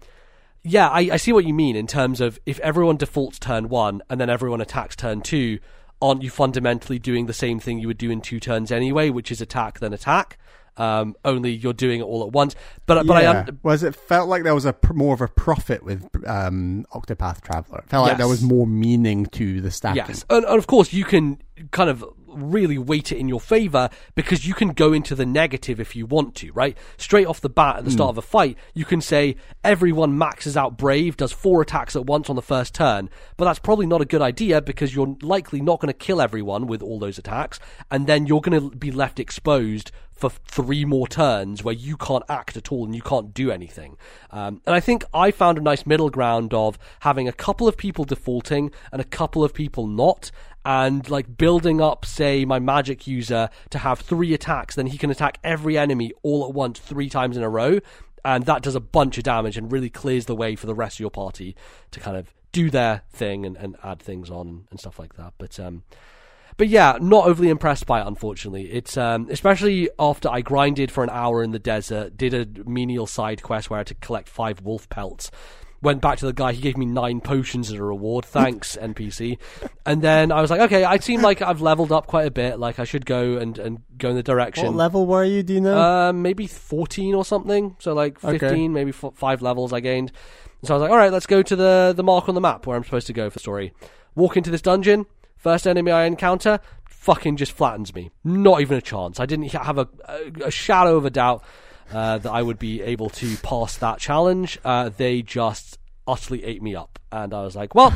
[0.63, 4.01] yeah, I, I see what you mean in terms of if everyone defaults turn one
[4.09, 5.59] and then everyone attacks turn two,
[6.01, 9.31] aren't you fundamentally doing the same thing you would do in two turns anyway, which
[9.31, 10.39] is attack then attack?
[10.77, 12.55] Um, only you're doing it all at once.
[12.85, 13.31] But but I yeah.
[13.47, 16.85] un- was it felt like there was a pr- more of a profit with um,
[16.93, 17.79] Octopath Traveler.
[17.79, 20.03] It felt like there was more meaning to the stacking.
[20.07, 22.03] Yes, and, and of course you can kind of
[22.37, 26.05] really weight it in your favor because you can go into the negative if you
[26.05, 26.77] want to, right?
[26.97, 30.55] Straight off the bat at the start of a fight, you can say everyone maxes
[30.55, 34.01] out brave, does four attacks at once on the first turn, but that's probably not
[34.01, 37.59] a good idea because you're likely not going to kill everyone with all those attacks,
[37.91, 42.23] and then you're going to be left exposed for three more turns where you can't
[42.27, 43.97] act at all and you can't do anything.
[44.31, 47.77] Um, and I think I found a nice middle ground of having a couple of
[47.77, 50.31] people defaulting and a couple of people not.
[50.67, 55.09] And like building up, say, my magic user to have three attacks, then he can
[55.09, 57.79] attack every enemy all at once three times in a row.
[58.25, 60.97] And that does a bunch of damage and really clears the way for the rest
[60.97, 61.55] of your party
[61.91, 65.35] to kind of do their thing and, and add things on and stuff like that.
[65.37, 65.83] But um,
[66.57, 68.07] but yeah, not overly impressed by it.
[68.07, 72.69] Unfortunately, it's um, especially after I grinded for an hour in the desert, did a
[72.69, 75.31] menial side quest where I had to collect five wolf pelts.
[75.81, 76.53] Went back to the guy.
[76.53, 78.25] He gave me nine potions as a reward.
[78.25, 79.37] Thanks, NPC.
[79.85, 82.57] And then I was like, okay, I seem like I've leveled up quite a bit.
[82.59, 84.75] Like I should go and, and go in the What direction.
[84.75, 85.43] level were you?
[85.43, 85.77] Do you know?
[85.79, 87.75] Um, maybe 14 or something.
[87.79, 88.39] So like Okay.
[88.39, 90.11] 15, maybe f- five levels I gained.
[90.63, 92.65] So I was like, all right, let's go to the the mark on the map
[92.65, 93.71] where I'm supposed to go for the story.
[94.15, 95.05] Walk into this dungeon.
[95.35, 96.59] First enemy I encounter
[96.89, 98.09] fucking just flattens me.
[98.23, 99.19] Not even a chance.
[99.19, 101.43] I didn't have a, a, a shadow of a doubt
[101.91, 104.59] uh, that I would be able to pass that challenge.
[104.63, 107.93] Uh, they just utterly ate me up, and I was like, well.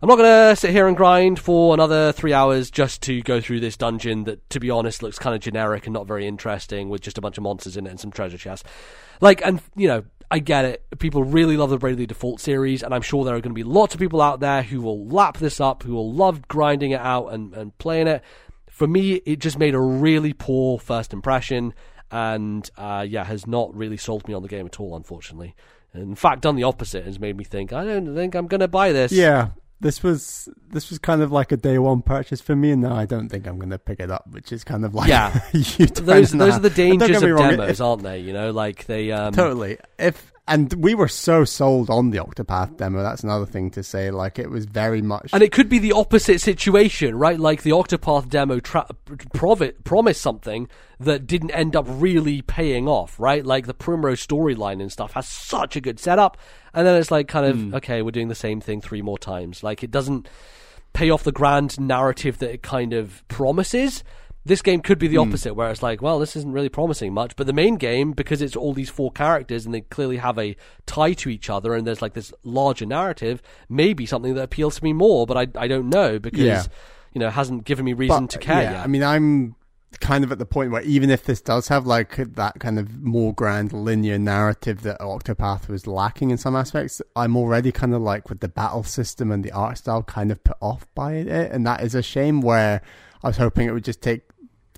[0.00, 3.40] I'm not going to sit here and grind for another three hours just to go
[3.40, 6.88] through this dungeon that, to be honest, looks kind of generic and not very interesting
[6.88, 8.68] with just a bunch of monsters in it and some treasure chests.
[9.20, 10.84] Like, and, you know, I get it.
[10.98, 13.62] People really love the Bravely Default series, and I'm sure there are going to be
[13.62, 17.00] lots of people out there who will lap this up, who will love grinding it
[17.00, 18.24] out and, and playing it.
[18.70, 21.74] For me, it just made a really poor first impression,
[22.12, 25.54] and uh, yeah, has not really sold me on the game at all, unfortunately.
[25.94, 28.68] In fact, done the opposite, has made me think I don't think I'm going to
[28.68, 29.10] buy this.
[29.12, 29.48] yeah,
[29.80, 32.94] this was this was kind of like a day one purchase for me, and now
[32.94, 35.30] I don't think I'm going to pick it up, which is kind of like Yeah.
[35.52, 38.20] those those are the dangers of wrong, demos, aren't they?
[38.20, 39.78] You know, like they um, totally.
[39.98, 43.02] If and we were so sold on the Octopath demo.
[43.02, 44.10] That's another thing to say.
[44.10, 47.40] Like it was very much, and it could be the opposite situation, right?
[47.40, 48.86] Like the Octopath demo tra-
[49.32, 50.68] provi- promised something
[51.00, 53.44] that didn't end up really paying off, right?
[53.44, 56.36] Like the Primrose storyline and stuff has such a good setup,
[56.74, 57.74] and then it's like kind of mm.
[57.76, 59.62] okay, we're doing the same thing three more times.
[59.62, 60.28] Like it doesn't
[60.92, 64.04] pay off the grand narrative that it kind of promises.
[64.44, 65.28] This game could be the mm.
[65.28, 67.36] opposite, where it's like, well, this isn't really promising much.
[67.36, 70.56] But the main game, because it's all these four characters and they clearly have a
[70.84, 74.84] tie to each other, and there's like this larger narrative, maybe something that appeals to
[74.84, 75.26] me more.
[75.26, 76.64] But I, I don't know because yeah.
[77.12, 78.84] you know it hasn't given me reason but, to care yeah, yet.
[78.84, 79.54] I mean, I'm
[80.00, 83.02] kind of at the point where even if this does have like that kind of
[83.02, 88.02] more grand linear narrative that Octopath was lacking in some aspects, I'm already kind of
[88.02, 91.52] like with the battle system and the art style kind of put off by it,
[91.52, 92.40] and that is a shame.
[92.40, 92.82] Where
[93.22, 94.22] I was hoping it would just take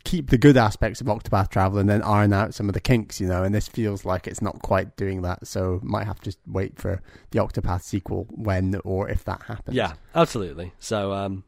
[0.04, 3.20] keep the good aspects of Octopath Traveler and then iron out some of the kinks,
[3.20, 3.42] you know.
[3.42, 7.02] And this feels like it's not quite doing that, so might have to wait for
[7.30, 9.76] the Octopath sequel when or if that happens.
[9.76, 10.72] Yeah, absolutely.
[10.78, 11.44] So, um,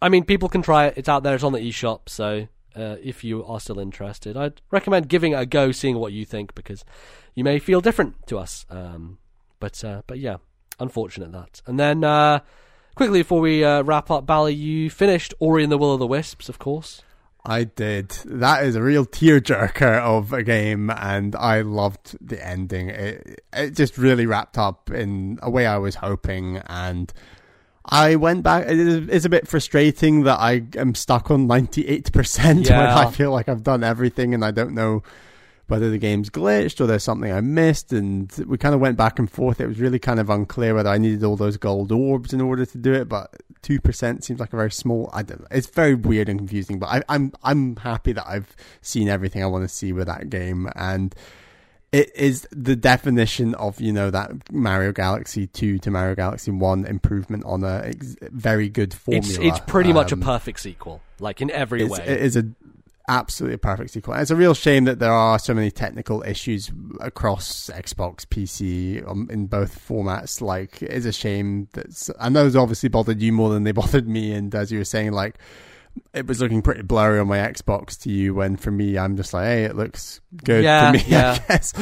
[0.00, 0.94] I mean, people can try it.
[0.96, 1.34] It's out there.
[1.34, 2.08] It's on the eShop.
[2.08, 6.12] So, uh, if you are still interested, I'd recommend giving it a go, seeing what
[6.12, 6.84] you think, because
[7.34, 8.64] you may feel different to us.
[8.70, 9.18] Um,
[9.60, 10.36] but, uh, but yeah,
[10.80, 11.62] unfortunate that.
[11.66, 12.04] And then.
[12.04, 12.40] Uh,
[12.94, 16.06] quickly before we uh, wrap up, Bally, you finished Ori and the Will of the
[16.06, 17.02] Wisps, of course.
[17.44, 18.10] I did.
[18.24, 22.90] That is a real tearjerker of a game, and I loved the ending.
[22.90, 27.12] It, it just really wrapped up in a way I was hoping, and
[27.90, 28.66] I went back.
[28.66, 33.48] It is a bit frustrating that I am stuck on 98% when I feel like
[33.48, 35.02] I've done everything and I don't know
[35.68, 37.92] whether the game's glitched or there's something I missed.
[37.92, 39.60] And we kind of went back and forth.
[39.60, 42.66] It was really kind of unclear whether I needed all those gold orbs in order
[42.66, 43.08] to do it.
[43.08, 45.10] But two percent seems like a very small.
[45.12, 45.46] I don't.
[45.50, 46.78] It's very weird and confusing.
[46.78, 50.30] But I, I'm I'm happy that I've seen everything I want to see with that
[50.30, 51.14] game and.
[51.90, 56.84] It is the definition of you know that Mario Galaxy two to Mario Galaxy one
[56.84, 59.26] improvement on a ex- very good formula.
[59.26, 62.04] It's, it's pretty um, much a um, perfect sequel, like in every way.
[62.06, 62.44] It is a
[63.08, 64.14] absolutely a perfect sequel.
[64.14, 69.28] it's a real shame that there are so many technical issues across Xbox, PC, um,
[69.30, 70.40] in both formats.
[70.40, 74.32] Like, it's a shame that, and those obviously bothered you more than they bothered me.
[74.32, 75.38] And as you were saying, like,
[76.12, 79.32] it was looking pretty blurry on my Xbox to you, when for me, I'm just
[79.34, 81.32] like, hey, it looks good yeah, to me, yeah.
[81.32, 81.74] I guess.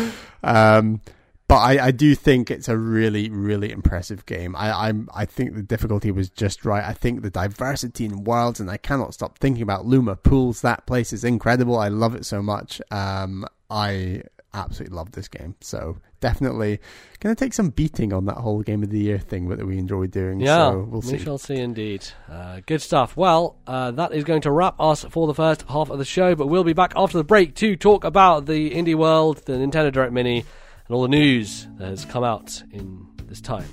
[0.42, 1.00] Um,
[1.48, 4.56] but I, I do think it's a really, really impressive game.
[4.56, 6.82] I, I'm, I think the difficulty was just right.
[6.82, 10.62] I think the diversity in worlds, and I cannot stop thinking about Luma Pools.
[10.62, 11.78] That place is incredible.
[11.78, 12.80] I love it so much.
[12.90, 14.22] Um, I
[14.54, 15.54] absolutely love this game.
[15.60, 16.80] So definitely
[17.20, 19.78] going to take some beating on that whole game of the year thing that we
[19.78, 20.40] enjoy doing.
[20.40, 21.12] Yeah, so we'll see.
[21.12, 22.06] We shall see indeed.
[22.28, 23.16] Uh, good stuff.
[23.16, 26.34] Well, uh, that is going to wrap us for the first half of the show,
[26.34, 29.92] but we'll be back after the break to talk about the indie world, the Nintendo
[29.92, 30.44] Direct Mini
[30.86, 33.68] and all the news that has come out in this time.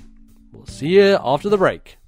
[0.52, 1.98] We'll see you after the break.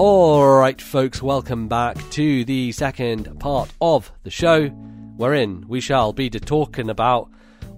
[0.00, 6.30] Alright, folks, welcome back to the second part of the show, wherein we shall be
[6.30, 7.28] talking about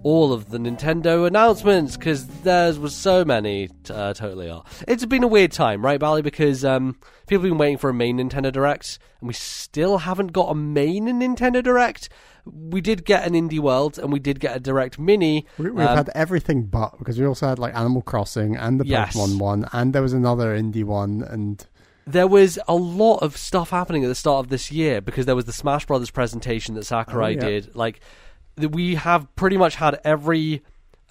[0.03, 4.65] all of the Nintendo announcements, because there was so many, uh, totally are.
[4.87, 6.21] It's been a weird time, right, Bally?
[6.21, 10.35] Because um, people have been waiting for a main Nintendo Direct, and we still haven't
[10.35, 12.11] got a main Nintendo Direct
[12.47, 15.47] we did get an indie world and we did get a direct mini.
[15.59, 18.87] We, have um, had everything but because we also had like Animal Crossing and the
[18.87, 19.15] yes.
[19.15, 21.65] Pokemon one, and there was another indie one, and
[22.07, 25.37] there was a lot of stuff happening at the start of this year because there
[25.37, 27.41] was the Smash Brothers presentation that Sakurai Oh, yeah.
[27.49, 27.75] did.
[27.77, 28.01] Like,
[28.57, 30.63] we have pretty much had every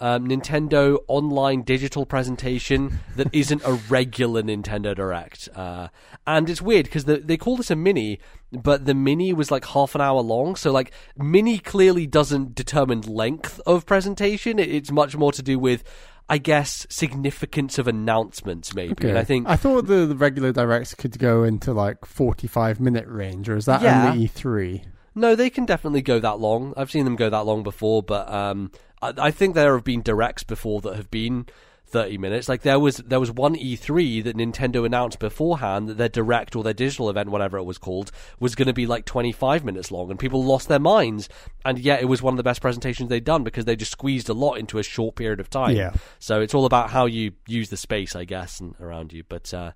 [0.01, 5.49] um, Nintendo online digital presentation that isn't a regular Nintendo Direct.
[5.55, 5.89] Uh,
[6.25, 8.19] and it's weird because the, they call this a mini,
[8.51, 10.55] but the mini was like half an hour long.
[10.55, 14.57] So, like, mini clearly doesn't determine length of presentation.
[14.59, 15.83] It- It's much more to do with.
[16.29, 19.09] I guess significance of announcements, maybe.
[19.09, 23.07] And I think I thought the, the regular directs could go into like forty-five minute
[23.07, 24.11] range, or is that Yeah.
[24.11, 24.83] only E three?
[25.15, 26.73] No, they can definitely go that long.
[26.77, 28.71] I've seen them go that long before, but um,
[29.01, 31.47] I, I think there have been directs before that have been
[31.89, 32.47] thirty minutes.
[32.47, 36.63] Like there was there was one E3 that Nintendo announced beforehand that their direct or
[36.63, 39.91] their digital event, whatever it was called, was going to be like twenty five minutes
[39.91, 41.29] long, and people lost their minds.
[41.65, 44.29] And yet, it was one of the best presentations they'd done because they just squeezed
[44.29, 45.75] a lot into a short period of time.
[45.75, 45.93] Yeah.
[46.19, 49.23] So it's all about how you use the space, I guess, and around you.
[49.27, 49.71] But uh,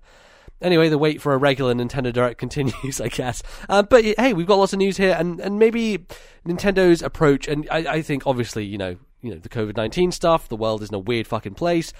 [0.60, 3.42] anyway, the wait for a regular Nintendo Direct continues, I guess.
[3.68, 6.06] Uh, but hey, we've got lots of news here, and, and maybe
[6.46, 10.48] Nintendo's approach, and I, I think obviously, you know, you know, the COVID nineteen stuff,
[10.48, 11.92] the world is in a weird fucking place.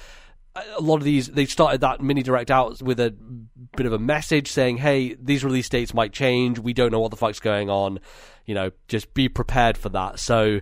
[0.77, 3.13] A lot of these, they started that mini direct out with a
[3.77, 6.59] bit of a message saying, "Hey, these release dates might change.
[6.59, 7.99] We don't know what the fuck's going on.
[8.45, 10.61] You know, just be prepared for that." So,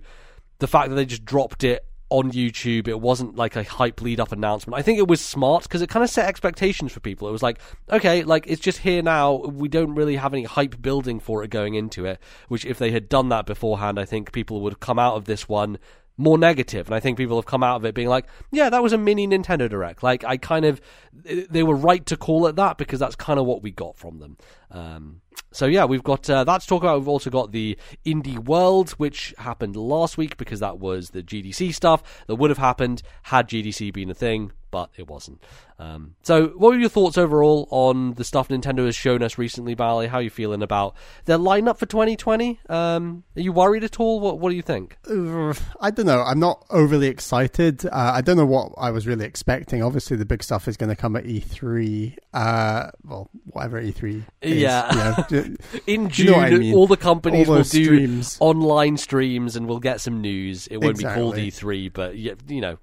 [0.60, 4.20] the fact that they just dropped it on YouTube, it wasn't like a hype lead
[4.20, 4.78] up announcement.
[4.78, 7.26] I think it was smart because it kind of set expectations for people.
[7.26, 7.58] It was like,
[7.90, 9.36] okay, like it's just here now.
[9.36, 12.20] We don't really have any hype building for it going into it.
[12.48, 15.24] Which, if they had done that beforehand, I think people would have come out of
[15.24, 15.78] this one
[16.16, 16.86] more negative.
[16.86, 18.98] And i think people have come out of it being like yeah that was a
[18.98, 20.02] mini nintendo direct.
[20.02, 20.80] Like i kind of
[21.24, 24.18] they were right to call it that because that's kind of what we got from
[24.18, 24.36] them.
[24.70, 26.98] Um, so yeah we've got uh, that to talk about.
[26.98, 31.74] We've also got the indie world which happened last week because that was the gdc
[31.74, 35.40] stuff that would have happened had gdc been a thing but it wasn't
[35.78, 39.74] um, so what were your thoughts overall on the stuff nintendo has shown us recently
[39.76, 40.08] Bally?
[40.08, 40.96] how are you feeling about
[41.26, 44.98] their lineup for 2020 um, are you worried at all what, what do you think
[45.80, 46.22] I don't know.
[46.22, 47.84] I'm not overly excited.
[47.86, 49.82] Uh, I don't know what I was really expecting.
[49.82, 52.16] Obviously, the big stuff is going to come at E3.
[52.32, 54.22] Uh, well, whatever E3.
[54.40, 55.24] Is, Yeah.
[55.30, 55.56] you know,
[55.86, 56.74] in You June, know I mean.
[56.74, 58.36] all the companies All will do streams.
[58.40, 60.66] online streams, and we'll get some news.
[60.68, 62.78] It won't be called E3, but you know,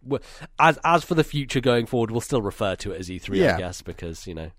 [0.60, 3.58] as as for the future going forward, we'll still refer to it as E3, I
[3.60, 4.52] guess, because you know,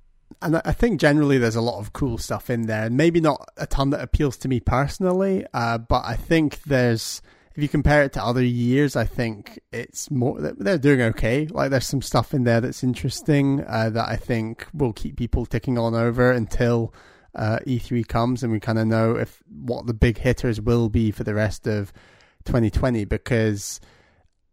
[0.43, 2.89] and I- I think generally there's a lot of cool stuff in there.
[2.91, 7.21] Maybe not a ton that appeals to me personally, uh, but I think there's.
[7.57, 10.41] If you compare it to other years, I think it's more.
[10.41, 11.47] They're doing okay.
[11.49, 15.45] Like there's some stuff in there that's interesting uh, that I think will keep people
[15.47, 16.95] ticking on over until
[17.35, 21.11] uh, E3 comes, and we kind of know if what the big hitters will be
[21.11, 21.93] for the rest of
[22.45, 23.05] 2020.
[23.05, 23.81] Because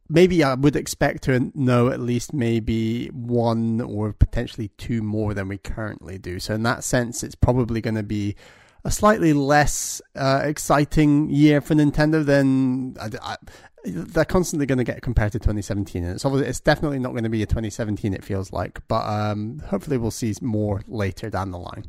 [0.09, 5.47] maybe I would expect to know at least maybe one or potentially two more than
[5.47, 6.39] we currently do.
[6.39, 8.35] So in that sense, it's probably going to be
[8.83, 13.35] a slightly less uh, exciting year for Nintendo than I, I,
[13.83, 17.23] they're constantly going to get compared to 2017, and it's obviously, it's definitely not going
[17.23, 18.13] to be a 2017.
[18.13, 21.85] It feels like, but um, hopefully we'll see more later down the line.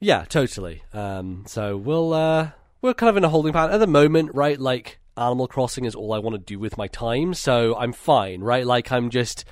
[0.00, 0.82] yeah, totally.
[0.92, 2.50] Um, so we'll uh,
[2.82, 4.58] we're kind of in a holding pattern at the moment, right?
[4.58, 8.40] Like Animal Crossing is all I want to do with my time, so I'm fine,
[8.40, 8.66] right?
[8.66, 9.44] Like I'm just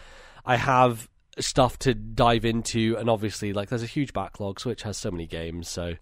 [0.45, 1.09] I have
[1.39, 4.61] stuff to dive into, and obviously, like there's a huge backlog.
[4.61, 5.95] Switch has so many games, so.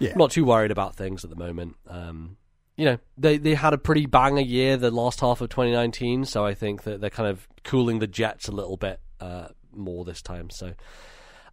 [0.00, 1.74] Yeah, I'm not too worried about things at the moment.
[1.88, 2.36] Um,
[2.76, 6.46] you know, they they had a pretty banger year the last half of 2019, so
[6.46, 10.22] I think that they're kind of cooling the jets a little bit uh, more this
[10.22, 10.50] time.
[10.50, 10.74] So,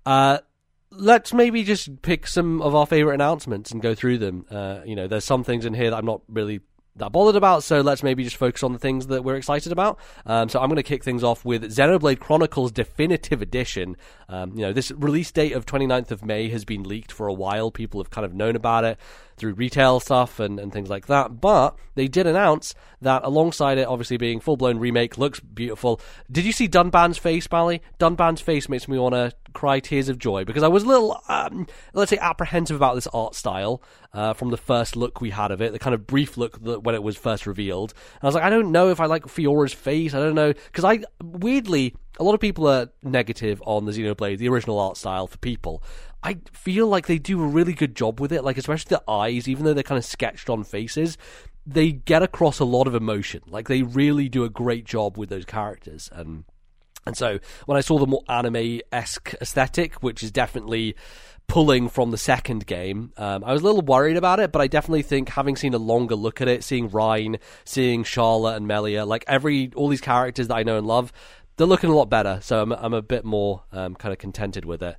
[0.06, 0.38] uh,
[0.92, 4.46] let's maybe just pick some of our favorite announcements and go through them.
[4.52, 6.60] Uh, you know, there's some things in here that I'm not really
[6.98, 10.00] that bothered about, so let's maybe just focus on the things that we're excited about.
[10.26, 13.98] Um, so I'm going to kick things off with Xenoblade Chronicles Definitive Edition.
[14.30, 17.34] Um, you know, this release date of 29th of May has been leaked for a
[17.34, 17.70] while.
[17.70, 18.98] People have kind of known about it
[19.38, 21.42] through retail stuff and, and things like that.
[21.42, 26.02] But they did announce that alongside it, obviously being full blown remake, looks beautiful.
[26.32, 27.82] Did you see Dunban's face, Bally?
[28.00, 31.22] Dunban's face makes me want to cry tears of joy because I was a little,
[31.28, 33.82] um, let's say, apprehensive about this art style
[34.14, 36.84] uh, from the first look we had of it, the kind of brief look that
[36.84, 37.94] when it was first revealed.
[38.16, 40.14] And I was like, I don't know if I like Fiora's face.
[40.14, 44.38] I don't know because I weirdly a lot of people are negative on the Xenoblade,
[44.38, 45.84] the original art style for people.
[46.24, 49.48] I feel like they do a really good job with it, like especially the eyes,
[49.48, 51.18] even though they're kind of sketched on faces,
[51.66, 53.42] they get across a lot of emotion.
[53.48, 56.10] Like they really do a great job with those characters.
[56.12, 56.46] And
[57.06, 60.96] and so when I saw the more anime esque aesthetic, which is definitely
[61.48, 64.68] pulling from the second game, um, I was a little worried about it, but I
[64.68, 69.06] definitely think having seen a longer look at it, seeing Reyn, seeing Sharla and Melia,
[69.06, 71.14] like every all these characters that I know and love,
[71.58, 72.40] they're looking a lot better.
[72.42, 74.98] So I'm I'm a bit more um, kind of contented with it.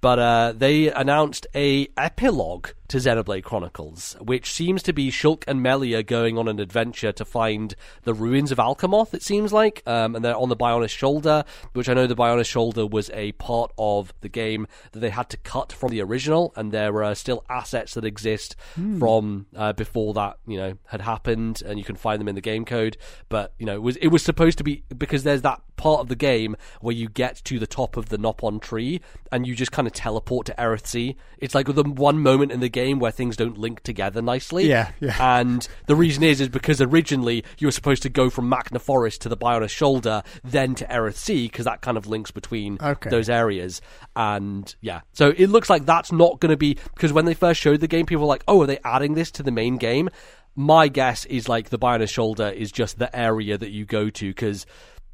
[0.00, 5.62] but uh, they announced a epilogue to Xenoblade Chronicles, which seems to be Shulk and
[5.62, 10.16] Melia going on an adventure to find the ruins of Alcamoth, It seems like, um,
[10.16, 11.44] and they're on the Bionis Shoulder,
[11.74, 15.28] which I know the Bionis Shoulder was a part of the game that they had
[15.30, 18.56] to cut from the original, and there are still assets that exist
[18.98, 22.40] from uh, before that you know had happened, and you can find them in the
[22.40, 22.96] game code.
[23.28, 26.08] But you know, it was it was supposed to be because there's that part of
[26.08, 29.00] the game where you get to the top of the Nopon tree
[29.32, 31.16] and you just kind of teleport to Eryth Sea.
[31.38, 34.68] It's like the one moment in the game where things don't link together nicely.
[34.68, 35.40] Yeah, yeah.
[35.40, 39.22] And the reason is is because originally you were supposed to go from Makna Forest
[39.22, 43.10] to the Bionis Shoulder, then to Eryth Sea, because that kind of links between Okay.
[43.10, 43.80] those areas.
[44.16, 47.60] And yeah, so it looks like that's not going to be because when they first
[47.60, 50.08] showed the game, people were like, "Oh, are they adding this to the main game?"
[50.56, 54.28] My guess is like the Bionis Shoulder is just the area that you go to
[54.28, 54.66] because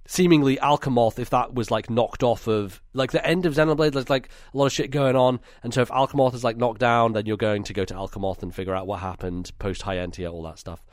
[0.06, 4.10] seemingly Alcamoth, if that was like knocked off of like the end of Xenoblade, there's
[4.10, 7.12] like a lot of shit going on, and so if Alcamoth is like knocked down,
[7.12, 10.32] then you're going to go to Alcamoth and figure out what happened post High Entia,
[10.32, 10.84] all that stuff.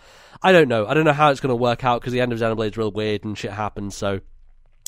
[0.42, 0.88] I don't know.
[0.88, 2.78] I don't know how it's going to work out because the end of Xenoblade is
[2.78, 3.96] real weird and shit happens.
[3.96, 4.22] So,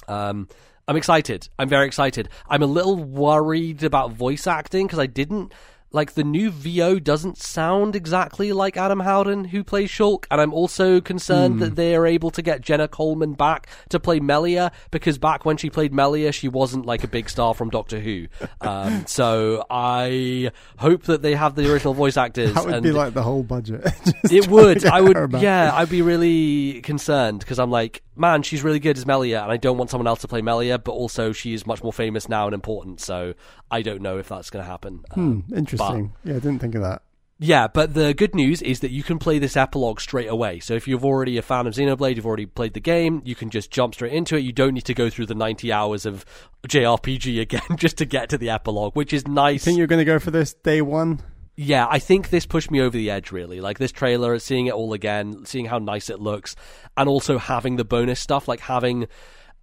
[0.07, 0.47] um,
[0.87, 1.47] I'm excited.
[1.57, 2.29] I'm very excited.
[2.49, 5.53] I'm a little worried about voice acting because I didn't
[5.93, 10.53] like the new VO doesn't sound exactly like Adam Howden who plays Shulk, and I'm
[10.53, 15.17] also concerned that they are able to get Jenna Coleman back to play Melia because
[15.17, 18.27] back when she played Melia, she wasn't like a big star from Doctor Who.
[18.61, 22.53] Um, so I hope that they have the original voice actors.
[22.53, 23.87] That would and be like the whole budget.
[24.31, 24.85] It would.
[24.85, 25.33] I would.
[25.33, 29.51] Yeah, I'd be really concerned because I'm like, man, she's really good as Melia, and
[29.51, 30.77] I don't want someone else to play Melia.
[30.79, 33.33] But also, she is much more famous now and important, so
[33.71, 35.03] I don't know if that's going to happen.
[35.15, 36.13] Um, Hmm, interesting.
[36.23, 37.01] yeah, I didn't think of that.
[37.39, 40.59] yeah, but the good news is that you can play this epilogue straight away.
[40.59, 43.49] So if you're already a fan of Xenoblade, you've already played the game, you can
[43.49, 44.41] just jump straight into it.
[44.41, 46.23] You don't need to go through the 90 hours of
[46.69, 49.65] JRPG again just to get to the epilogue, which is nice.
[49.65, 51.19] Think you're going to go for this day one?
[51.55, 53.61] Yeah, I think this pushed me over the edge really.
[53.61, 56.55] Like this trailer, seeing it all again, seeing how nice it looks,
[56.97, 59.07] and also having the bonus stuff, like having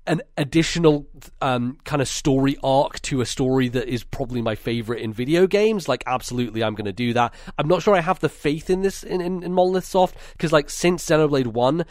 [0.07, 1.07] an additional
[1.43, 5.47] um, kind of story arc to a story that is probably my favorite in video
[5.47, 5.89] games.
[5.89, 7.35] Like, absolutely, I'm going to do that.
[7.59, 10.53] I'm not sure I have the faith in this in, in, in Monolith Soft because,
[10.53, 11.85] like, since Xenoblade One,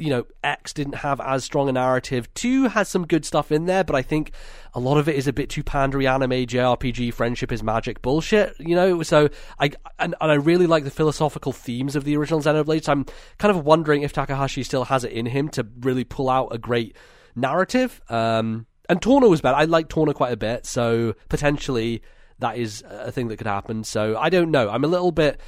[0.00, 2.32] you know, X didn't have as strong a narrative.
[2.32, 4.32] Two has some good stuff in there, but I think
[4.74, 8.58] a lot of it is a bit too pandery anime JRPG friendship is magic bullshit,
[8.58, 9.02] you know?
[9.02, 9.28] So
[9.58, 12.84] I and, and I really like the philosophical themes of the original Xenoblade.
[12.84, 13.04] So I'm
[13.38, 16.58] kind of wondering if Takahashi still has it in him to really pull out a
[16.58, 16.96] great
[17.36, 18.00] narrative.
[18.08, 19.54] Um and Torna was bad.
[19.54, 22.02] I like Torna quite a bit, so potentially
[22.38, 23.84] that is a thing that could happen.
[23.84, 24.70] So I don't know.
[24.70, 25.38] I'm a little bit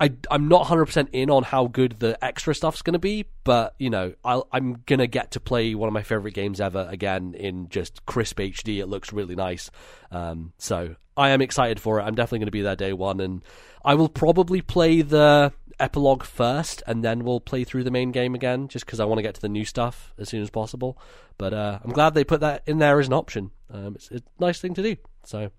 [0.00, 3.74] I, I'm not 100% in on how good the extra stuff's going to be, but,
[3.78, 6.86] you know, I'll, I'm going to get to play one of my favorite games ever
[6.88, 8.78] again in just crisp HD.
[8.78, 9.70] It looks really nice.
[10.12, 12.04] Um, so I am excited for it.
[12.04, 13.42] I'm definitely going to be there day one, and
[13.84, 18.36] I will probably play the epilogue first, and then we'll play through the main game
[18.36, 20.96] again, just because I want to get to the new stuff as soon as possible.
[21.38, 23.50] But uh, I'm glad they put that in there as an option.
[23.72, 24.96] Um, it's a nice thing to do.
[25.24, 25.50] So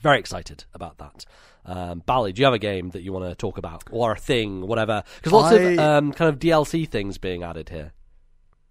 [0.00, 1.24] very excited about that.
[1.64, 4.16] Um, Bally, do you have a game that you want to talk about or a
[4.16, 5.02] thing, whatever?
[5.16, 7.92] Because lots of um, kind of DLC things being added here.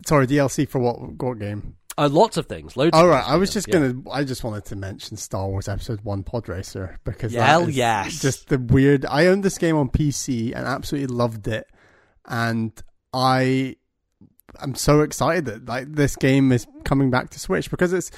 [0.06, 1.76] Sorry, DLC for what what game?
[1.98, 2.96] Uh, lots of things, loads.
[2.96, 3.96] All of right, I was just gonna.
[4.10, 7.34] I just wanted to mention Star Wars Episode One Pod Racer because.
[7.34, 8.22] Hell yes.
[8.22, 9.06] just the weird.
[9.06, 11.68] I owned this game on PC and absolutely loved it,
[12.26, 12.72] and
[13.14, 13.76] I
[14.60, 18.12] I'm so excited that like this game is coming back to Switch because it's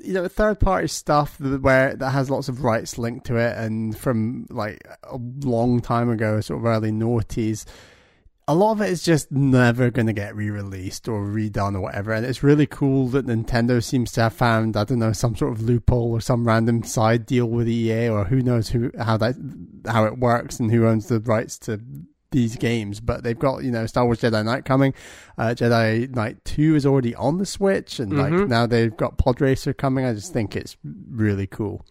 [0.00, 3.56] you know third party stuff that, where that has lots of rights linked to it
[3.56, 7.64] and from like a long time ago, sort of early noughties.
[8.48, 12.12] A lot of it is just never going to get re-released or redone or whatever,
[12.12, 15.52] and it's really cool that Nintendo seems to have found I don't know some sort
[15.52, 19.36] of loophole or some random side deal with EA or who knows who how that
[19.86, 21.80] how it works and who owns the rights to
[22.30, 24.94] these games, but they've got you know Star Wars Jedi Knight coming.
[25.36, 28.48] Uh, Jedi Knight Two is already on the Switch, and like Mhm.
[28.48, 30.04] now they've got Pod Racer coming.
[30.04, 30.76] I just think it's
[31.10, 31.84] really cool.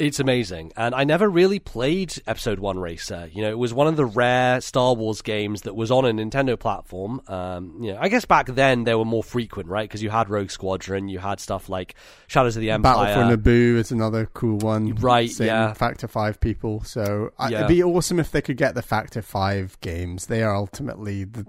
[0.00, 0.72] It's amazing.
[0.76, 3.28] And I never really played Episode 1 Racer.
[3.32, 6.12] You know, it was one of the rare Star Wars games that was on a
[6.12, 7.20] Nintendo platform.
[7.28, 9.88] Um, you know, I guess back then they were more frequent, right?
[9.88, 11.94] Because you had Rogue Squadron, you had stuff like
[12.28, 12.94] Shadows of the Empire.
[13.14, 15.72] Battle for Naboo is another cool one, Right, Same yeah.
[15.74, 16.82] Factor Five people.
[16.84, 17.58] So I, Yeah.
[17.58, 20.26] it'd be awesome if they could get the Factor Five games.
[20.26, 21.46] They are ultimately the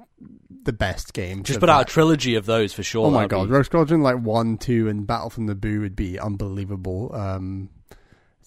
[0.63, 1.47] the best games.
[1.47, 3.07] Just put out a trilogy of those for sure.
[3.07, 6.19] Oh my god, be- Rogue Squadron like one, two, and Battle from Naboo would be
[6.19, 7.09] unbelievable.
[7.15, 7.69] Um,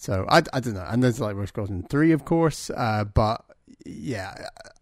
[0.05, 2.69] so I, I don't know, and there's like Rogue Squadron three, of course.
[2.69, 3.43] Uh, but
[3.87, 4.35] yeah,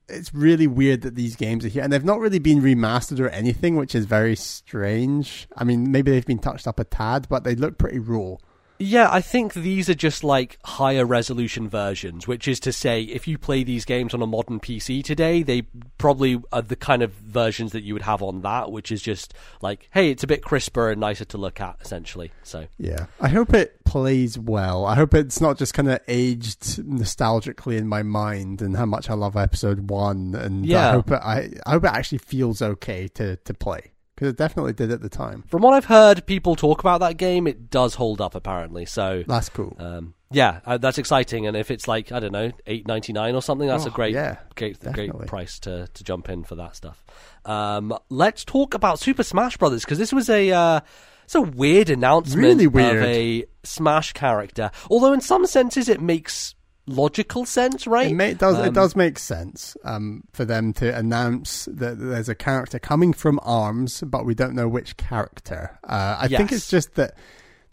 [0.09, 3.29] it's really weird that these games are here, and they've not really been remastered or
[3.29, 5.47] anything, which is very strange.
[5.55, 8.35] I mean, maybe they've been touched up a tad, but they look pretty raw.
[8.79, 13.27] Yeah, I think these are just like higher resolution versions, which is to say, if
[13.27, 15.61] you play these games on a modern PC today, they
[15.97, 19.33] probably are the kind of versions that you would have on that, which is just
[19.61, 22.31] like, hey, it's a bit crisper and nicer to look at, essentially.
[22.43, 23.05] So Yeah.
[23.21, 24.85] I hope it plays well.
[24.85, 29.09] I hope it's not just kind of aged nostalgically in my mind and how much
[29.09, 30.35] I love episode one.
[30.35, 30.89] And Yeah.
[30.89, 33.91] I hope it, I, I hope it actually feels okay to, to play.
[34.23, 35.43] Because it definitely did at the time.
[35.47, 38.85] from what I've heard people talk about that game, it does hold up apparently.
[38.85, 39.75] So That's cool.
[39.79, 41.45] um, yeah, uh, that's exciting.
[41.45, 43.93] And if it's like I don't know, eight ninety nine or something, that's a Oh,
[43.93, 47.03] great, yeah, great, great price to to jump in for that stuff.
[47.45, 50.51] Um, let's talk about Super Smash Brothers because this was a.
[50.51, 50.79] Uh,
[51.25, 52.97] it's a weird announcement Really weird.
[52.97, 54.71] of a Smash character.
[54.89, 56.53] Although in some senses it makes
[56.85, 58.11] logical sense, right?
[58.11, 58.57] It, ma- it does.
[58.57, 63.13] Um, it does make sense um, for them to announce that there's a character coming
[63.13, 65.77] from Arms, but we don't know which character.
[65.83, 67.15] Uh, I think it's just that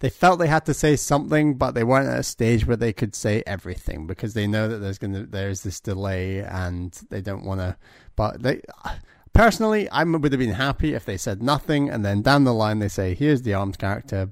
[0.00, 2.92] they felt they had to say something, but they weren't at a stage where they
[2.92, 7.44] could say everything because they know that there's gonna there's this delay and they don't
[7.44, 7.76] want to.
[8.16, 8.60] But they.
[9.32, 12.80] Personally, I would have been happy if they said nothing and then down the line
[12.80, 14.28] they say, "Here's the arms character."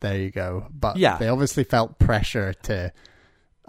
[0.00, 0.66] There you go.
[0.70, 1.16] But Yeah.
[1.16, 2.92] they obviously felt pressure to,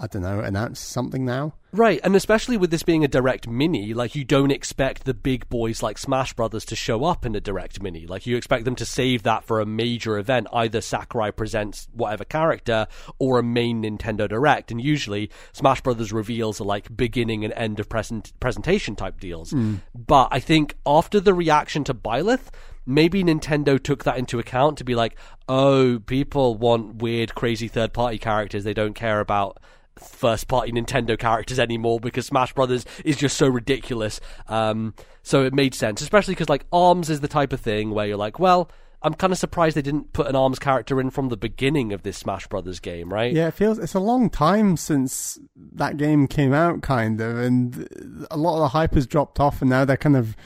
[0.03, 1.53] I don't know, announce something now.
[1.71, 5.47] Right, and especially with this being a direct mini, like you don't expect the big
[5.47, 8.05] boys like Smash Brothers to show up in a direct mini.
[8.05, 12.25] Like you expect them to save that for a major event, either Sakurai presents whatever
[12.25, 14.71] character or a main Nintendo Direct.
[14.71, 19.51] And usually Smash Brothers reveals are like beginning and end of present presentation type deals.
[19.51, 19.75] Hmm.
[19.95, 22.49] But I think after the reaction to Byleth,
[22.85, 25.17] maybe Nintendo took that into account to be like,
[25.47, 28.65] oh, people want weird, crazy third party characters.
[28.65, 29.59] They don't care about
[29.97, 34.19] first party Nintendo characters anymore because Smash Brothers is just so ridiculous.
[34.47, 38.05] Um, so it made sense, especially because like Arms is the type of thing where
[38.05, 38.69] you're like, well,
[39.03, 42.03] I'm kind of surprised they didn't put an Arms character in from the beginning of
[42.03, 43.33] this Smash Brothers game, right?
[43.33, 45.37] Yeah, it feels it's a long time since
[45.73, 49.61] that game came out, kind of, and a lot of the hype has dropped off,
[49.61, 50.37] and now they're kind of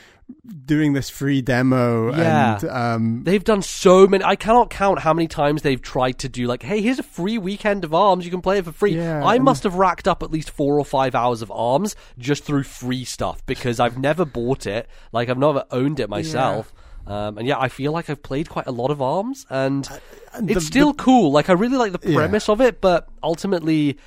[0.66, 2.16] doing this free demo.
[2.16, 2.56] Yeah.
[2.60, 4.24] and um, They've done so many.
[4.24, 7.38] I cannot count how many times they've tried to do like, hey, here's a free
[7.38, 8.26] weekend of Arms.
[8.26, 8.95] You can play it for free.
[8.98, 12.44] Yeah, I must have racked up at least four or five hours of Arms just
[12.44, 14.90] through free stuff because I've never bought it.
[15.12, 16.74] Like I've never owned it myself.
[17.06, 19.88] Um, and yeah, I feel like I've played quite a lot of Arms, and
[20.34, 21.32] and it's the- still cool.
[21.32, 22.18] Like I really like the Yeah.
[22.18, 23.98] premise of it, but ultimately.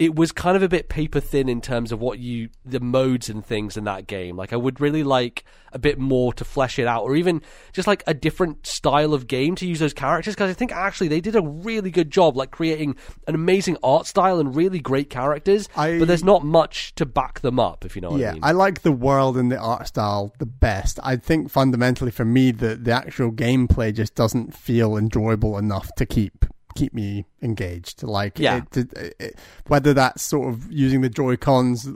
[0.00, 3.28] It was kind of a bit paper thin in terms of what you the modes
[3.28, 4.34] and things in that game.
[4.34, 7.86] Like I would really like a bit more to flesh it out, or even just
[7.86, 10.34] like a different style of game to use those characters.
[10.34, 12.96] Because I think actually they did a really good job, like creating
[13.28, 15.68] an amazing art style and really great characters.
[15.76, 18.32] I- but there's not much to back them up, if you know what yeah, I
[18.32, 18.44] mean.
[18.44, 20.98] I like the world and the art style the best.
[21.02, 26.06] I think fundamentally for me, the the actual gameplay just doesn't feel enjoyable enough to
[26.06, 26.46] keep
[26.80, 28.02] keep me engaged.
[28.02, 28.62] Like, Yeah.
[28.74, 31.88] it, it, it- whether that's sort of using the Joy Cons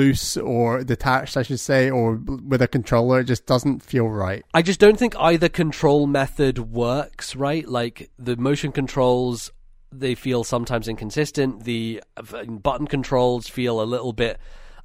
[0.00, 2.16] loose or detached, I should say, or
[2.52, 4.42] with a controller, it just doesn't feel right.
[4.52, 7.66] I just don't think either control method works, right?
[7.66, 9.52] Like the motion controls,
[9.92, 11.64] they feel sometimes inconsistent.
[11.64, 14.38] The uh, button controls feel a little bit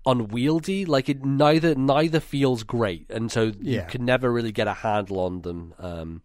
[0.06, 0.86] unwieldy.
[0.86, 5.20] Like it neither neither feels great, and so you can never really get a handle
[5.20, 6.22] on them, um,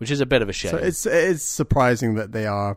[0.00, 0.72] which is a bit of a shame.
[0.72, 2.76] So it's it's surprising that they are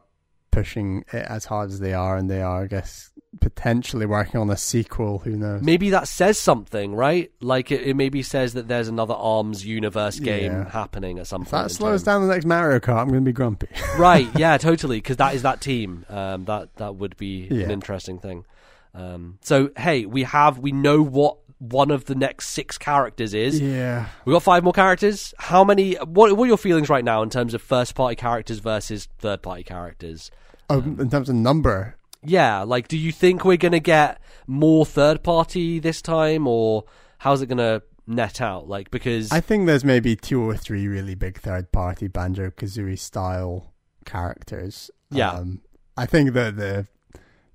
[0.52, 3.10] pushing it as hard as they are, and they are, I guess,
[3.42, 5.18] potentially working on a sequel.
[5.20, 5.64] Who knows?
[5.64, 7.32] maybe that says something, right?
[7.42, 10.70] Like it, it maybe says that there's another Arms universe game Yeah.
[10.70, 11.64] happening at some If point.
[11.70, 12.22] that slows time.
[12.22, 13.68] down the next Mario Kart, I'm going to be grumpy.
[13.98, 17.64] right yeah totally because that is that team um, that that would be Yeah.
[17.66, 18.46] an interesting thing
[18.94, 21.38] um, so hey we have we know what
[21.70, 24.08] one of the next six characters is yeah.
[24.26, 27.30] we got five more characters how many what, what are your feelings right now in
[27.30, 30.30] terms of first party characters versus third party characters
[30.70, 35.24] Oh, in terms of number, yeah like do you think we're gonna get more third
[35.24, 36.84] party this time or
[37.20, 41.16] how's it gonna net out like because I think there's maybe two or three really
[41.16, 43.74] big third party Banjo Kazooie style
[44.06, 44.92] characters.
[45.10, 45.32] Yeah.
[45.32, 45.62] Um,
[45.96, 46.88] I think that the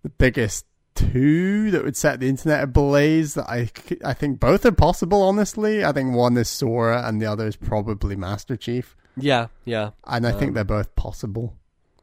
[0.02, 0.64] the biggest
[0.98, 3.70] two that would set the internet ablaze that I,
[4.04, 5.84] I think both are possible honestly.
[5.84, 8.96] I think one is Sora and the other is probably Master Chief.
[9.16, 9.90] Yeah yeah.
[10.06, 11.54] And I Um, think they're both possible.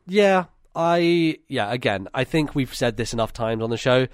[0.07, 0.45] Yeah,
[0.75, 4.07] I yeah, again, I think we've said this enough times on the show.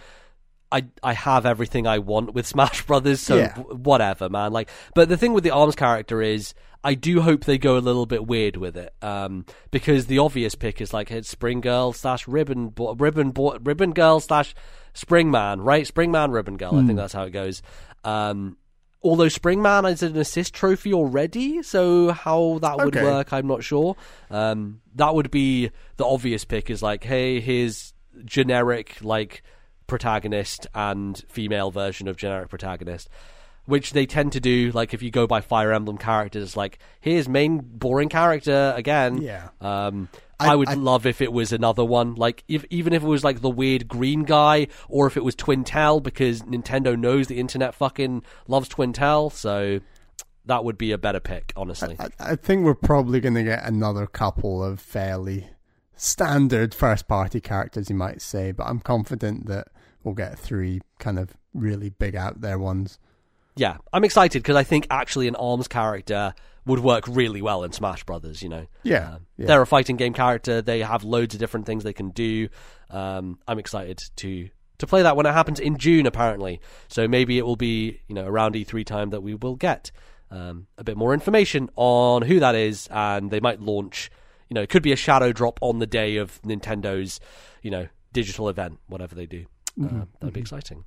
[0.71, 3.55] I I have everything I want with Smash Brothers, so Yeah.
[3.55, 4.53] w- whatever, man.
[4.53, 6.53] Like, but the thing with the Arms character is,
[6.83, 10.55] I do hope they go a little bit weird with it, um, because the obvious
[10.55, 14.55] pick is like it's Spring Girl slash Ribbon Bo- Ribbon Bo- Ribbon Girl slash
[14.93, 15.85] Spring Man, right?
[15.85, 16.75] Spring Man Ribbon Girl.
[16.77, 17.61] I think that's how it goes.
[18.03, 18.57] Um,
[19.03, 23.03] Although Springman is an assist trophy already, so how that would Okay.
[23.03, 23.95] work, I'm not sure.
[24.29, 26.69] Um, that would be the obvious pick.
[26.69, 27.95] Is like, hey, here's
[28.25, 29.41] generic like
[29.91, 33.09] protagonist and female version of generic protagonist,
[33.65, 34.71] which they tend to do.
[34.71, 39.21] Like if you go by Fire Emblem characters, like here's main boring character again.
[39.21, 39.49] Yeah.
[39.59, 40.07] Um,
[40.39, 43.07] I, I- would I- love if it was another one, like if even if it
[43.07, 47.37] was like the weird green guy, or if it was Twintelle, because Nintendo knows the
[47.39, 49.81] internet fucking loves Twintelle, so
[50.45, 51.95] that would be a better pick, honestly.
[51.99, 55.49] I, I think we're probably going to get another couple of fairly
[55.95, 59.67] standard first party characters, you might say, but I'm confident that
[60.03, 62.99] we'll get three kind of really big out there ones.
[63.55, 66.33] yeah, I'm excited because I think actually an Arms character
[66.65, 68.41] would work really well in Smash Brothers.
[68.41, 69.47] You know, Yeah, Um, yeah.
[69.47, 70.61] they're a fighting game character.
[70.61, 72.49] They have loads of different things they can do.
[72.89, 76.59] Um, I'm excited to to play that when it happens in June, apparently.
[76.87, 79.91] So maybe it will be you know around E3 time that we will get
[80.31, 84.09] um, a bit more information on who that is, and they might launch.
[84.49, 87.19] You know, it could be a shadow drop on the day of Nintendo's
[87.61, 89.45] you know digital event, whatever they do.
[89.81, 90.85] Uh, that'd be exciting.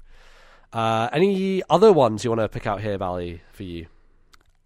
[0.73, 3.87] Uh, any other ones you want to pick out here, Bally, for you?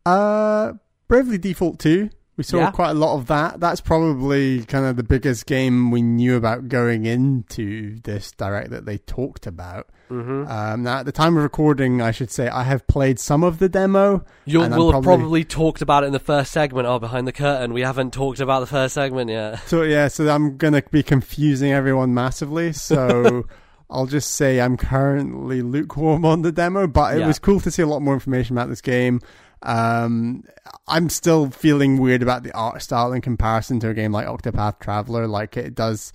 [0.07, 0.73] Uh,
[1.07, 2.11] Bravely Default 2.
[2.37, 2.71] We saw Yeah.
[2.71, 3.59] quite a lot of that.
[3.59, 8.87] That's probably kind of the biggest game we knew about going into this direct that
[8.87, 9.89] they talked about.
[10.09, 10.49] Mm-hmm.
[10.49, 13.59] Um, now, at the time of recording, I should say I have played some of
[13.59, 14.25] the demo.
[14.45, 16.87] You will have probably talked about it in the first segment.
[16.87, 19.61] Oh, behind the curtain, we haven't talked about the first segment yet.
[19.67, 22.73] So yeah, so I'm gonna be confusing everyone massively.
[22.73, 23.47] So
[23.91, 27.27] I'll just say I'm currently lukewarm on the demo, but it Yeah.
[27.27, 29.21] was cool to see a lot more information about this game.
[29.63, 30.45] Um,
[30.87, 34.79] I'm still feeling weird about the art style in comparison to a game like Octopath
[34.79, 35.27] Traveler.
[35.27, 36.13] Like it does,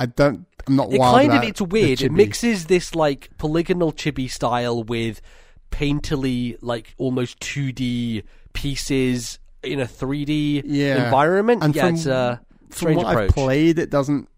[0.00, 0.44] I don't.
[0.66, 0.92] I'm not.
[0.92, 2.02] It wild kind of it's weird.
[2.02, 5.20] It mixes this like polygonal chibi style with
[5.70, 8.22] painterly like almost 2D
[8.52, 11.04] pieces in a 3D Yeah.
[11.04, 11.62] environment.
[11.62, 13.30] And yeah, from- it's a From strange what approach.
[13.30, 14.28] I've played, it doesn't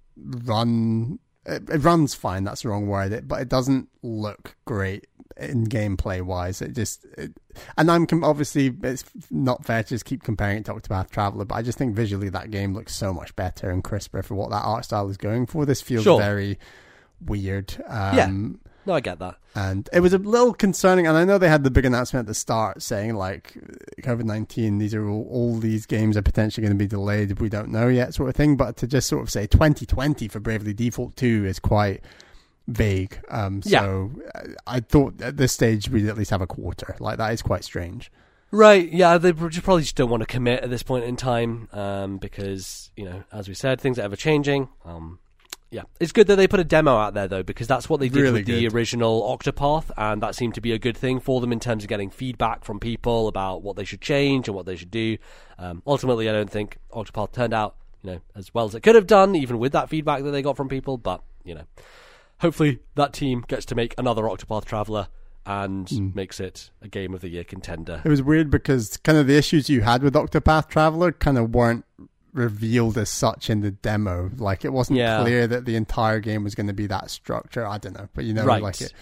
[0.44, 1.18] run.
[1.46, 2.44] It, it runs fine.
[2.44, 3.12] That's the wrong word.
[3.12, 5.06] It, but it doesn't look great
[5.36, 6.60] in gameplay wise.
[6.60, 7.32] It just, it,
[7.78, 11.46] and I'm com- obviously it's not fair to just keep comparing it to Octopath Traveler,
[11.46, 14.50] but I just think visually that game looks so much better and crisper for what
[14.50, 15.64] that art style is going for.
[15.64, 16.20] This feels Sure.
[16.20, 16.58] very
[17.24, 17.74] weird.
[17.86, 18.69] Um, Yeah.
[18.86, 19.36] No, I get that.
[19.54, 21.06] and it was a little concerning.
[21.06, 23.54] And I know they had the big announcement at the start saying like
[24.02, 27.38] COVID nineteen, these are all, all these games are potentially going to be delayed.
[27.40, 28.56] We don't know yet, sort of thing.
[28.56, 32.02] But to just sort of say twenty twenty for Bravely Default two is quite
[32.68, 33.20] vague.
[33.28, 36.96] Um, so uh, I thought at this stage we'd at least have a quarter.
[37.00, 38.10] Like that is quite strange.
[38.52, 41.68] Right, yeah, they just probably just don't want to commit at this point in time
[41.72, 44.68] um, because, you know, as we said, things are ever changing.
[44.84, 45.20] Um,
[45.70, 48.08] yeah, it's good that they put a demo out there though, because that's what they
[48.08, 51.40] did Really with the original Octopath, and that seemed to be a good thing for
[51.40, 54.66] them in terms of getting feedback from people about what they should change and what
[54.66, 55.16] they should do.
[55.58, 58.94] Um, ultimately, I don't think Octopath turned out, you know, as well as it could
[58.96, 60.96] have done, even with that feedback that they got from people.
[60.98, 61.64] But you know,
[62.40, 65.08] hopefully that team gets to make another Octopath Traveler
[65.46, 66.10] and Hmm.
[66.14, 68.02] makes it a Game of the Year contender.
[68.04, 71.54] It was weird because kind of the issues you had with Octopath Traveler kind of
[71.54, 71.84] weren't
[72.32, 74.30] revealed as such in the demo.
[74.36, 75.22] Like it wasn't Yeah.
[75.22, 77.66] clear that the entire game was going to be that structure.
[77.66, 78.62] I don't know, but you know, Right.
[78.62, 78.92] like it,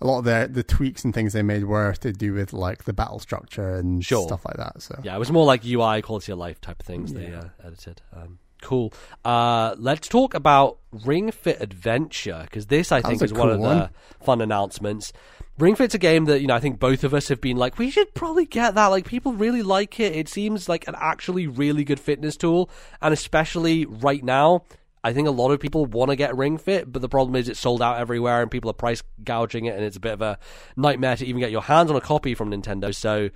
[0.00, 2.84] a lot of the the tweaks and things they made were to do with like
[2.84, 4.26] the battle structure and Sure.
[4.26, 4.80] stuff like that.
[4.82, 7.44] So Yeah, it was more like UI, quality of life type of things they uh,
[7.64, 8.02] edited.
[8.12, 8.92] Um, cool.
[9.24, 13.56] Uh, let's talk about Ring Fit Adventure because this I think is a one of
[13.56, 13.90] cool the one.
[14.20, 15.12] fun announcements.
[15.58, 17.78] Ring Fit's a game that you know I think both of us have been like
[17.78, 18.86] we should probably get that.
[18.86, 20.14] Like people really like it.
[20.14, 22.70] It seems like an actually really good fitness tool,
[23.02, 24.64] and especially right now.
[25.04, 27.48] I think a lot of people want to get Ring Fit, but the problem is
[27.48, 30.20] it's sold out everywhere and people are price gouging it, and it's a bit of
[30.20, 30.40] a
[30.76, 32.92] nightmare to even get your hands on a copy from Nintendo.
[32.92, 33.30] So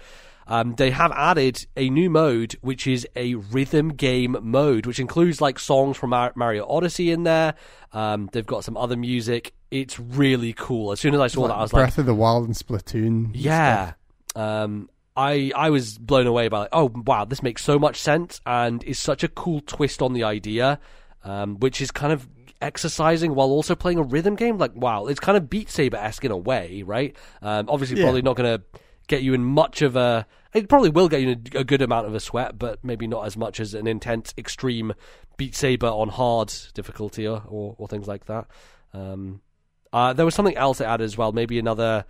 [0.47, 5.41] um, they have added a new mode, which is a rhythm game mode, which includes
[5.41, 7.55] like songs from Mar- Mario Odyssey in there.
[7.93, 9.55] Um, they've got some other music.
[9.71, 10.93] It's really cool.
[10.93, 13.31] As soon as I saw that, I was like, Breath of the Wild and Splatoon.
[13.35, 13.93] yeah.
[14.35, 18.41] Um, I I was blown away by like, oh wow, this makes so much sense
[18.47, 20.81] and is such a cool twist on the idea,
[21.23, 22.27] um, which is kind of
[22.63, 24.57] exercising while also playing a rhythm game.
[24.57, 27.15] Like wow, it's kind of Beat Saber esque in a way, right?
[27.43, 28.05] Um, obviously, Yeah.
[28.05, 28.65] probably not going to
[29.09, 30.27] get you in much of a.
[30.53, 33.25] It probably will get you a, a good amount of a sweat, but maybe not
[33.27, 34.93] as much as an intense, extreme
[35.39, 38.47] Beat Saber on hard difficulty or or, or things like that.
[38.93, 39.41] Um,
[39.93, 42.05] uh, there was something else it added as well, maybe another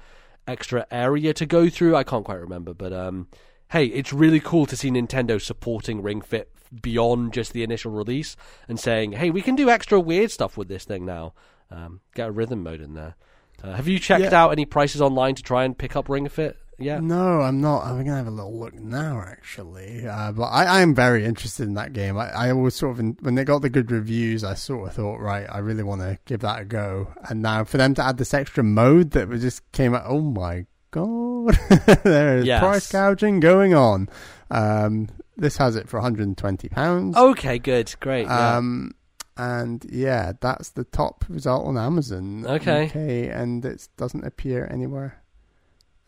[0.46, 1.94] extra area to go through.
[1.96, 3.28] I can't quite remember, but um,
[3.70, 6.50] hey, it's really cool to see Nintendo supporting Ring Fit
[6.80, 8.34] beyond just the initial release
[8.68, 11.34] and saying, hey, we can do extra weird stuff with this thing now.
[11.70, 13.14] Um, get a rhythm mode in there.
[13.62, 14.42] Uh, have you checked Yeah.
[14.44, 16.56] out any prices online to try and pick up Ring Fit?
[16.78, 16.98] Yeah.
[17.00, 17.84] No, I'm not.
[17.84, 20.06] I'm gonna have a little look now, actually.
[20.06, 22.18] Uh, but I, am very interested in that game.
[22.18, 25.20] I, I always sort of when they got the good reviews, I sort of thought,
[25.20, 27.14] right, I really want to give that a go.
[27.28, 30.66] And now for them to add this extra mode that just came out, oh my
[30.90, 31.58] god,
[32.04, 32.60] there is Yes.
[32.60, 34.08] price gouging going on.
[34.50, 37.16] Um, this has it for 120 pounds.
[37.16, 38.26] Okay, good, great.
[38.26, 38.56] yeah.
[38.56, 38.94] Um,
[39.36, 42.44] and yeah, that's the top result on Amazon.
[42.46, 42.86] Okay.
[42.86, 45.21] UK, and it doesn't appear anywhere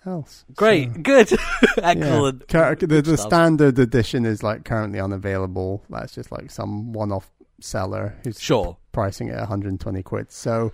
[0.06, 0.44] else.
[0.54, 1.38] Great, So, good, yeah.
[1.82, 2.48] excellent.
[2.48, 5.84] Cur- the, the standard edition is like currently unavailable.
[5.90, 8.76] That's just like some one-off seller who's Sure.
[8.92, 10.30] pricing it 120 quid.
[10.32, 10.72] So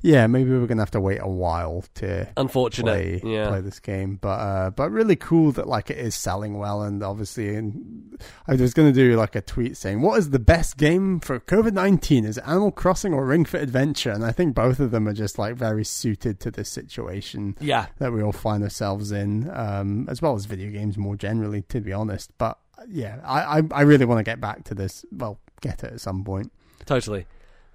[0.00, 3.20] yeah, maybe we're gonna have to wait a while to Unfortunate.
[3.22, 3.48] play yeah.
[3.48, 4.16] play this game.
[4.20, 8.54] But uh, but really cool that like it is selling well, and obviously, and I
[8.54, 11.72] was going to do like a tweet saying, "What is the best game for COVID
[11.72, 12.24] nineteen?
[12.24, 15.12] Is it Animal Crossing or Ring Fit Adventure?" And I think both of them are
[15.14, 17.86] just like very suited to this situation Yeah.
[17.98, 21.80] that we all find ourselves in, um, as well as video games more generally, to
[21.80, 22.30] be honest.
[22.38, 22.58] But
[22.88, 25.04] yeah, I I, I really want to get back to this.
[25.10, 26.52] Well, get it at some point.
[26.86, 27.26] Totally.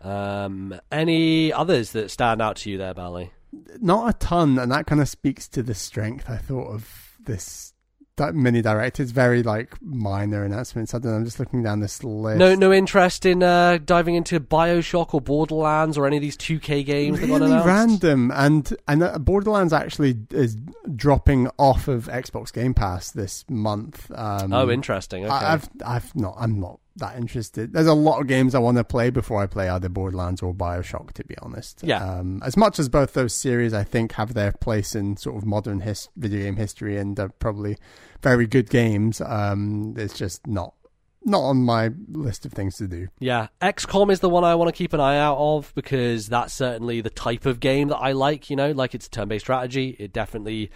[0.03, 3.31] Um, any others that stand out to you there, Bally?
[3.81, 7.73] not a ton, and that kind of speaks to the strength I thought of this
[8.17, 8.99] that mini direct.
[8.99, 10.93] It's very like minor announcements.
[10.93, 11.17] I don't know.
[11.17, 12.37] I'm just looking down this list.
[12.37, 16.85] No, no interest in uh, diving into Bioshock or Borderlands or any of these 2K
[16.85, 20.55] games that got really random, and and uh, Borderlands actually is
[20.95, 24.11] dropping off of Xbox Game Pass this month.
[24.13, 25.25] Um, Oh, interesting.
[25.25, 25.33] Okay.
[25.33, 27.73] I, I've I've not I'm not that interested.
[27.73, 30.53] There's a lot of games I want to play before I play either Borderlands or
[30.53, 31.13] Bioshock.
[31.13, 32.03] To be honest, Yeah.
[32.03, 35.45] Um, as much as both those series I think have their place in sort of
[35.45, 37.77] modern his- video game history and are probably
[38.21, 40.73] very good games, um, it's just not
[41.25, 43.07] not on my list of things to do.
[43.17, 46.53] Yeah, XCOM is the one I want to keep an eye out of because that's
[46.53, 48.49] certainly the type of game that I like.
[48.49, 49.95] You know, like it's a turn-based strategy.
[49.99, 50.69] It definitely,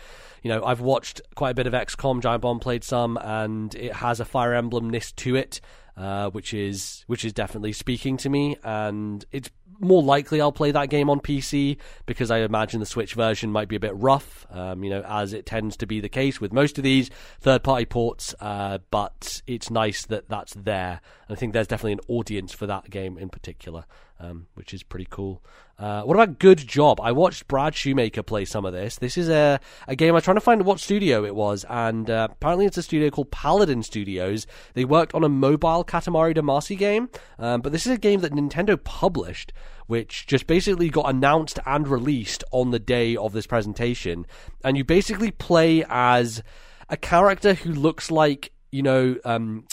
[0.44, 2.22] you know, I've watched quite a bit of XCOM.
[2.22, 5.60] Giant Bomb played some, and it has a Fire Emblem-ness to it,
[5.98, 8.57] uh, which is which is definitely speaking to me.
[8.64, 9.49] And it's
[9.80, 13.68] more likely I'll play that game on PC because I imagine the Switch version might
[13.68, 16.53] be a bit rough, um, you know, as it tends to be the case with
[16.53, 17.10] most of these
[17.40, 18.36] third-party ports.
[18.40, 22.68] Uh, but it's nice that that's there, and I think there's definitely an audience for
[22.68, 23.86] that game in particular,
[24.19, 25.44] um, which is pretty cool.
[25.79, 26.99] Uh, what about Good Job?
[27.01, 28.97] I watched Brad Shoemaker play some of this.
[28.97, 32.29] This is a a game I'm trying to find what studio it was, and uh,
[32.31, 34.47] apparently it's a studio called Paladin Studios.
[34.73, 38.33] They worked on a mobile Katamari Damacy game, um, but this is a game that
[38.33, 39.53] Nintendo published,
[39.85, 44.25] which just basically got announced and released on the day of this presentation.
[44.63, 46.41] And you basically play as
[46.89, 49.15] a character who looks like you know.
[49.23, 49.65] Um,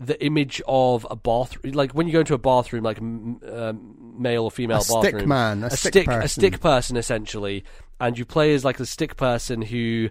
[0.00, 4.14] the image of a bathroom, like when you go into a bathroom, like m- um,
[4.18, 7.64] male or female A bathroom, stick man, a a stick stick, a stick person essentially,
[8.00, 10.10] and you play as like the stick person who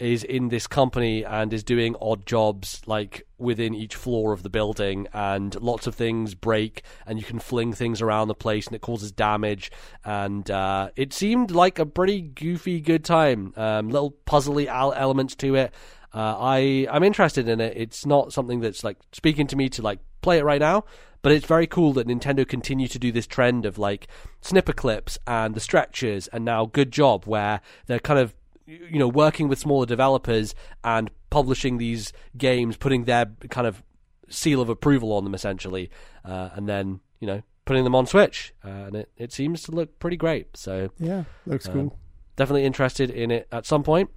[0.00, 4.50] is in this company and is doing odd jobs like within each floor of the
[4.50, 8.74] building and lots of things break and you can fling things around the place and
[8.74, 9.70] it causes damage
[10.04, 13.52] and uh, it seemed like a pretty goofy good time.
[13.56, 15.72] Um, little puzzly al- elements to it
[16.14, 17.76] uh, I I'm interested in it.
[17.76, 20.84] It's not something that's like speaking to me to like play it right now,
[21.22, 24.06] but it's very cool that Nintendo continue to do this trend of like
[24.42, 28.34] Snipperclips and the Stretchers, and now Good Job, where they're kind of
[28.66, 30.54] you know working with smaller developers
[30.84, 33.82] and publishing these games, putting their kind of
[34.28, 35.90] seal of approval on them essentially,
[36.24, 39.72] uh, and then you know putting them on Switch, uh, and it it seems to
[39.72, 40.56] look pretty great.
[40.56, 41.98] So Yeah, looks Um, cool.
[42.36, 44.10] definitely interested in it at some point.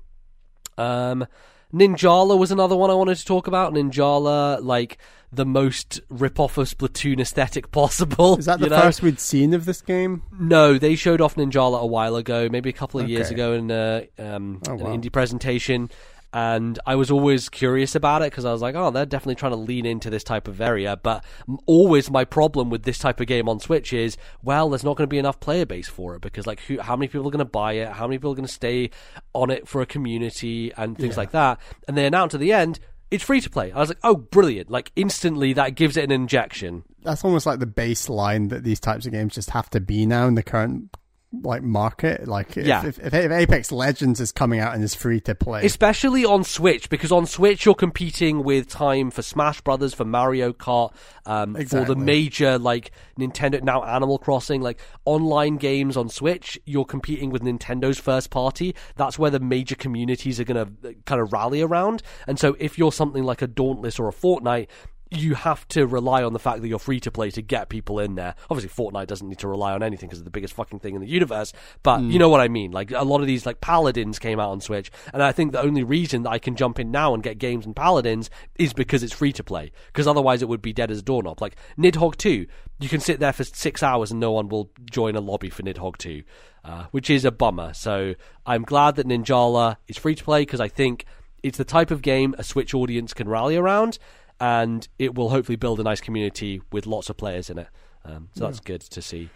[0.77, 1.25] Um,
[1.73, 3.73] Ninjala was another one I wanted to talk about.
[3.73, 4.97] Ninjala, like
[5.31, 8.37] the most rip-off of Splatoon aesthetic possible.
[8.37, 8.79] Is that the know?
[8.81, 10.23] first we'd seen of this game?
[10.39, 13.69] No, they showed off Ninjala a while ago, maybe a couple of years ago in
[13.69, 14.91] uh, um, Oh, wow.
[14.93, 15.89] an indie presentation.
[16.33, 19.53] And I was always curious about it because I was like, oh, they're definitely trying
[19.53, 20.97] to lean into this type of area.
[21.01, 21.23] But
[21.65, 25.07] always my problem with this type of game on Switch is, well, there's not going
[25.07, 27.39] to be enough player base for it because, like, who, how many people are going
[27.39, 27.87] to buy it?
[27.89, 28.89] How many people are going to stay
[29.33, 31.19] on it for a community and things Yeah.
[31.21, 31.59] like that?
[31.87, 32.79] And they announced at the end,
[33.09, 33.71] it's free to play.
[33.71, 34.69] I was like, oh, brilliant!
[34.69, 36.83] Like instantly, that gives it an injection.
[37.03, 40.27] That's almost like the baseline that these types of games just have to be now
[40.27, 40.89] in the current
[41.33, 42.27] like market.
[42.27, 42.85] Like if, Yeah.
[42.85, 46.89] if, if Apex Legends is coming out and is free to play, especially on Switch,
[46.89, 50.93] because on Switch you're competing with time for Smash Brothers, for Mario Kart,
[51.25, 56.57] um, for the major like Nintendo now Animal Crossing, like online games on Switch.
[56.65, 58.73] You're competing with Nintendo's first party.
[58.95, 62.03] That's where the major communities are going to kind of rally around.
[62.25, 64.67] And so if you're something like a Dauntless or a Fortnite.
[65.09, 67.99] You have to rely on the fact that you're free to play to get people
[67.99, 68.35] in there.
[68.49, 71.01] Obviously, Fortnite doesn't need to rely on anything because it's the biggest fucking thing in
[71.01, 71.53] the universe.
[71.83, 72.71] But you know what I mean.
[72.71, 75.61] Like a lot of these, like Paladins came out on Switch, and I think the
[75.61, 79.03] only reason that I can jump in now and get games and Paladins is because
[79.03, 79.71] it's free to play.
[79.87, 81.41] Because otherwise, it would be dead as a doorknob.
[81.41, 82.47] Like Nidhogg Two,
[82.79, 85.63] you can sit there for six hours and no one will join a lobby for
[85.63, 86.23] Nidhogg Two,
[86.63, 87.73] uh, which is a bummer.
[87.73, 88.15] So
[88.45, 91.05] I'm glad that Ninjala is free to play because I think
[91.43, 93.99] it's the type of game a Switch audience can rally around,
[94.39, 97.67] and it will hopefully build a nice community with lots of players in it.
[98.05, 99.29] Um, so that's good to see.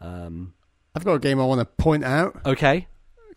[0.00, 0.54] Um,
[0.94, 2.40] I've got a game I want to point out.
[2.46, 2.88] okay.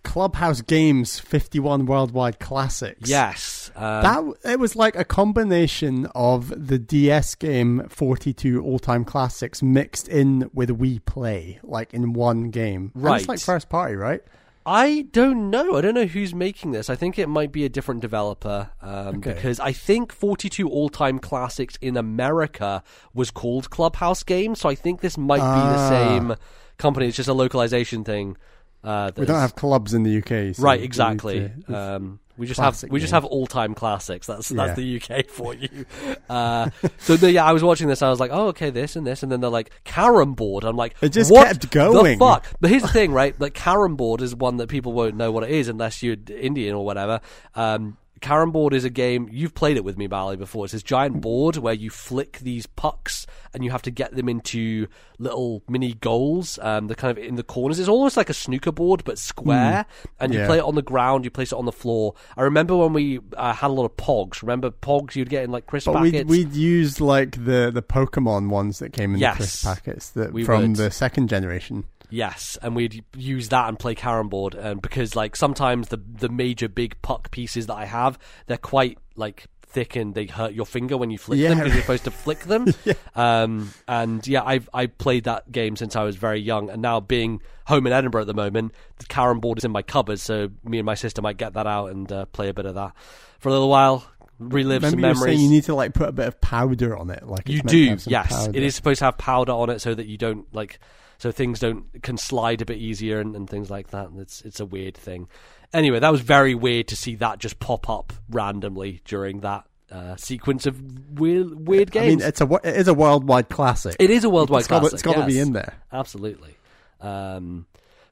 [0.03, 3.07] Clubhouse Games 51 Worldwide Classics.
[3.07, 3.69] Yes.
[3.75, 4.01] Um,
[4.41, 10.49] That it was like a combination of the DS game 42 all-time classics mixed in
[10.55, 12.91] with Wii Play, like in one game.
[12.95, 13.19] And Right.
[13.19, 14.21] it's like first party, right?
[14.65, 15.75] I don't know.
[15.75, 16.89] I don't know who's making this.
[16.89, 19.33] I think it might be a different developer um, Okay.
[19.33, 22.83] because I think 42 All Time Classics in America
[23.13, 24.59] was called Clubhouse Games.
[24.61, 25.89] So I think this might be the Ah.
[25.89, 26.35] same
[26.77, 27.07] company.
[27.07, 28.38] It's just a localization thing.
[28.83, 31.51] Uh, We don't have clubs in the UK, so right, exactly.
[31.67, 34.27] to- Um, we just have classic we just have all time classics.
[34.27, 35.85] That's that's the UK for you.
[36.29, 38.01] Uh, so the, yeah, I was watching this.
[38.01, 40.63] I was like, oh, okay, this and this, and then they're like carom board.
[40.63, 42.19] I'm like, It just what kept going.
[42.19, 42.45] The fuck.
[42.59, 43.39] But here's the thing, right?
[43.39, 46.75] Like carom board is one that people won't know what it is unless you're Indian
[46.75, 47.21] or whatever.
[47.55, 50.64] Um, Carom board is a game you've played it with me, Bally, before.
[50.65, 54.30] It's this giant board where you flick these pucks and you have to get them
[54.30, 54.88] into
[55.19, 56.57] little mini goals.
[56.61, 57.80] Um, they're kind of in the corners.
[57.80, 59.85] It's almost like a snooker board but square,
[60.19, 60.45] and you Yeah.
[60.48, 61.26] play it on the ground.
[61.26, 62.14] You place it on the floor.
[62.38, 64.41] I remember when we uh, had a lot of pogs.
[64.41, 66.30] Remember pogs you'd get in like crisp But we'd, packets.
[66.30, 69.34] we'd used like the, the Pokemon ones that came in Yes.
[69.34, 70.76] the crisp packets that We from would.
[70.76, 71.85] the second generation.
[72.11, 76.29] Yes, and we'd use that and play carom board, and because like sometimes the the
[76.29, 80.65] major big puck pieces that I have, they're quite like thick and they hurt your
[80.65, 82.67] finger when you flick them because you're supposed to flick them.
[83.15, 86.99] Um, and yeah, I've I played that game since I was very young, and now
[86.99, 90.49] being home in Edinburgh at the moment, the carom board is in my cupboard, so
[90.63, 92.93] me and my sister might get that out and uh, play a bit of that
[93.39, 94.05] for a little while,
[94.39, 95.23] relive Remember some you were memories.
[95.38, 97.97] saying you need to like put a bit of powder on it, like You do,
[98.05, 98.29] yes.
[98.29, 98.51] powder.
[98.57, 100.79] It is supposed to have powder on it so that you don't like,
[101.22, 104.10] so things don't can slide a bit easier and, and things like that.
[104.18, 105.27] It's it's a weird thing.
[105.72, 110.15] Anyway, that was very weird to see that just pop up randomly during that uh,
[110.15, 112.18] sequence of weird weird I games.
[112.23, 113.98] mean, it's a it is a worldwide classic.
[113.99, 114.93] it is a worldwide it's got, classic.
[114.95, 115.76] it's got to be in there.
[115.93, 116.56] Absolutely.
[117.02, 117.68] Um,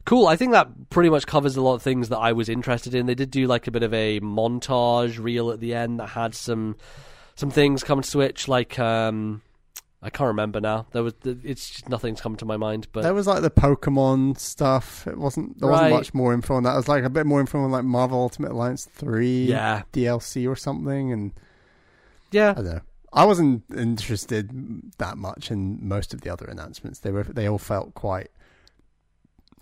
[0.05, 0.27] cool.
[0.27, 3.07] I think that pretty much covers a lot of things that I was interested in.
[3.07, 6.35] They did do like a bit of a montage reel at the end that had
[6.35, 6.75] some
[7.33, 9.41] some things come to Switch, like um,
[10.01, 10.87] I can't remember now.
[10.91, 14.39] There was it's just nothing's come to my mind, but There was like the Pokemon
[14.39, 15.05] stuff.
[15.05, 16.73] It wasn't there wasn't much more info on that.
[16.73, 20.49] It was like a bit more info on like Marvel Ultimate Alliance three, yeah, DLC
[20.49, 21.33] or something, and
[22.31, 22.51] yeah.
[22.51, 22.81] I don't know.
[23.11, 26.99] I wasn't interested that much in most of the other announcements.
[26.99, 28.29] They were they all felt quite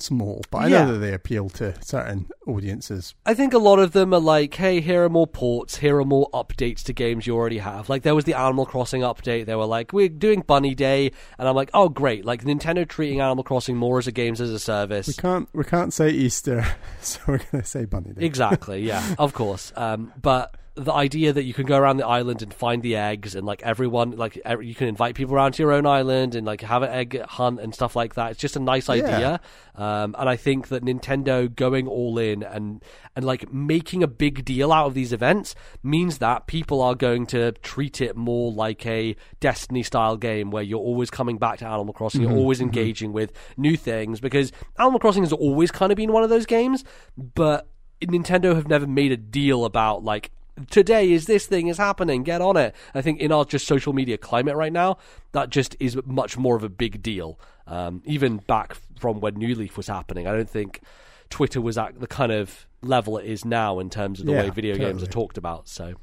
[0.02, 0.86] small, but I Yeah.
[0.86, 3.14] know that they appeal to certain audiences.
[3.26, 6.06] I think a lot of them are like, hey, here are more ports, here are
[6.06, 7.90] more updates to games you already have.
[7.90, 9.45] Like there was the Animal Crossing update.
[9.45, 12.26] They were like, we're doing Bunny Day, and I'm like, oh great!
[12.26, 15.07] Like Nintendo treating Animal Crossing more as a games as a service.
[15.07, 16.65] We can't we can't say Easter,
[17.02, 18.26] so we're going to say Bunny Day.
[18.26, 19.72] Exactly, yeah, of course.
[19.76, 23.34] Um, but the idea that you can go around the island and find the eggs,
[23.34, 26.45] and like everyone, like every, you can invite people around to your own island and
[26.45, 28.32] like have an egg hunt and stuff like that.
[28.32, 29.40] It's just a nice idea,
[29.76, 32.84] um, and I think that Nintendo going all in and
[33.16, 37.26] and like making a big deal out of these events means that people are going
[37.28, 41.66] to treat it more like a Destiny style game where you're always coming back to
[41.66, 45.95] Animal Crossing, you're always engaging with new things because Animal Crossing has always kind of
[45.95, 46.84] been one of those games,
[47.18, 47.68] but
[48.02, 50.32] Nintendo have never made a deal about like
[50.69, 52.23] today is this thing is happening.
[52.23, 52.75] Get on it.
[52.95, 54.97] I think in our just social media climate right now
[55.34, 57.39] that just is much more of a big deal.
[57.67, 60.81] Um, even back from when new leaf was happening i don't think
[61.29, 64.43] twitter was at the kind of level it is now in terms of the Yeah,
[64.43, 65.95] way video games are talked about so.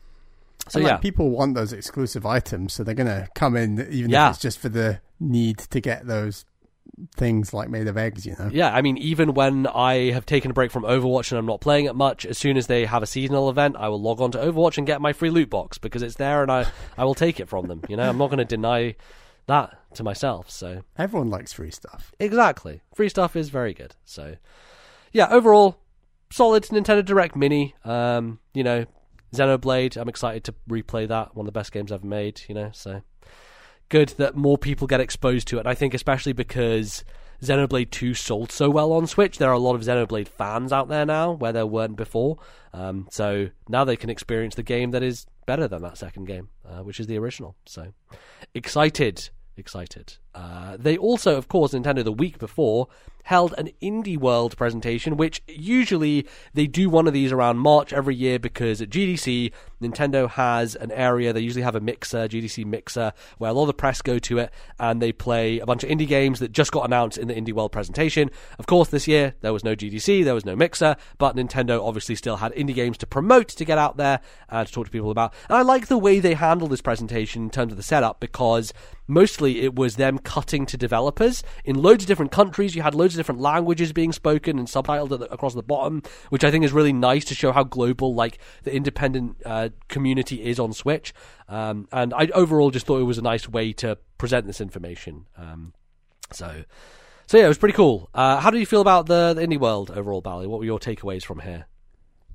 [0.68, 0.92] So And, yeah.
[0.92, 4.28] like, people want those exclusive items, so they're going to come in even Yeah.
[4.28, 6.44] if it's just for the need to get those
[7.16, 8.26] things like made of eggs.
[8.26, 11.38] You know, Yeah, I mean, even when I have taken a break from Overwatch and
[11.38, 14.00] I'm not playing it much, as soon as they have a seasonal event, I will
[14.00, 16.66] log on to Overwatch and get my free loot box because it's there and I,
[16.96, 17.82] I will take it from them.
[17.88, 18.96] You know, I'm not going to deny
[19.46, 20.50] that to myself.
[20.50, 22.12] So, everyone likes free stuff.
[22.18, 22.80] exactly.
[22.94, 23.94] Free stuff is very good.
[24.04, 24.36] So,
[25.12, 25.78] yeah, overall,
[26.30, 27.74] solid Nintendo Direct Mini.
[27.84, 28.86] Um, you know,
[29.34, 31.36] Xenoblade, I'm excited to replay that.
[31.36, 33.02] One of the best games ever made, you know, so
[33.88, 35.66] good that more people get exposed to it.
[35.66, 37.04] I think especially because
[37.42, 39.38] Xenoblade 2 sold so well on Switch.
[39.38, 42.38] There are a lot of Xenoblade fans out there now where there weren't before.
[42.72, 46.48] Um, so now they can experience the game that is better than that second game,
[46.68, 47.54] uh, which is the original.
[47.66, 47.92] So
[48.54, 50.16] excited, excited.
[50.34, 52.88] Uh, they also, of course, Nintendo the week before
[53.24, 58.14] held an Indie World presentation, which usually they do one of these around March every
[58.14, 59.50] year because at GDC,
[59.82, 63.68] Nintendo has an area, they usually have a mixer, GDC mixer, where a lot of
[63.68, 66.70] the press go to it and they play a bunch of indie games that just
[66.70, 68.30] got announced in the Indie World presentation.
[68.58, 72.14] Of course, this year there was no GDC, there was no mixer, but Nintendo obviously
[72.14, 74.20] still had indie games to promote, to get out there,
[74.50, 75.32] and to talk to people about.
[75.48, 78.72] And I like the way they handle this presentation in terms of the setup because
[79.06, 82.74] mostly it was them cutting to developers in loads of different countries.
[82.74, 86.44] You had loads of different languages being spoken and subtitled the, across the bottom, which
[86.44, 90.58] I think is really nice to show how global like the independent uh, community is
[90.58, 91.14] on Switch.
[91.48, 95.26] Um, and I overall just thought it was a nice way to present this information.
[95.36, 95.74] Um,
[96.32, 96.64] so,
[97.26, 98.08] so yeah, it was pretty cool.
[98.14, 100.46] Uh, how do you feel about the, the indie world overall, Bally?
[100.46, 101.66] What were your takeaways from here?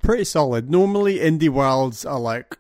[0.02, 0.70] Pretty solid.
[0.70, 2.57] Normally, indie worlds are like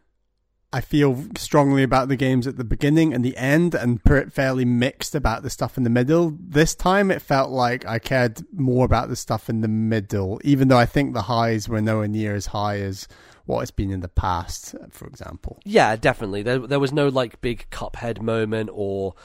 [0.71, 3.99] I feel strongly about the games at the beginning and the end, and
[4.31, 6.37] fairly mixed about the stuff in the middle.
[6.39, 10.67] This time, it felt like I cared more about the stuff in the middle, even
[10.67, 13.07] though I think the highs were nowhere near as high as
[13.45, 15.59] what it's been in the past, for example.
[15.65, 16.43] Yeah, definitely.
[16.43, 19.15] There, there was no like big Cuphead moment or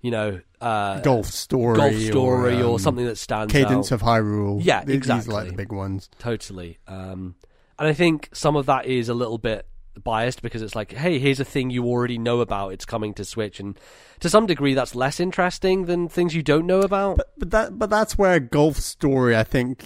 [0.00, 3.96] you know, uh, golf story, golf story, or, um, or something that stands Cadence out.
[3.96, 4.60] of Hyrule.
[4.62, 5.34] Yeah, These exactly.
[5.34, 6.08] are like the big ones.
[6.18, 6.78] Totally.
[6.86, 7.34] Um,
[7.78, 9.66] and I think some of that is a little bit
[10.04, 12.72] biased because it's like, hey, here's a thing you already know about.
[12.72, 13.78] It's coming to Switch, and
[14.20, 17.18] to some degree, that's less interesting than things you don't know about.
[17.18, 19.84] But, but that but that's where Golf Story, I think,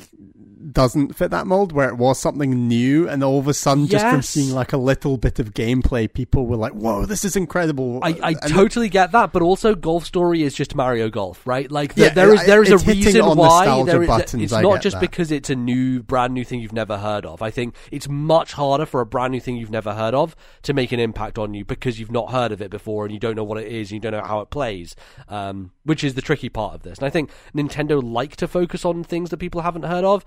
[0.73, 4.05] doesn't fit that mold where it was something new and all of a sudden just
[4.07, 8.01] from seeing like a little bit of gameplay people were like whoa this is incredible
[8.03, 11.71] I, I totally get that, but also Golf Story is just Mario Golf, right?
[11.71, 14.83] Like there, Yeah, there is there is a reason why there is, buttons, it's not
[14.83, 15.01] just that.
[15.01, 17.43] because it's a new, brand new thing you've never heard of.
[17.43, 20.73] I think it's much harder for a brand new thing you've never heard of to
[20.73, 23.37] make an impact on you because you've not heard of it before and you don't
[23.37, 24.95] know what it is and you don't know how it plays,
[25.29, 26.99] um, which is the tricky part of this.
[26.99, 30.25] And I think Nintendo like to focus on things that people haven't heard of,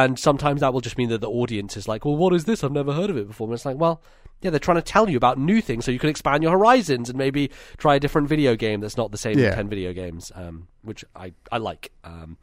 [0.00, 2.64] and sometimes that will just mean that the audience is like, "Well, what is this?
[2.64, 4.00] I've never heard of it before." And it's like, well.
[4.44, 7.08] Yeah, they're trying to tell you about new things so you can expand your horizons
[7.08, 9.50] and maybe try a different video game that's not the same Yeah.
[9.50, 11.92] as 10 video games, um, which I, I like.
[12.02, 12.38] Um,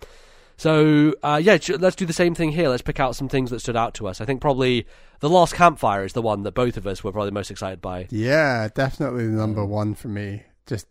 [0.56, 2.70] so, uh, yeah, let's do the same thing here.
[2.70, 4.22] Let's pick out some things that stood out to us.
[4.22, 4.88] I think probably
[5.20, 8.08] The Last Campfire is the one that both of us were probably most excited by.
[8.12, 10.88] yeah definitely the number one for me just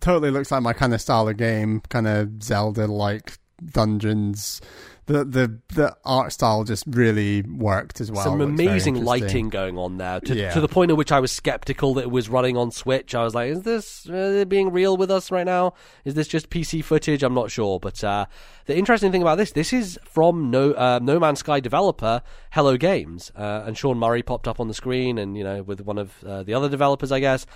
[0.00, 4.62] totally looks like my kind of style of game kind of Zelda like dungeons
[5.10, 9.96] the the the art style just really worked as well Some amazing lighting going on
[9.98, 10.52] there to, Yeah.
[10.52, 13.14] to the point at which I was skeptical that it was running on Switch.
[13.14, 15.74] I was like, is this uh, being real with us right now?
[16.04, 17.22] Is this just PC footage?
[17.22, 17.80] I'm not sure.
[17.80, 18.26] But uh,
[18.66, 22.22] the interesting thing about this, this is from No uh, No Man's Sky developer
[22.52, 25.80] Hello Games, uh, and Sean Murray popped up on the screen, and you know, with
[25.80, 27.46] one of uh, the other developers, I guess.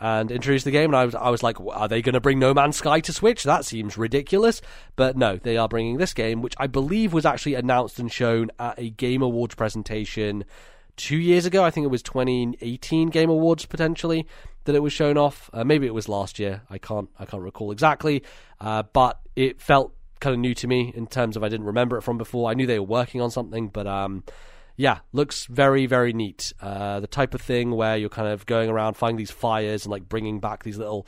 [0.00, 2.38] And introduced the game, and I was, I was like, are they going to bring
[2.38, 3.44] No Man's Sky to Switch?
[3.44, 4.60] That seems ridiculous.
[4.96, 8.50] But no, they are bringing this game, which I believe was actually announced and shown
[8.58, 10.44] at a Game Awards presentation
[10.96, 11.64] two years ago.
[11.64, 14.26] I think it was 2018 Game Awards potentially
[14.64, 15.48] that it was shown off.
[15.52, 16.62] Uh, maybe it was last year.
[16.68, 18.22] I can't I can't recall exactly.
[18.60, 21.96] Uh, but it felt kind of new to me in terms of I didn't remember
[21.98, 22.50] it from before.
[22.50, 24.24] I knew they were working on something, but um,
[24.76, 26.52] yeah, looks very very neat.
[26.60, 29.92] Uh, the type of thing where you're kind of going around finding these fires and
[29.92, 31.06] like bringing back these little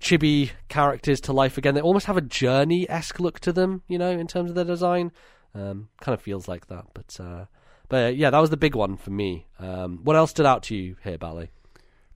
[0.00, 1.74] chibi characters to life again.
[1.74, 4.64] They almost have a journey esque look to them, you know, in terms of their
[4.64, 5.12] design.
[5.54, 7.44] Um, kind of feels like that, but uh,
[7.88, 9.46] but uh, yeah, that was the big one for me.
[9.60, 11.50] Um, what else stood out to you here, Bally?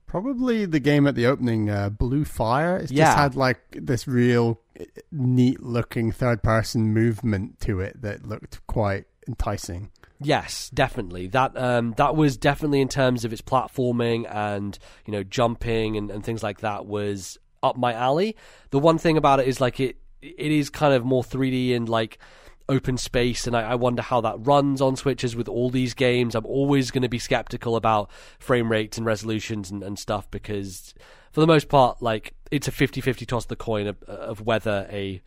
[0.07, 2.77] Probably the game at the opening, uh, Blue Fire.
[2.77, 3.05] It's Yeah.
[3.05, 8.65] just had like this real uh, neat looking third person movement to it that looked
[8.65, 9.91] quite enticing.
[10.21, 11.27] Yes, definitely.
[11.27, 16.11] That um, that was definitely in terms of its platforming and you know jumping and,
[16.11, 18.35] and things like that was up my alley.
[18.71, 21.87] The one thing about it is like it it is kind of more 3D and
[21.87, 22.19] like
[22.67, 26.35] open space, and I, I wonder how that runs on switches with all these games.
[26.35, 30.93] I'm always going to be skeptical about frame rates and resolutions and, and stuff because
[31.31, 34.87] for the most part, like it's a 50-50 toss of the coin of, of whether
[34.91, 35.21] a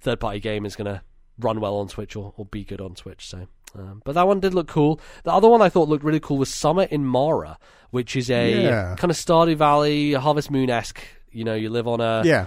[0.00, 1.02] third party game is going to
[1.38, 3.26] run well on Switch or, or be good on Switch.
[3.26, 5.00] So, um, but that one did look cool.
[5.24, 7.58] The other one I thought looked really cool was Summer in Mara,
[7.90, 8.94] which is a Yeah.
[8.96, 11.00] kind of Stardew Valley, Harvest Moon esque.
[11.32, 12.46] You know, you live on a yeah.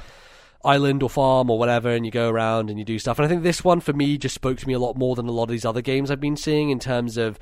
[0.66, 3.20] island or farm or whatever, and you go around and you do stuff.
[3.20, 5.28] And I think this one for me just spoke to me a lot more than
[5.28, 7.38] a lot of these other games I've been seeing in terms of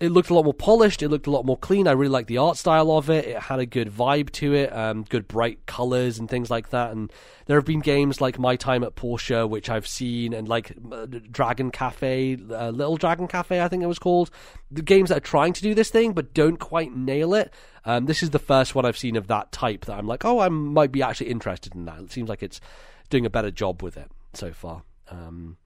[0.00, 1.02] it looked a lot more polished.
[1.02, 1.88] It looked a lot more clean.
[1.88, 3.24] I really liked the art style of it.
[3.24, 6.92] It had a good vibe to it, um, good bright colors and things like that.
[6.92, 7.12] And
[7.46, 11.06] there have been games like My Time at Portia, which I've seen, and like uh,
[11.06, 14.30] Dragon Cafe, uh, Little Dragon Cafe, I think it was called.
[14.70, 17.52] The games that are trying to do this thing but don't quite nail it.
[17.84, 20.38] Um, this is the first one I've seen of that type that I'm like, oh,
[20.38, 21.98] I might be actually interested in that.
[21.98, 22.60] It seems like it's
[23.10, 24.82] doing a better job with it so far.
[25.10, 25.56] Um,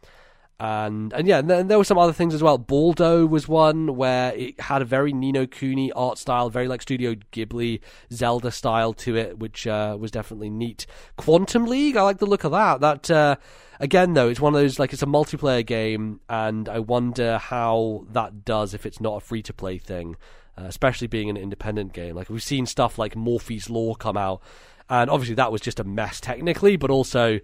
[0.63, 2.57] and and yeah, and there were some other things as well.
[2.57, 6.83] Baldo was one where it had a very Ni no Kuni art style, very like
[6.83, 7.81] Studio Ghibli
[8.13, 10.87] Zelda style to it, which uh, was definitely neat.
[11.17, 12.81] Quantum League, I like the look of that.
[12.81, 13.37] That uh,
[13.81, 18.07] again though, it's one of those like it's a multiplayer game, and I wonder how
[18.13, 20.15] that does if it's not a free to play thing,
[20.57, 22.15] uh, especially being an independent game.
[22.15, 24.41] Like we've seen stuff like Morphies Law come out,
[24.89, 27.41] and obviously that was just a mess technically, but also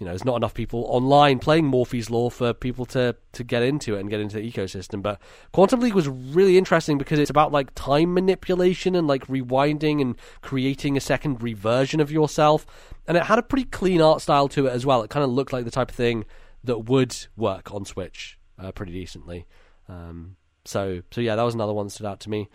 [0.00, 3.62] you know, there's not enough people online playing Morphies Law for people to, to get
[3.62, 5.02] into it and get into the ecosystem.
[5.02, 5.20] But
[5.52, 10.16] Quantum League was really interesting because it's about like time manipulation and like rewinding and
[10.40, 12.64] creating a secondary version of yourself.
[13.06, 15.02] And it had a pretty clean art style to it as well.
[15.02, 16.24] It kind of looked like the type of thing
[16.64, 19.46] that would work on Switch uh, pretty decently.
[19.86, 22.48] Um, so, so yeah, that was another one that stood out to me.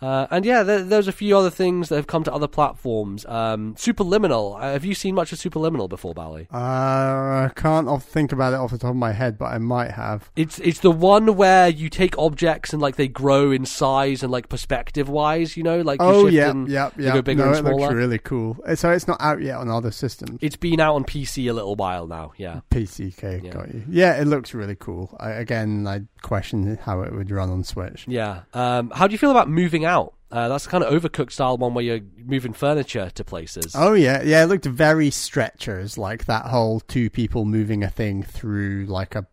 [0.00, 3.26] Uh, and yeah, there, there's a few other things that have come to other platforms.
[3.26, 4.56] Um, Superliminal.
[4.56, 6.46] Uh, have you seen much of Superliminal before, Bally?
[6.52, 9.58] Uh, I can't off- think about it off the top of my head, but I
[9.58, 10.30] might have.
[10.36, 14.30] It's it's the one where you take objects and like they grow in size and
[14.30, 15.56] like perspective wise.
[15.56, 17.14] You know, like Oh yeah, yeah, yeah.
[17.14, 17.80] go bigger no, and it smaller.
[17.80, 18.56] looks really cool.
[18.66, 20.38] Uh, So it's not out yet on other systems.
[20.42, 22.32] It's been out on PC a little while now.
[22.36, 22.60] Yeah.
[22.70, 23.50] PCK Yeah.
[23.50, 23.82] got you.
[23.88, 25.16] Yeah, it looks really cool.
[25.18, 28.04] I, again, I question how it would run on Switch.
[28.06, 28.42] Yeah.
[28.54, 30.14] Um, how do you feel about moving out?
[30.30, 33.72] Uh, that's the kind of overcooked style one where you're moving furniture to places.
[33.74, 34.42] Oh yeah, yeah.
[34.42, 39.26] It looked very stretchers, like that whole two people moving a thing through like a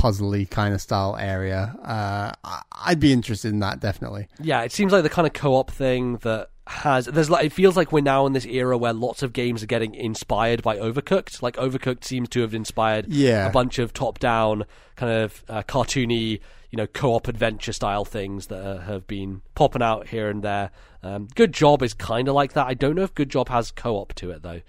[0.00, 1.74] puzzly kind of style area.
[1.84, 2.32] Uh,
[2.72, 4.28] I'd be interested in that definitely.
[4.40, 7.76] Yeah, it seems like the kind of co-op thing that has there's like it feels
[7.76, 11.42] like we're now in this era where lots of games are getting inspired by Overcooked.
[11.42, 13.48] Like Overcooked seems to have inspired Yeah.
[13.48, 14.64] a bunch of top-down
[14.94, 16.38] kind of uh, cartoony,
[16.70, 20.70] you know, co-op adventure style things that uh, have been popping out here and there.
[21.02, 22.66] Um, Good Job is kind of like that.
[22.66, 24.60] I don't know if Good Job has co-op to it though.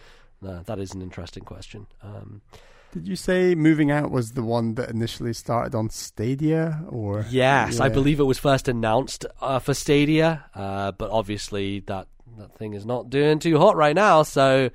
[0.45, 1.85] Uh, that is an interesting question.
[2.01, 2.41] Um,
[2.91, 7.25] Did you say moving out was the one that initially started on Stadia or?
[7.29, 12.07] Yes, I believe it was first announced uh, for Stadia, uh, but obviously that
[12.37, 14.23] that thing is not doing too hot right now.
[14.23, 14.69] So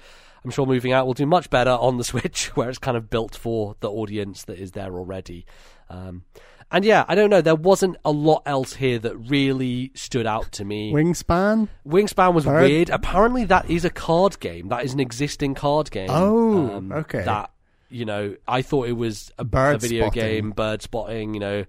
[0.45, 3.11] I'm sure moving out will do much better on the Switch, where it's kind of
[3.11, 5.45] built for the audience that is there already.
[5.91, 6.23] Um,
[6.71, 7.41] and yeah, I don't know.
[7.41, 10.93] There wasn't a lot else here that really stood out to me.
[10.93, 11.69] Wingspan.
[11.87, 12.91] Wingspan was Bird- weird.
[12.91, 14.69] Apparently, that is a card game.
[14.69, 16.09] That is an existing card game.
[16.11, 17.25] Oh, um, okay.
[17.25, 17.51] That
[17.89, 20.23] you know, I thought it was a, Bird a video spotting.
[20.23, 21.35] game, bird spotting.
[21.35, 21.65] You know,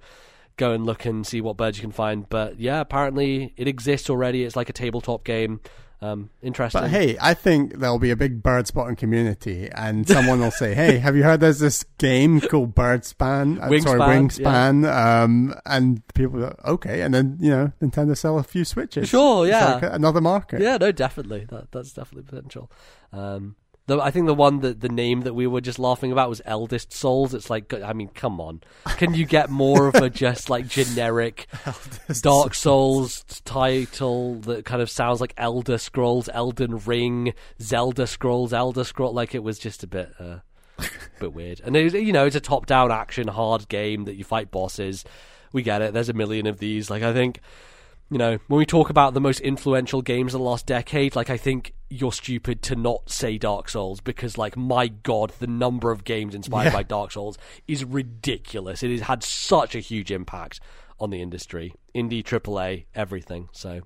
[0.57, 2.28] go and look and see what birds you can find.
[2.28, 4.44] But yeah, apparently it exists already.
[4.44, 5.61] It's like a tabletop game.
[5.99, 6.82] Um, interesting.
[6.82, 10.76] But hey, I think there'll be a big bird spotting community, and someone will say,
[10.76, 13.60] "Hey, have you heard there's this game called Birdspan?
[13.60, 18.38] Uh, sorry, Wingspan, Wingspan." Um, and people go, "Okay," and then you know, Nintendo sell
[18.38, 19.10] a few Switches.
[19.10, 19.76] Sure, yeah.
[19.76, 20.61] like another market.
[20.61, 21.45] Yeah, no, definitely.
[21.49, 22.72] That that's definitely potential.
[23.11, 23.56] Um,
[23.88, 26.41] the, I think the one that the name that we were just laughing about was
[26.45, 27.34] Eldest Souls.
[27.34, 28.61] It's like, I mean, come on,
[28.97, 31.47] can you get more of a just like generic
[32.22, 38.84] Dark Souls title that kind of sounds like Elder Scrolls, Elden Ring, Zelda Scrolls, Elder
[38.84, 39.14] Scroll?
[39.14, 40.39] Like it was just a bit, uh,
[41.19, 41.61] bit weird.
[41.64, 45.05] And it, you know, it's a top-down action hard game that you fight bosses.
[45.53, 45.93] We get it.
[45.93, 46.89] There's a million of these.
[46.89, 47.39] Like I think
[48.09, 51.29] you know, when we talk about the most influential games of the last decade, like
[51.29, 55.91] I think you're stupid to not say Dark Souls because, like, my god, the number
[55.91, 56.73] of games inspired Yeah.
[56.73, 58.84] by Dark Souls is ridiculous.
[58.84, 60.59] It has had such a huge impact
[60.99, 63.49] on the industry, indie, AAA, everything.
[63.53, 63.81] So,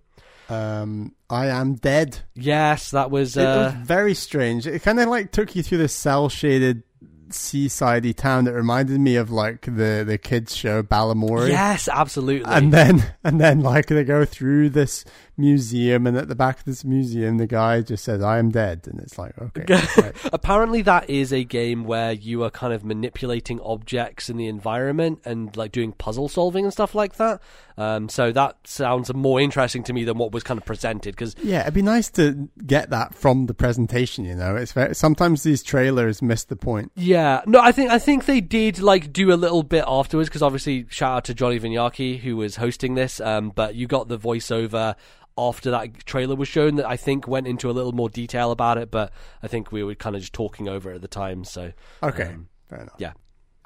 [0.49, 2.19] Um, I am dead.
[2.35, 3.37] yes, that was.
[3.37, 4.65] it was Uh, very strange.
[4.67, 6.83] It kind of like took you through this cell shaded
[7.31, 11.49] seasidey town that reminded me of like the the kids show Balamory.
[11.49, 12.51] yes, absolutely.
[12.51, 15.05] And then and then like they go through this
[15.37, 18.81] museum and at the back of this museum the guy just says I am dead
[18.85, 19.65] and it's like okay
[19.97, 20.15] right.
[20.33, 25.19] Apparently, that is a game where you are kind of manipulating objects in the environment
[25.25, 27.41] and like doing puzzle solving and stuff like that.
[27.77, 31.35] Um, so that sounds more interesting to me than what was kind of presented because
[31.41, 35.43] yeah it'd be nice to get that from the presentation you know it's very, sometimes
[35.43, 39.31] these trailers miss the point yeah, no, I think I think they did like do
[39.31, 43.19] a little bit afterwards because obviously shout out to Johnny Vignacchi who was hosting this.
[43.19, 44.95] Um, but you got the voiceover
[45.37, 48.77] after that trailer was shown that I think went into a little more detail about
[48.77, 48.91] it.
[48.91, 49.11] But
[49.41, 51.43] I think we were kind of just talking over it at the time.
[51.43, 51.71] So
[52.01, 53.13] okay Um, fair enough yeah,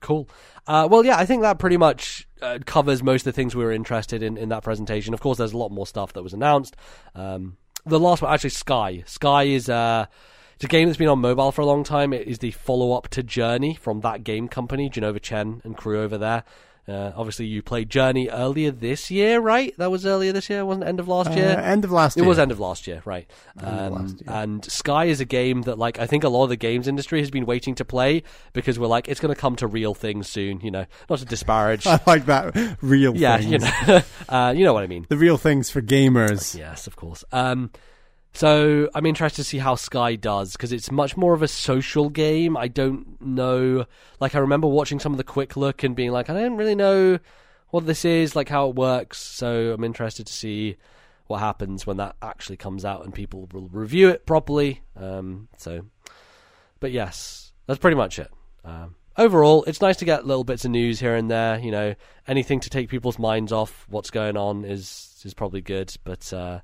[0.02, 0.30] Cool.
[0.68, 3.64] Uh, well, yeah, I think that pretty much uh, covers most of the things we
[3.64, 5.14] were interested in in that presentation.
[5.14, 6.76] Of course, there's a lot more stuff that was announced.
[7.16, 9.04] Um, the last one, actually, Sky.
[9.08, 10.06] Sky is uh,
[10.56, 12.14] it's a game that's been on mobile for a long time.
[12.14, 16.44] It is the follow up to Journey from thatgamecompany, Jenova Chen and crew over there.
[16.88, 19.76] Uh, obviously, you played Journey earlier this year, right?
[19.80, 20.90] That was earlier this year, wasn't it?
[20.90, 21.48] End of last Uh, year.
[21.60, 22.24] end of last year.
[22.24, 23.28] It was end of last year, right?
[23.60, 24.30] End of Um, last year.
[24.30, 27.22] And Sky is a game that, like, I think a lot of the games industry
[27.22, 28.22] has been waiting to play
[28.54, 30.62] because we're like, it's going to come to real things soon.
[30.62, 31.88] You know, not to disparage.
[31.88, 33.18] I like that real.
[33.18, 33.52] yeah, things.
[33.52, 33.58] you
[33.88, 35.08] know, uh, you know what I mean.
[35.10, 36.56] the real things for gamers.
[36.56, 37.24] Yes, of course.
[37.32, 37.72] Um,
[38.36, 42.10] so I'm interested to see how Sky does because it's much more of a social
[42.10, 42.58] game.
[42.58, 43.86] I don't know.
[44.20, 46.76] Like I remember watching some of the quick look and being like, I don't really
[46.76, 47.20] know
[47.70, 49.18] what this is, like how it works.
[49.18, 50.78] So I'm interested to see
[51.28, 54.82] what happens when that actually comes out and people will review it properly.
[54.96, 55.86] Um, so,
[56.80, 58.32] but yes, that's pretty much it.
[58.64, 61.60] Um, overall, it's nice to get little bits of news here and there.
[61.60, 61.96] You know,
[62.28, 65.96] anything to take people's minds off what's going on is is probably good.
[66.04, 66.60] But uh,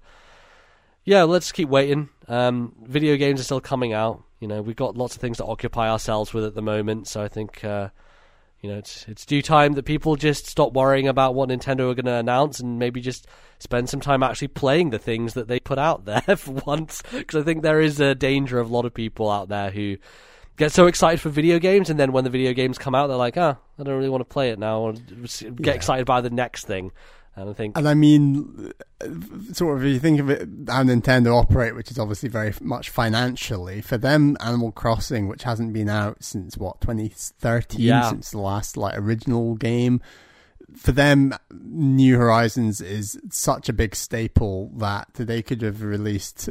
[1.11, 2.07] yeah, let's keep waiting.
[2.29, 4.23] Um, video games are still coming out.
[4.39, 7.07] You know, we've got lots of things to occupy ourselves with at the moment.
[7.09, 7.63] So I think.
[7.65, 7.89] Uh,
[8.61, 11.95] you know, it's it's due time that people just stop worrying about what Nintendo are
[11.95, 13.25] going to announce and maybe just
[13.57, 17.01] spend some time actually playing the things that they put out there for once.
[17.11, 19.97] Because I think there is a danger of a lot of people out there who
[20.57, 23.17] get so excited for video games and then when the video games come out, they're
[23.17, 24.75] like, ah, I don't really want to play it now.
[24.75, 25.73] I want to get Yeah.
[25.73, 26.91] excited by the next thing.
[27.36, 28.74] And I think And I mean,
[29.53, 32.90] sort of, if you think of it how Nintendo operate, which is obviously very much
[32.90, 38.10] financially, for them, Animal Crossing, which hasn't been out since what 2013, Yeah.
[38.10, 40.02] since the last like original game,
[40.76, 46.49] for them, New Horizons is such a big staple that they could have released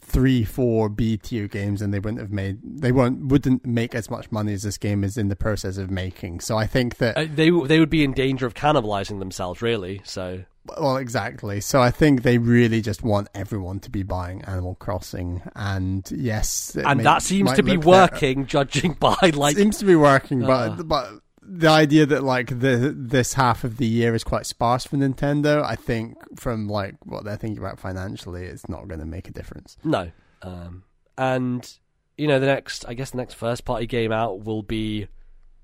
[0.00, 4.10] three, four B tier games, and they wouldn't have made they won't wouldn't make as
[4.10, 6.40] much money as this game is in the process of making.
[6.40, 10.00] So I think that uh, they they would be in danger of cannibalizing themselves, really.
[10.04, 10.44] So
[10.78, 11.60] Well, exactly.
[11.60, 16.76] So I think they really just want everyone to be buying Animal Crossing, and yes,
[16.76, 18.12] and may- that seems to be look better.
[18.14, 20.82] working, judging by like seems to be working, but Uh.
[20.82, 21.10] but
[21.52, 25.64] the idea that like the this half of the year is quite sparse for Nintendo,
[25.64, 29.32] I think from like what they're thinking about financially, it's not going to make a
[29.32, 29.76] difference.
[29.82, 30.12] No.
[30.42, 30.84] Um,
[31.18, 31.68] and
[32.16, 35.08] you know, the next, I guess, the next first party game out will be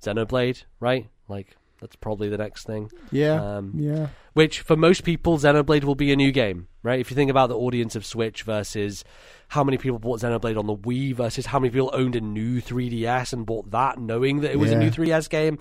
[0.03, 1.09] Xenoblade, right?
[1.29, 2.91] Like that's probably the next thing.
[3.13, 6.99] Yeah, Um, yeah, Which for most people, Xenoblade will be a new game, right?
[6.99, 9.05] If you think about the audience of Switch versus
[9.49, 12.61] how many people bought Xenoblade on the Wii versus how many people owned a new
[12.61, 15.59] 3DS and bought that, knowing that it was a new 3DS game.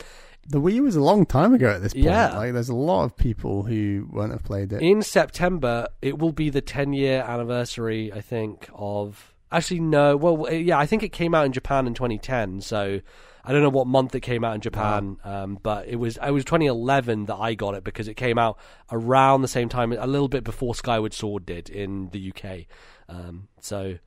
[0.48, 2.06] the Wii was a long time ago at this point.
[2.06, 2.38] Yeah.
[2.38, 4.82] like there's a lot of people who won't have played it.
[4.82, 9.34] In September, it will be the 10 year anniversary, I think, of.
[9.52, 10.18] Actually, no.
[10.18, 12.62] Well, yeah, I think it came out in Japan in 2010.
[12.62, 13.00] So
[13.44, 16.32] I don't know what month it came out in Japan, um, but it was it
[16.32, 18.58] was 2011 that I got it because it came out
[18.92, 22.66] around the same time, a little bit before Skyward Sword did in the UK.
[23.10, 23.98] Um, so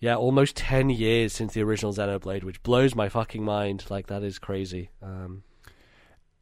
[0.00, 3.84] yeah, almost 10 years since the original Xenoblade, which blows my fucking mind.
[3.88, 4.90] Like that is crazy.
[5.02, 5.42] Um,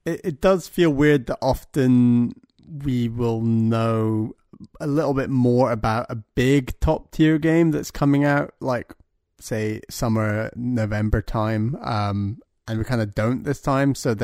[0.04, 2.34] it, it does feel weird that often
[2.66, 4.34] we will know
[4.80, 8.94] a little bit more about a big top tier game that's coming out like
[9.40, 14.16] say summer november time um and we kind of don't this time so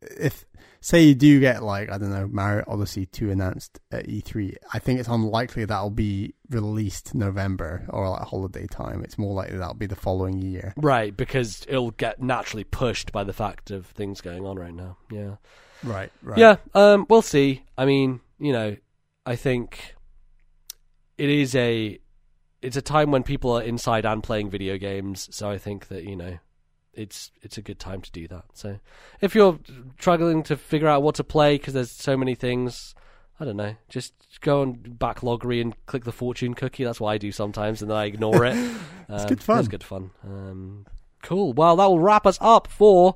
[0.00, 0.46] if
[0.86, 4.78] say you do get like i don't know mario odyssey 2 announced at e3 i
[4.78, 9.74] think it's unlikely that'll be released november or like holiday time it's more likely that'll
[9.74, 14.20] be the following year right, because it'll get naturally pushed by the fact of things
[14.20, 14.96] going on right now.
[15.10, 15.36] Yeah.
[15.82, 17.62] right right Yeah, um, we'll see.
[17.76, 18.76] I mean, you know,
[19.24, 19.94] I think
[21.18, 21.98] it is a
[22.62, 25.28] it's a time when people are inside and playing video games.
[25.34, 26.38] So I think that you know,
[26.96, 28.44] it's it's a good time to do that.
[28.54, 28.78] So
[29.20, 29.58] if you're
[29.98, 32.94] struggling to figure out what to play because there's so many things.
[33.38, 33.76] I don't know.
[33.90, 36.84] Just go on backloggery and click the fortune cookie.
[36.84, 38.56] That's what I do sometimes, and then I ignore it.
[39.08, 39.58] It's Um, good fun.
[39.60, 40.10] It's good fun.
[40.24, 40.86] Um,
[41.22, 41.52] cool.
[41.52, 43.14] Well, that will wrap us up for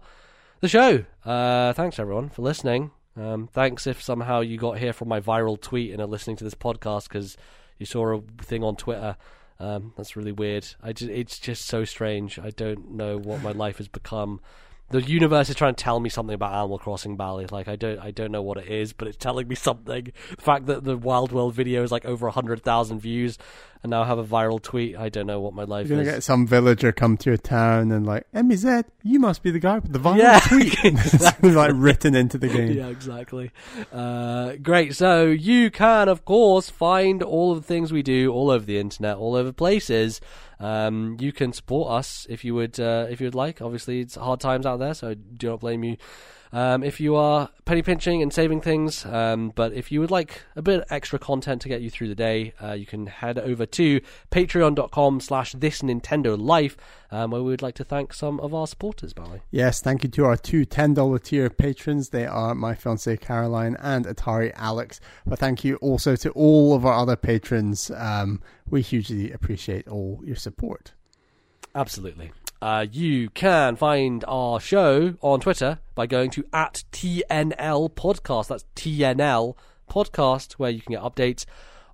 [0.61, 1.05] the show.
[1.25, 2.93] Uh, thanks everyone for listening.
[3.17, 6.45] Um, thanks if somehow you got here from my viral tweet and are listening to
[6.45, 7.37] this podcast because
[7.79, 9.17] you saw a thing on Twitter.
[9.61, 10.67] Um, that's really weird.
[10.83, 12.39] I just, it's just so strange.
[12.39, 14.41] I don't know what my life has become.
[14.89, 17.47] The universe is trying to tell me something about Animal Crossing Bally.
[17.47, 20.13] Like I don't, I don't know what it is, but it's telling me something.
[20.31, 23.39] The fact that the Wild World video is like over hundred thousand views,
[23.83, 24.97] and now I have a viral tweet.
[24.97, 25.91] I don't know what my life is.
[25.91, 26.15] You're gonna is.
[26.17, 29.79] get some villager come to your town and like, MZ, you must be the guy
[29.79, 30.77] with the viral Yeah, tweet.
[30.85, 32.73] It's like written into the game.
[32.73, 33.51] Yeah, exactly.
[33.93, 34.95] Uh, great.
[34.95, 38.79] So you can, of course, find all of the things we do all over the
[38.79, 40.21] internet, all over places.
[40.59, 43.63] Um, you can support us if you would, uh, if you would like.
[43.63, 45.97] Obviously, it's hard times out there, so I do not blame you.
[46.53, 50.43] Um, if you are penny pinching and saving things, um, but if you would like
[50.57, 53.67] a bit extra content to get you through the day, uh, you can head over
[53.67, 54.01] to
[54.31, 56.77] patreon.com slash this Nintendo Life,
[57.13, 59.43] um, where we would like to thank some of our supporters, Bally.
[59.51, 62.09] Yes, thank you to our two $10 tier patrons.
[62.09, 65.01] They are my fiancee Caroline and Atari Alex.
[65.27, 67.91] But thank you also to all of our other patrons.
[67.95, 70.93] Um, we hugely appreciate all your support.
[71.75, 72.33] Absolutely.
[72.63, 78.49] Uh, you can find our show on Twitter by going to at TNL Podcast.
[78.49, 79.55] That's TNL
[79.91, 81.47] Podcast, where you can get updates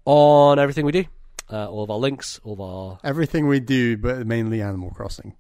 [0.05, 1.05] on everything we do,
[1.53, 5.35] uh, all of our links, all of our Everything we do, but mainly Animal Crossing.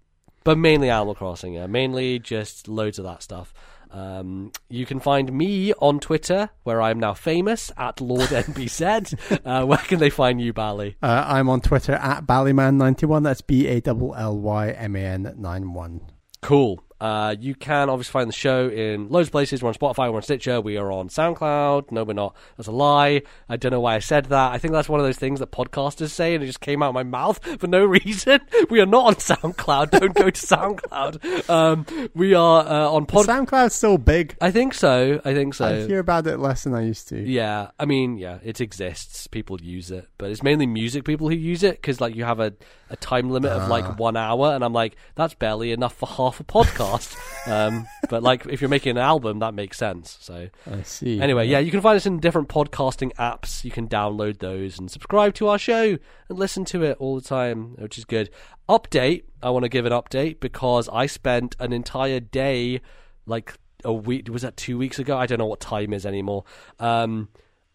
[0.44, 1.55] but mainly Animal Crossing.
[1.55, 3.53] Yeah, mainly just loads of that stuff.
[3.90, 9.40] Um, you can find me on Twitter, where I am now famous at Lord NBZ.
[9.44, 10.96] uh, where can they find you, Bally?
[11.02, 13.22] Uh, I'm on Twitter at Ballyman91.
[13.24, 16.00] That's B A L L Y M A N 9 1.
[16.42, 16.82] Cool.
[17.01, 19.62] Uh, you can obviously find the show in loads of places.
[19.62, 21.90] We're on Spotify, we're on Stitcher, we are on SoundCloud.
[21.90, 22.35] No, we're not.
[22.56, 23.23] That's a lie.
[23.48, 24.52] I don't know why I said that.
[24.52, 26.89] I think that's one of those things that podcasters say, and it just came out
[26.89, 28.40] of my mouth for no reason.
[28.70, 29.90] We are not on SoundCloud.
[29.90, 31.48] don't go to SoundCloud.
[31.48, 33.27] Um, we are uh, on pod.
[33.27, 34.36] SoundCloud's still big.
[34.40, 35.20] I think so.
[35.24, 35.66] I think so.
[35.66, 37.20] I hear about it less than I used to.
[37.20, 39.27] Yeah, I mean, yeah, it exists.
[39.27, 42.40] People use it, but it's mainly music people who use it because, like, you have
[42.40, 42.55] a,
[42.90, 43.66] a time limit of Ah.
[43.66, 47.16] like one hour, and I'm like, that's barely enough for half a podcast.
[47.50, 50.16] um, but like, if you're making an album, that makes sense.
[50.20, 51.20] So I see.
[51.20, 53.64] anyway, yeah, you can find us in different podcasting apps.
[53.64, 55.96] You can download those and subscribe to our show
[56.28, 58.30] and listen to it all the time, which is good.
[58.68, 59.24] Update.
[59.42, 62.80] I want to give an update because I spent an entire day,
[63.26, 63.54] like
[63.84, 64.28] a week.
[64.30, 65.16] Was that two weeks ago?
[65.16, 66.44] I don't know what time is anymore.
[66.80, 67.28] Um,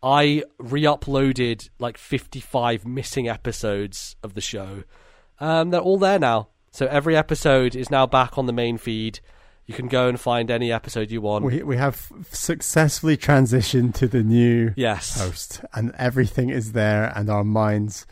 [0.03, 4.83] I re-uploaded like 55 missing episodes of the show.
[5.39, 6.49] Um, they're all there now.
[6.71, 9.19] So every episode is now back on the main feed.
[9.65, 11.45] You can go and find any episode you want.
[11.45, 15.19] We we have successfully transitioned to the new yes.
[15.19, 18.05] host, and everything is there, and our minds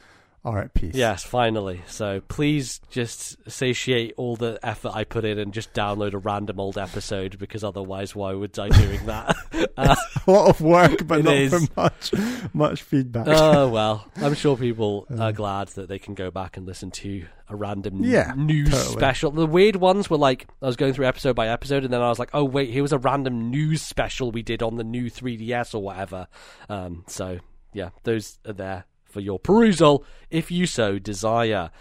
[0.45, 0.95] are at peace.
[0.95, 1.81] Yes, finally.
[1.87, 6.59] So please just satiate all the effort I put in and just download a random
[6.59, 9.35] old episode because otherwise, why would I doing that?
[9.77, 9.95] uh,
[10.27, 11.51] a lot of work, but not is.
[11.51, 12.13] for much
[12.53, 13.27] much feedback.
[13.27, 17.25] oh well, I'm sure people are glad that they can go back and listen to
[17.49, 18.93] a random Yeah, news totally.
[18.93, 19.31] special.
[19.31, 22.09] The weird ones were like I was going through episode by episode, and then I
[22.09, 25.09] was like, oh wait, here was a random news special we did on the new
[25.11, 26.27] 3DS or whatever.
[26.69, 27.39] Um, so
[27.73, 31.71] yeah, those are there for your perusal if you so desire.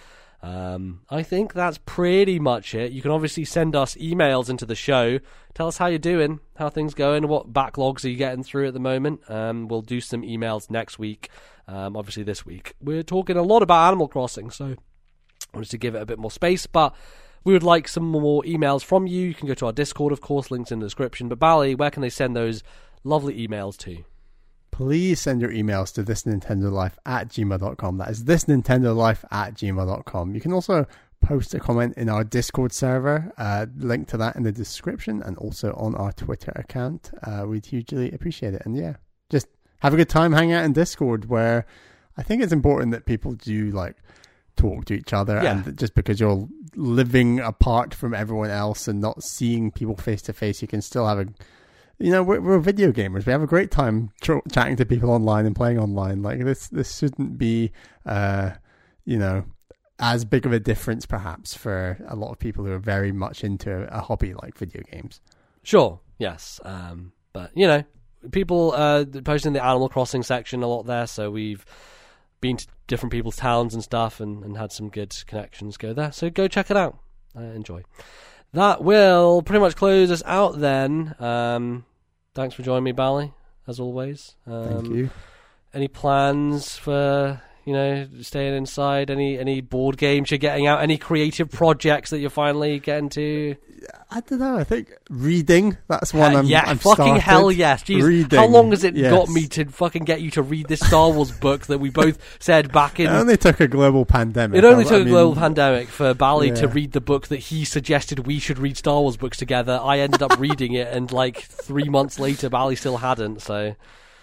[0.41, 2.93] Um, I think that's pretty much it.
[2.93, 5.19] You can obviously send us emails into the show.
[5.55, 8.75] Tell us how you're doing, how things going, what backlogs are you getting through at
[8.75, 9.29] the moment.
[9.29, 11.31] Um, we'll do some emails next week.
[11.67, 14.77] Um, obviously, this week we're talking a lot about Animal Crossing, so I
[15.53, 16.95] wanted to give it a bit more space, but
[17.45, 19.27] we would like some more emails from you.
[19.27, 21.29] You can go to our Discord, of course, links in the description.
[21.29, 22.63] But Bally, where can they send those
[23.05, 24.05] lovely emails to?
[24.79, 27.99] Please send your emails to thisnintendolife at gmail.com.
[27.99, 30.35] That is thisnintendolife at gmail.com.
[30.37, 30.87] You can also
[31.21, 33.33] post a comment in our Discord server.
[33.37, 37.11] Uh, link to that in the description and also on our Twitter account.
[37.25, 38.63] Uh, we'd hugely appreciate it.
[38.65, 38.95] And yeah,
[39.31, 39.49] just
[39.81, 41.67] have a good time hanging out in Discord where
[42.17, 43.97] I think it's important that people do like
[44.57, 45.59] talk to each other Yeah.
[45.65, 50.33] and just because you're living apart from everyone else and not seeing people face to
[50.33, 51.27] face, you can still have a
[51.99, 53.27] you know we're, we're video gamers.
[53.27, 56.23] We have a great time tr- chatting to people online and playing online.
[56.23, 57.73] Like this, this shouldn't be,
[58.07, 58.53] uh,
[59.05, 59.45] you know,
[59.99, 63.43] as big of a difference perhaps for a lot of people who are very much
[63.43, 65.21] into a hobby like video games.
[65.63, 66.61] Sure, yes.
[66.65, 67.83] Um, but, you know,
[68.31, 71.65] people uh, posting the Animal Crossing section a lot there, so we've
[72.41, 76.13] been to different people's towns and stuff and, and had some good connections go there.
[76.13, 76.99] So go check it out.
[77.37, 77.83] Uh, enjoy.
[78.53, 81.15] That will pretty much close us out then.
[81.19, 81.85] Um,
[82.39, 83.33] thanks for joining me, Bally,
[83.67, 84.37] as always.
[84.47, 85.11] Um, Thank you.
[85.75, 89.11] Any plans for you know staying inside?
[89.11, 90.81] Any any board games you're getting out?
[90.81, 93.57] Any creative projects that you're finally getting to?
[94.11, 94.57] I don't know.
[94.57, 95.77] I think reading.
[95.87, 96.35] That's one.
[96.35, 97.21] Uh, I'm, yeah, I've fucking started.
[97.21, 97.85] hell yes.
[97.85, 99.13] Jeez, Reading, how long has it yes.
[99.13, 102.19] got me to fucking get you to read this Star Wars book that we both
[102.41, 103.07] said back in?
[103.07, 104.57] It only took a global pandemic.
[104.57, 107.37] It only took I a mean, global pandemic for Bally to read the book that
[107.39, 109.79] he suggested we should read Star Wars books together.
[109.83, 113.43] I ended up reading it, and like three months later, Bally still hadn't.
[113.43, 113.77] So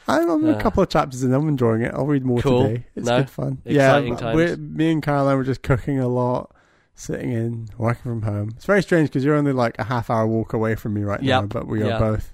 [0.08, 1.94] I'm on a couple of chapters and I'm enjoying it.
[1.94, 2.64] I'll read more Cool.
[2.68, 2.86] today.
[2.96, 3.18] It's No?
[3.20, 3.62] good fun.
[3.66, 6.52] Yeah, me and Caroline were just cooking a lot,
[6.94, 8.52] sitting in, working from home.
[8.56, 11.22] It's very strange because you're only like a half hour walk away from me right
[11.22, 12.00] now, but we are Yeah.
[12.00, 12.34] both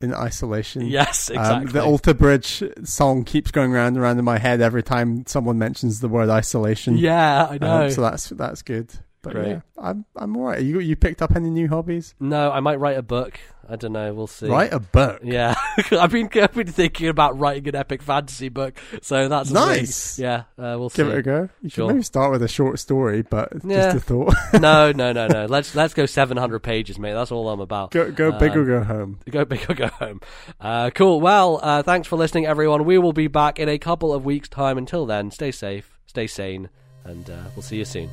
[0.00, 0.86] in isolation.
[0.86, 1.66] Yes, exactly.
[1.66, 5.24] Um, the Alter Bridge song keeps going round and round in my head every time
[5.26, 6.96] someone mentions the word isolation.
[6.96, 7.84] yeah, I know.
[7.86, 8.92] Um, so that's that's good.
[9.28, 9.48] But Great.
[9.48, 10.62] yeah, I'm I'm alright.
[10.62, 12.14] You you picked up any new hobbies?
[12.20, 13.38] no, I might write a book.
[13.70, 14.14] I don't know.
[14.14, 14.46] We'll see.
[14.48, 15.20] Write a book.
[15.22, 15.54] Yeah,
[15.92, 19.62] I've been I've been thinking about writing an epic fantasy book, so that's a thing.
[19.66, 20.18] Nice.
[20.18, 21.12] Yeah, uh, we'll Give see.
[21.12, 21.48] it a go.
[21.60, 21.88] You should Sure.
[21.88, 23.92] maybe start with a short story, but Yeah.
[23.92, 24.34] just a thought.
[24.60, 25.44] no, no, no, no.
[25.44, 27.12] Let's let's go seven hundred pages, mate.
[27.12, 27.90] That's all I'm about.
[27.90, 29.18] go go big Um, or go home.
[29.30, 30.22] Go big or go home.
[30.58, 31.20] Uh, cool.
[31.20, 32.86] Well, uh, thanks for listening, everyone.
[32.86, 34.78] We will be back in a couple of weeks' time.
[34.78, 36.70] Until then, stay safe, stay sane,
[37.04, 38.08] and uh, we'll see you soon.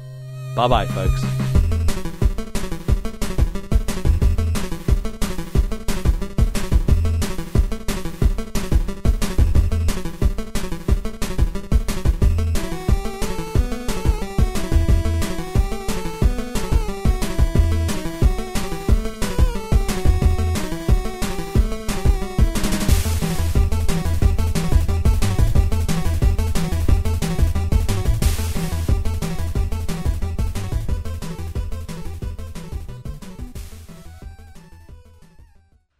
[0.55, 1.21] Bye bye, folks.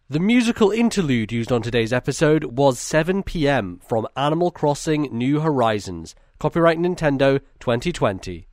[0.08, 6.14] The musical interlude used on today's episode was 7 pm from Animal Crossing New Horizons.
[6.38, 8.46] Copyright Nintendo 2020.